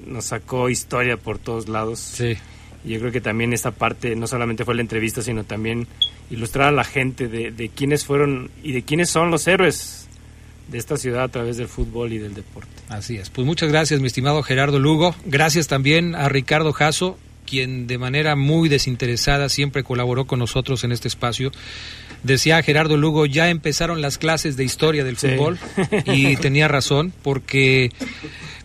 nos 0.05 0.25
sacó 0.25 0.69
historia 0.69 1.17
por 1.17 1.39
todos 1.39 1.69
lados. 1.69 1.99
Sí. 1.99 2.37
Y 2.83 2.89
yo 2.89 2.99
creo 2.99 3.11
que 3.11 3.21
también 3.21 3.53
esta 3.53 3.71
parte 3.71 4.15
no 4.15 4.27
solamente 4.27 4.65
fue 4.65 4.75
la 4.75 4.81
entrevista, 4.81 5.21
sino 5.21 5.43
también 5.43 5.87
ilustrar 6.29 6.69
a 6.69 6.71
la 6.71 6.83
gente 6.83 7.27
de, 7.27 7.51
de 7.51 7.69
quiénes 7.69 8.05
fueron 8.05 8.49
y 8.63 8.73
de 8.73 8.83
quiénes 8.83 9.09
son 9.09 9.31
los 9.31 9.47
héroes 9.47 10.07
de 10.71 10.77
esta 10.77 10.97
ciudad 10.97 11.23
a 11.23 11.27
través 11.27 11.57
del 11.57 11.67
fútbol 11.67 12.13
y 12.13 12.17
del 12.17 12.33
deporte. 12.33 12.69
Así 12.89 13.17
es. 13.17 13.29
Pues 13.29 13.45
muchas 13.45 13.69
gracias, 13.69 13.99
mi 13.99 14.07
estimado 14.07 14.41
Gerardo 14.41 14.79
Lugo. 14.79 15.15
Gracias 15.25 15.67
también 15.67 16.15
a 16.15 16.29
Ricardo 16.29 16.73
Jasso, 16.73 17.17
quien 17.51 17.85
de 17.85 17.97
manera 17.97 18.37
muy 18.37 18.69
desinteresada 18.69 19.49
siempre 19.49 19.83
colaboró 19.83 20.25
con 20.25 20.39
nosotros 20.39 20.85
en 20.85 20.93
este 20.93 21.09
espacio. 21.09 21.51
Decía 22.23 22.63
Gerardo 22.63 22.95
Lugo, 22.95 23.25
ya 23.25 23.49
empezaron 23.49 24.01
las 24.01 24.17
clases 24.17 24.55
de 24.55 24.63
historia 24.63 25.03
del 25.03 25.17
fútbol 25.17 25.59
y 26.05 26.37
tenía 26.37 26.69
razón, 26.69 27.11
porque 27.23 27.89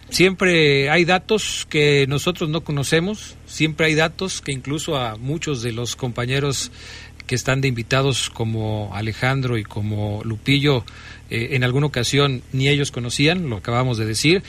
siempre 0.09 0.89
hay 0.89 1.05
datos 1.05 1.67
que 1.69 2.07
nosotros 2.09 2.49
no 2.49 2.61
conocemos, 2.61 3.35
siempre 3.45 3.87
hay 3.87 3.97
datos 3.97 4.41
que 4.41 4.53
incluso 4.53 4.97
a 4.97 5.17
muchos 5.17 5.63
de 5.63 5.73
los 5.73 5.97
compañeros 5.97 6.71
que 7.27 7.35
están 7.35 7.61
de 7.61 7.67
invitados 7.67 8.31
como 8.31 8.95
Alejandro 8.95 9.59
y 9.59 9.65
como 9.65 10.23
Lupillo, 10.23 10.85
eh, 11.29 11.49
en 11.53 11.65
alguna 11.65 11.87
ocasión 11.87 12.43
ni 12.53 12.69
ellos 12.69 12.93
conocían, 12.93 13.51
lo 13.51 13.57
acabamos 13.57 13.99
de 13.99 14.07
decir, 14.07 14.45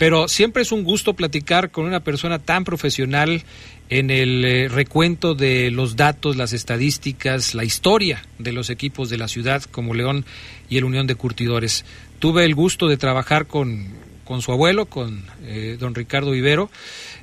pero 0.00 0.28
siempre 0.28 0.62
es 0.62 0.72
un 0.72 0.82
gusto 0.82 1.12
platicar 1.12 1.70
con 1.70 1.84
una 1.84 2.00
persona 2.00 2.38
tan 2.38 2.64
profesional 2.64 3.42
en 3.90 4.10
el 4.10 4.42
eh, 4.46 4.68
recuento 4.70 5.34
de 5.34 5.70
los 5.70 5.94
datos, 5.94 6.36
las 6.36 6.54
estadísticas, 6.54 7.54
la 7.54 7.64
historia 7.64 8.24
de 8.38 8.52
los 8.52 8.70
equipos 8.70 9.10
de 9.10 9.18
la 9.18 9.28
ciudad 9.28 9.62
como 9.64 9.92
León 9.92 10.24
y 10.70 10.78
el 10.78 10.84
Unión 10.84 11.06
de 11.06 11.16
Curtidores. 11.16 11.84
Tuve 12.18 12.46
el 12.46 12.54
gusto 12.54 12.88
de 12.88 12.96
trabajar 12.96 13.46
con, 13.46 13.88
con 14.24 14.40
su 14.40 14.52
abuelo, 14.52 14.86
con 14.86 15.22
eh, 15.42 15.76
don 15.78 15.94
Ricardo 15.94 16.30
Vivero, 16.30 16.70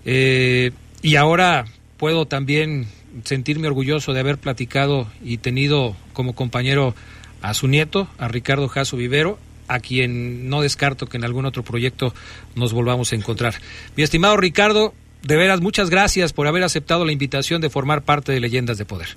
eh, 0.05 0.69
y 1.01 1.15
ahora 1.15 1.65
puedo 1.97 2.27
también 2.27 2.85
sentirme 3.23 3.69
orgulloso 3.69 4.13
de 4.13 4.19
haber 4.19 4.37
platicado 4.37 5.07
y 5.23 5.39
tenido 5.39 5.95
como 6.13 6.35
compañero 6.35 6.93
a 7.41 7.55
su 7.55 7.67
nieto, 7.67 8.07
a 8.19 8.27
Ricardo 8.27 8.67
Jasso 8.67 8.97
Vivero, 8.97 9.39
a 9.67 9.79
quien 9.79 10.49
no 10.49 10.61
descarto 10.61 11.07
que 11.07 11.17
en 11.17 11.23
algún 11.23 11.45
otro 11.45 11.63
proyecto 11.63 12.13
nos 12.55 12.73
volvamos 12.73 13.11
a 13.11 13.15
encontrar. 13.15 13.55
Mi 13.95 14.03
estimado 14.03 14.37
Ricardo, 14.37 14.93
de 15.23 15.35
veras, 15.35 15.61
muchas 15.61 15.89
gracias 15.89 16.33
por 16.33 16.47
haber 16.47 16.63
aceptado 16.63 17.05
la 17.05 17.11
invitación 17.11 17.61
de 17.61 17.69
formar 17.69 18.03
parte 18.03 18.31
de 18.31 18.39
Leyendas 18.39 18.77
de 18.77 18.85
Poder. 18.85 19.07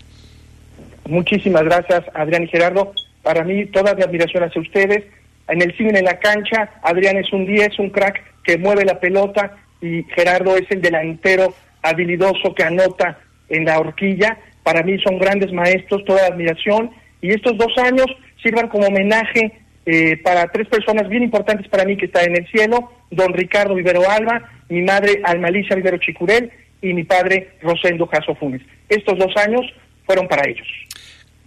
Muchísimas 1.07 1.65
gracias, 1.65 2.05
Adrián 2.15 2.45
y 2.45 2.49
Gerardo. 2.49 2.93
Para 3.23 3.45
mí, 3.45 3.67
toda 3.67 3.95
mi 3.95 4.03
admiración 4.03 4.45
hacia 4.45 4.63
ustedes. 4.63 5.05
En 5.49 5.61
el 5.63 5.77
cine, 5.77 5.99
en 5.99 6.05
la 6.05 6.19
cancha, 6.19 6.71
Adrián 6.83 7.17
es 7.17 7.33
un 7.33 7.47
10, 7.47 7.79
un 7.81 7.91
crack 7.91 8.23
que 8.45 8.57
mueve 8.57 8.85
la 8.85 9.01
pelota 9.01 9.57
y 9.81 10.05
Gerardo 10.15 10.57
es 10.57 10.71
el 10.71 10.81
delantero 10.81 11.55
habilidoso 11.83 12.55
que 12.55 12.63
anota 12.63 13.19
en 13.49 13.65
la 13.65 13.79
horquilla. 13.79 14.39
Para 14.63 14.83
mí 14.83 14.99
son 15.01 15.19
grandes 15.19 15.53
maestros, 15.53 16.05
toda 16.05 16.27
admiración. 16.27 16.91
Y 17.21 17.31
estos 17.31 17.57
dos 17.59 17.77
años 17.79 18.07
sirvan 18.43 18.69
como 18.69 18.87
homenaje 18.87 19.60
eh, 19.87 20.17
para 20.19 20.47
tres 20.49 20.69
personas 20.69 21.09
bien 21.09 21.23
importantes 21.23 21.69
para 21.69 21.85
mí 21.85 21.97
que 21.97 22.07
están 22.07 22.27
en 22.27 22.37
el 22.37 22.47
cielo, 22.49 22.93
don 23.11 23.33
Ricardo 23.33 23.75
Vivero 23.75 24.09
Alba, 24.09 24.51
mi 24.69 24.83
madre 24.83 25.21
Almalicia 25.25 25.77
Vivero 25.77 25.99
Chicurel 25.99 26.51
y 26.83 26.93
mi 26.93 27.05
padre 27.05 27.53
Rosendo 27.63 28.07
Jaso 28.07 28.35
Funes. 28.35 28.63
Estos 28.89 29.19
dos 29.19 29.35
años 29.37 29.63
fueron 30.05 30.29
para 30.29 30.49
ellos. 30.49 30.67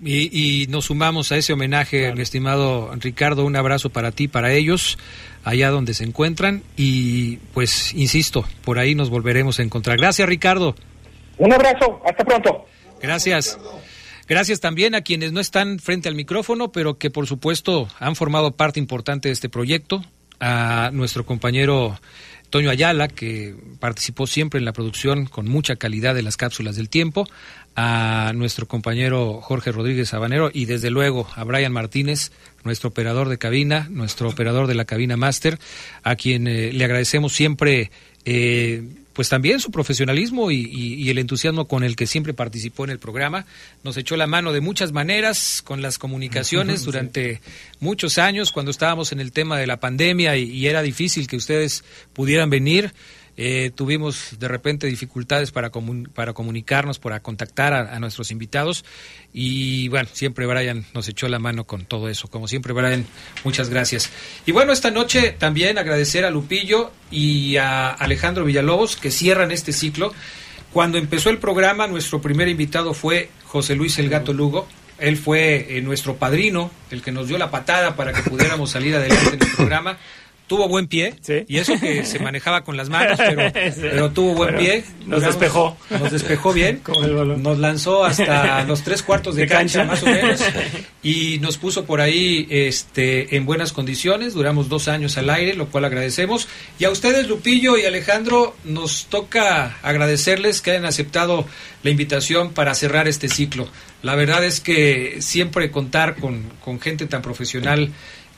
Y, 0.05 0.65
nos 0.69 0.85
sumamos 0.85 1.31
a 1.31 1.37
ese 1.37 1.53
homenaje, 1.53 2.13
mi 2.13 2.21
estimado 2.21 2.91
Ricardo, 2.99 3.45
un 3.45 3.55
abrazo 3.55 3.89
para 3.89 4.11
ti, 4.11 4.27
para 4.27 4.51
ellos, 4.51 4.97
allá 5.45 5.69
donde 5.69 5.93
se 5.93 6.03
encuentran 6.03 6.61
y 6.75 7.37
pues, 7.53 7.93
insisto, 7.93 8.43
por 8.65 8.79
ahí 8.79 8.95
nos 8.95 9.09
volveremos 9.09 9.59
a 9.59 9.63
encontrar. 9.63 9.97
Gracias, 9.97 10.27
Ricardo. 10.27 10.75
Un 11.37 11.53
abrazo, 11.53 12.01
hasta 12.05 12.25
pronto. 12.25 12.65
Gracias. 13.01 13.57
Gracias 14.27 14.59
también 14.61 14.95
a 14.95 15.01
quienes 15.01 15.33
no 15.33 15.39
están 15.39 15.79
frente 15.79 16.07
al 16.07 16.15
micrófono, 16.15 16.71
pero 16.71 16.97
que 16.97 17.09
por 17.09 17.27
supuesto 17.27 17.87
han 17.99 18.15
formado 18.15 18.51
parte 18.51 18.79
importante 18.79 19.29
de 19.29 19.33
este 19.33 19.49
proyecto, 19.49 20.03
a 20.39 20.89
nuestro 20.91 21.25
compañero 21.25 21.99
Toño 22.49 22.69
Ayala, 22.69 23.07
que 23.07 23.55
participó 23.79 24.27
siempre 24.27 24.59
en 24.59 24.65
la 24.65 24.73
producción 24.73 25.25
con 25.25 25.47
mucha 25.47 25.75
calidad 25.75 26.13
de 26.13 26.21
las 26.21 26.37
cápsulas 26.37 26.75
del 26.75 26.89
tiempo, 26.89 27.27
a 27.75 28.31
nuestro 28.35 28.67
compañero 28.67 29.41
Jorge 29.41 29.71
Rodríguez 29.71 30.09
Sabanero 30.09 30.51
y 30.53 30.65
desde 30.65 30.91
luego 30.91 31.27
a 31.35 31.43
Brian 31.43 31.73
Martínez, 31.73 32.31
nuestro 32.63 32.89
operador 32.89 33.29
de 33.29 33.37
cabina, 33.37 33.87
nuestro 33.89 34.29
operador 34.29 34.67
de 34.67 34.75
la 34.75 34.85
cabina 34.85 35.17
máster, 35.17 35.57
a 36.03 36.15
quien 36.15 36.47
eh, 36.47 36.71
le 36.71 36.85
agradecemos 36.85 37.33
siempre 37.33 37.89
eh, 38.25 38.83
pues 39.13 39.29
también 39.29 39.59
su 39.59 39.71
profesionalismo 39.71 40.51
y, 40.51 41.09
el 41.09 41.17
entusiasmo 41.17 41.67
con 41.67 41.83
el 41.83 41.95
que 41.95 42.07
siempre 42.07 42.33
participó 42.33 42.83
en 42.83 42.89
el 42.89 42.99
programa. 42.99 43.45
Nos 43.83 43.97
echó 43.97 44.17
la 44.17 44.27
mano 44.27 44.51
de 44.51 44.61
muchas 44.61 44.91
maneras 44.91 45.61
con 45.63 45.81
las 45.81 45.97
comunicaciones 45.97 46.83
durante 46.85 47.41
muchos 47.79 48.17
años 48.17 48.51
cuando 48.51 48.71
estábamos 48.71 49.11
en 49.11 49.19
el 49.19 49.31
tema 49.31 49.57
de 49.57 49.67
la 49.67 49.77
pandemia 49.77 50.35
y 50.37 50.67
era 50.67 50.81
difícil 50.81 51.27
que 51.27 51.37
ustedes 51.37 51.83
pudieran 52.13 52.49
venir. 52.49 52.93
Eh, 53.35 53.71
tuvimos 53.73 54.37
de 54.37 54.47
repente 54.47 54.85
dificultades 54.85 55.51
para, 55.51 55.71
para 56.13 56.33
comunicarnos, 56.33 56.99
para 56.99 57.19
contactar 57.21 57.73
a, 57.73 57.99
nuestros 57.99 58.29
invitados 58.29 58.85
y 59.33 59.87
bueno, 59.87 60.07
siempre 60.13 60.45
Brian 60.45 60.85
nos 60.93 61.07
echó 61.09 61.27
la 61.27 61.39
mano 61.39 61.63
con 61.63 61.85
todo 61.85 62.09
eso. 62.09 62.27
Como 62.27 62.47
siempre, 62.47 62.73
Brian, 62.73 63.05
muchas 63.43 63.69
gracias. 63.69 64.11
Y 64.45 64.51
bueno, 64.51 64.71
esta 64.71 64.91
noche 64.91 65.35
también 65.37 65.79
agradecer 65.79 66.25
a 66.25 66.29
Lupillo 66.29 66.91
y 67.09 67.57
a 67.57 67.89
Alejandro 67.89 68.45
Villalobos 68.45 68.97
que 68.97 69.09
cierran 69.09 69.51
este 69.51 69.73
ciclo. 69.73 70.13
Cuando 70.71 70.99
empezó 70.99 71.31
el 71.31 71.39
programa, 71.39 71.87
nuestro 71.87 72.21
primer 72.21 72.47
invitado 72.47 72.93
fue 72.93 73.29
José 73.45 73.75
Luis 73.75 73.97
El 73.97 74.09
Gato 74.09 74.33
Lugo. 74.33 74.67
Él 74.99 75.17
fue 75.17 75.77
eh, 75.77 75.81
nuestro 75.81 76.17
padrino, 76.17 76.69
el 76.91 77.01
que 77.01 77.11
nos 77.11 77.27
dio 77.27 77.39
la 77.39 77.49
patada 77.49 77.95
para 77.95 78.13
que 78.13 78.29
pudiéramos 78.29 78.71
salir 78.71 78.95
adelante 78.95 79.35
en 79.35 79.41
el 79.41 79.55
programa 79.55 79.97
tuvo 80.47 80.67
buen 80.67 80.87
pie, 80.87 81.15
y 81.47 81.57
eso 81.57 81.79
que 81.79 82.05
se 82.05 82.19
manejaba 82.19 82.63
con 82.63 82.77
las 82.77 82.89
manos, 82.89 83.17
pero, 83.17 84.11
tuvo 84.13 84.33
buen 84.33 84.57
pie. 84.57 84.83
Nos 85.05 85.23
despejó. 85.23 85.77
Nos 85.89 86.11
despejó 86.11 86.53
bien, 86.53 86.81
nos 87.37 87.57
lanzó 87.59 88.03
hasta 88.03 88.63
los 88.65 88.83
tres 88.83 89.03
cuartos 89.03 89.35
de, 89.35 89.47
cancha, 89.47 89.83
más 89.83 90.03
o 90.03 90.05
menos, 90.05 90.41
y 91.01 91.39
nos 91.39 91.57
puso 91.57 91.85
por 91.85 92.01
ahí 92.01 92.47
este, 92.49 93.35
en 93.35 93.45
buenas 93.45 93.71
condiciones, 93.71 94.33
duramos 94.33 94.69
dos 94.69 94.87
años 94.87 95.17
al 95.17 95.29
aire, 95.29 95.53
lo 95.53 95.67
cual 95.67 95.85
agradecemos. 95.85 96.47
Y 96.79 96.85
a 96.85 96.89
ustedes, 96.89 97.27
Lupillo 97.27 97.77
y 97.77 97.85
Alejandro, 97.85 98.55
nos 98.63 99.05
toca 99.05 99.77
agradecerles 99.81 100.61
que 100.61 100.71
hayan 100.71 100.85
aceptado 100.85 101.45
la 101.83 101.89
invitación 101.89 102.51
para 102.51 102.75
cerrar 102.75 103.07
este 103.07 103.29
ciclo. 103.29 103.67
La 104.01 104.15
verdad 104.15 104.43
es 104.43 104.59
que 104.59 105.17
siempre 105.21 105.71
contar 105.71 106.15
con, 106.15 106.43
con 106.63 106.79
gente 106.79 107.05
tan 107.05 107.21
profesional 107.21 107.91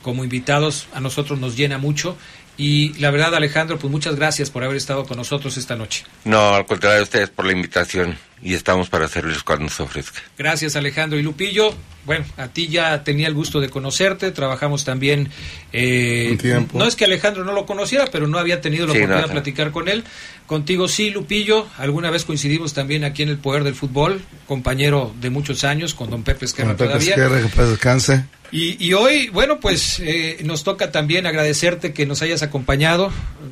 como 0.06 0.22
invitados 0.22 0.86
a 0.94 1.00
nosotros 1.00 1.40
nos 1.40 1.56
llena 1.56 1.78
mucho. 1.78 2.16
Y 2.56 2.92
la 3.00 3.10
verdad, 3.10 3.34
Alejandro, 3.34 3.76
pues 3.76 3.90
muchas 3.90 4.14
gracias 4.14 4.50
por 4.50 4.62
haber 4.62 4.76
estado 4.76 5.04
con 5.04 5.16
nosotros 5.16 5.56
esta 5.56 5.74
noche. 5.74 6.04
No, 6.24 6.54
al 6.54 6.64
contrario, 6.64 7.02
ustedes 7.02 7.28
por 7.28 7.44
la 7.44 7.50
invitación 7.50 8.16
y 8.42 8.54
estamos 8.54 8.88
para 8.88 9.08
servirles 9.08 9.42
cuando 9.42 9.64
nos 9.64 9.80
ofrezca. 9.80 10.20
Gracias, 10.36 10.76
Alejandro. 10.76 11.18
Y 11.18 11.22
Lupillo, 11.22 11.74
bueno, 12.04 12.24
a 12.36 12.48
ti 12.48 12.68
ya 12.68 13.02
tenía 13.02 13.26
el 13.28 13.34
gusto 13.34 13.60
de 13.60 13.68
conocerte, 13.68 14.30
trabajamos 14.30 14.84
también... 14.84 15.28
Eh, 15.72 16.38
no 16.72 16.86
es 16.86 16.96
que 16.96 17.04
Alejandro 17.04 17.44
no 17.44 17.52
lo 17.52 17.66
conociera, 17.66 18.06
pero 18.12 18.28
no 18.28 18.38
había 18.38 18.60
tenido 18.60 18.86
la 18.86 18.92
oportunidad 18.92 19.26
de 19.26 19.32
platicar 19.32 19.70
con 19.72 19.88
él. 19.88 20.04
Contigo 20.46 20.86
sí, 20.86 21.10
Lupillo, 21.10 21.66
alguna 21.78 22.10
vez 22.10 22.24
coincidimos 22.24 22.74
también 22.74 23.04
aquí 23.04 23.22
en 23.22 23.30
el 23.30 23.38
Poder 23.38 23.64
del 23.64 23.74
Fútbol, 23.74 24.20
compañero 24.46 25.12
de 25.20 25.30
muchos 25.30 25.64
años 25.64 25.94
con 25.94 26.10
don 26.10 26.22
Pepe 26.22 26.44
Esquerra 26.44 26.74
don 26.74 26.88
Pepe 26.88 26.98
Esquerra, 26.98 27.40
que 27.40 27.62
descanse. 27.62 28.24
Y, 28.52 28.92
hoy, 28.92 29.28
bueno, 29.28 29.58
pues 29.60 30.00
eh, 30.00 30.38
nos 30.44 30.62
toca 30.62 30.92
también 30.92 31.26
agradecerte 31.26 31.92
que 31.92 32.06
nos 32.06 32.22
hayas 32.22 32.42
acompañado. 32.42 33.10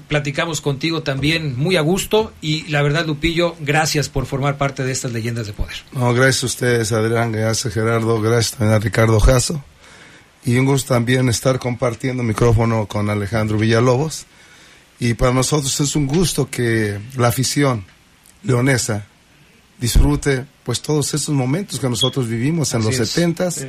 Platicamos 0.08 0.60
contigo 0.60 1.02
también 1.02 1.58
muy 1.58 1.76
a 1.76 1.80
gusto 1.80 2.32
y 2.40 2.66
la 2.68 2.80
verdad, 2.82 3.04
Lupillo, 3.06 3.56
gracias 3.60 4.08
por 4.08 4.26
formar 4.26 4.56
parte 4.56 4.73
de 4.82 4.92
estas 4.92 5.12
leyendas 5.12 5.46
de 5.46 5.52
poder. 5.52 5.76
No, 5.92 6.12
gracias 6.14 6.42
a 6.42 6.46
ustedes, 6.46 6.92
Adrián, 6.92 7.32
gracias 7.32 7.72
Gerardo, 7.72 8.20
gracias 8.20 8.58
también 8.58 8.74
a 8.74 8.78
Ricardo 8.78 9.20
Jasso. 9.20 9.62
Y 10.44 10.56
un 10.56 10.66
gusto 10.66 10.94
también 10.94 11.28
estar 11.28 11.58
compartiendo 11.58 12.22
micrófono 12.22 12.86
con 12.86 13.08
Alejandro 13.08 13.56
Villalobos. 13.56 14.26
Y 14.98 15.14
para 15.14 15.32
nosotros 15.32 15.80
es 15.80 15.96
un 15.96 16.06
gusto 16.06 16.50
que 16.50 16.98
la 17.16 17.28
afición 17.28 17.84
leonesa 18.42 19.06
disfrute 19.78 20.46
pues 20.64 20.80
todos 20.80 21.12
esos 21.14 21.34
momentos 21.34 21.80
que 21.80 21.88
nosotros 21.88 22.28
vivimos 22.28 22.72
en 22.74 22.82
los 22.82 22.96
setentas 22.96 23.66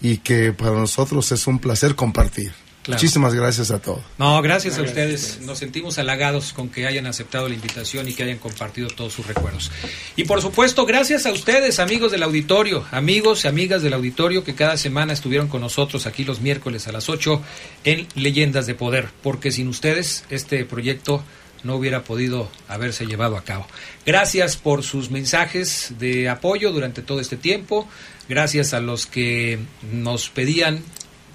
y 0.00 0.18
que 0.18 0.52
para 0.52 0.72
nosotros 0.72 1.30
es 1.32 1.46
un 1.46 1.58
placer 1.58 1.94
compartir. 1.94 2.52
Muchísimas 2.88 3.34
gracias 3.34 3.70
a 3.70 3.78
todos. 3.78 4.00
No, 4.18 4.40
gracias 4.40 4.78
a 4.78 4.82
ustedes. 4.82 5.40
Nos 5.42 5.58
sentimos 5.58 5.98
halagados 5.98 6.52
con 6.52 6.70
que 6.70 6.86
hayan 6.86 7.06
aceptado 7.06 7.48
la 7.48 7.54
invitación 7.54 8.08
y 8.08 8.14
que 8.14 8.22
hayan 8.22 8.38
compartido 8.38 8.88
todos 8.88 9.12
sus 9.12 9.26
recuerdos. 9.26 9.70
Y 10.16 10.24
por 10.24 10.40
supuesto, 10.40 10.86
gracias 10.86 11.26
a 11.26 11.32
ustedes, 11.32 11.78
amigos 11.78 12.10
del 12.10 12.22
auditorio, 12.22 12.84
amigos 12.90 13.44
y 13.44 13.48
amigas 13.48 13.82
del 13.82 13.92
auditorio 13.92 14.44
que 14.44 14.54
cada 14.54 14.76
semana 14.76 15.12
estuvieron 15.12 15.48
con 15.48 15.60
nosotros 15.60 16.06
aquí 16.06 16.24
los 16.24 16.40
miércoles 16.40 16.88
a 16.88 16.92
las 16.92 17.08
8 17.08 17.42
en 17.84 18.06
Leyendas 18.14 18.66
de 18.66 18.74
Poder, 18.74 19.10
porque 19.22 19.52
sin 19.52 19.68
ustedes 19.68 20.24
este 20.30 20.64
proyecto 20.64 21.22
no 21.62 21.76
hubiera 21.76 22.04
podido 22.04 22.48
haberse 22.68 23.06
llevado 23.06 23.36
a 23.36 23.44
cabo. 23.44 23.66
Gracias 24.06 24.56
por 24.56 24.82
sus 24.82 25.10
mensajes 25.10 25.92
de 25.98 26.28
apoyo 26.28 26.72
durante 26.72 27.02
todo 27.02 27.20
este 27.20 27.36
tiempo. 27.36 27.86
Gracias 28.28 28.72
a 28.72 28.80
los 28.80 29.06
que 29.06 29.58
nos 29.92 30.30
pedían 30.30 30.82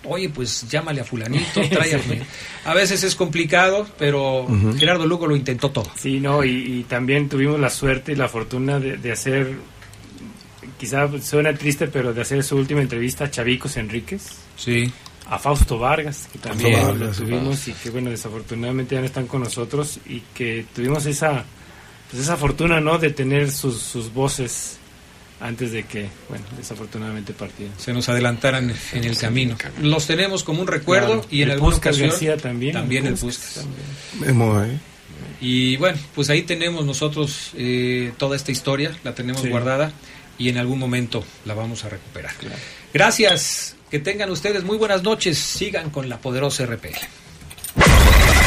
oye, 0.08 0.30
pues 0.30 0.68
llámale 0.70 1.02
a 1.02 1.04
fulanito, 1.04 1.62
tráyame. 1.70 2.22
A 2.66 2.74
veces 2.74 3.04
es 3.04 3.16
complicado, 3.16 3.88
pero 3.98 4.48
Gerardo 4.78 5.06
Lugo 5.06 5.28
lo 5.28 5.36
intentó 5.36 5.72
todo. 5.72 5.92
Sí, 5.96 6.20
no, 6.20 6.44
y, 6.44 6.86
también 6.88 7.30
tuvimos 7.30 7.60
la 7.60 7.70
suerte 7.70 8.14
y 8.14 8.16
la 8.16 8.28
fortuna 8.28 8.80
de, 8.80 9.12
hacer, 9.12 9.56
quizá 10.80 11.10
suena 11.22 11.54
triste, 11.54 11.88
pero 11.88 12.14
de 12.14 12.22
hacer 12.22 12.44
su 12.44 12.56
última 12.56 12.82
entrevista 12.82 13.26
a 13.26 13.32
Chavicos 13.32 13.78
Enríquez. 13.78 14.24
Sí. 14.58 14.92
A 15.28 15.40
Fausto 15.40 15.80
Vargas, 15.80 16.30
que 16.32 16.38
también 16.38 17.00
lo 17.00 17.12
tuvimos 17.12 17.68
y 17.68 17.74
que, 17.74 17.90
bueno, 17.90 18.12
desafortunadamente 18.12 18.94
ya 18.94 19.02
no 19.02 19.08
están 19.08 19.26
con 19.26 19.42
nosotros 19.42 20.00
y 20.06 20.22
que 20.36 20.66
tuvimos 20.76 21.08
esa, 21.08 21.44
pues 22.12 22.22
esa 22.22 22.38
fortuna, 22.38 22.80
¿no?, 22.80 23.00
de 23.00 23.10
tener 23.10 23.52
sus, 23.52 23.82
sus 23.82 24.14
voces 24.14 24.78
antes 25.40 25.72
de 25.72 25.84
que, 25.84 26.08
bueno, 26.30 26.46
desafortunadamente 26.58 27.34
partieran. 27.34 27.74
Se 27.78 27.94
nos 27.94 28.08
adelantaran 28.10 28.74
en 28.94 29.04
el 29.04 29.18
camino. 29.18 29.58
Los 29.82 30.08
tenemos 30.08 30.44
como 30.44 30.62
un 30.62 30.68
recuerdo 30.68 31.26
y 31.30 31.42
en 31.42 31.50
el 31.50 31.52
alguna 31.56 31.76
ocasión 31.76 32.12
también. 32.42 32.74
También 32.74 33.08
el 33.08 33.16
Puskas. 33.16 33.66
Y 35.42 35.78
bueno, 35.78 35.98
pues 36.14 36.30
ahí 36.30 36.44
tenemos 36.44 36.86
nosotros 36.86 37.52
eh, 37.56 38.14
toda 38.18 38.36
esta 38.36 38.52
historia, 38.52 38.98
la 39.04 39.14
tenemos 39.14 39.46
guardada 39.48 39.92
y 40.38 40.50
en 40.50 40.58
algún 40.58 40.80
momento 40.80 41.24
la 41.46 41.54
vamos 41.54 41.84
a 41.86 41.90
recuperar. 41.90 42.32
Gracias, 42.94 43.76
que 43.92 44.00
tengan 44.00 44.30
ustedes 44.32 44.64
muy 44.64 44.78
buenas 44.78 45.04
noches, 45.04 45.38
sigan 45.38 45.90
con 45.90 46.10
la 46.10 46.20
poderosa 46.20 46.66
RPL. 46.66 46.96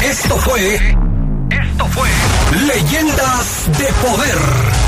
Esto 0.05 0.37
fue, 0.39 0.77
esto 0.77 1.87
fue 1.87 2.09
Leyendas 2.67 3.79
de 3.79 3.87
Poder. 4.03 4.88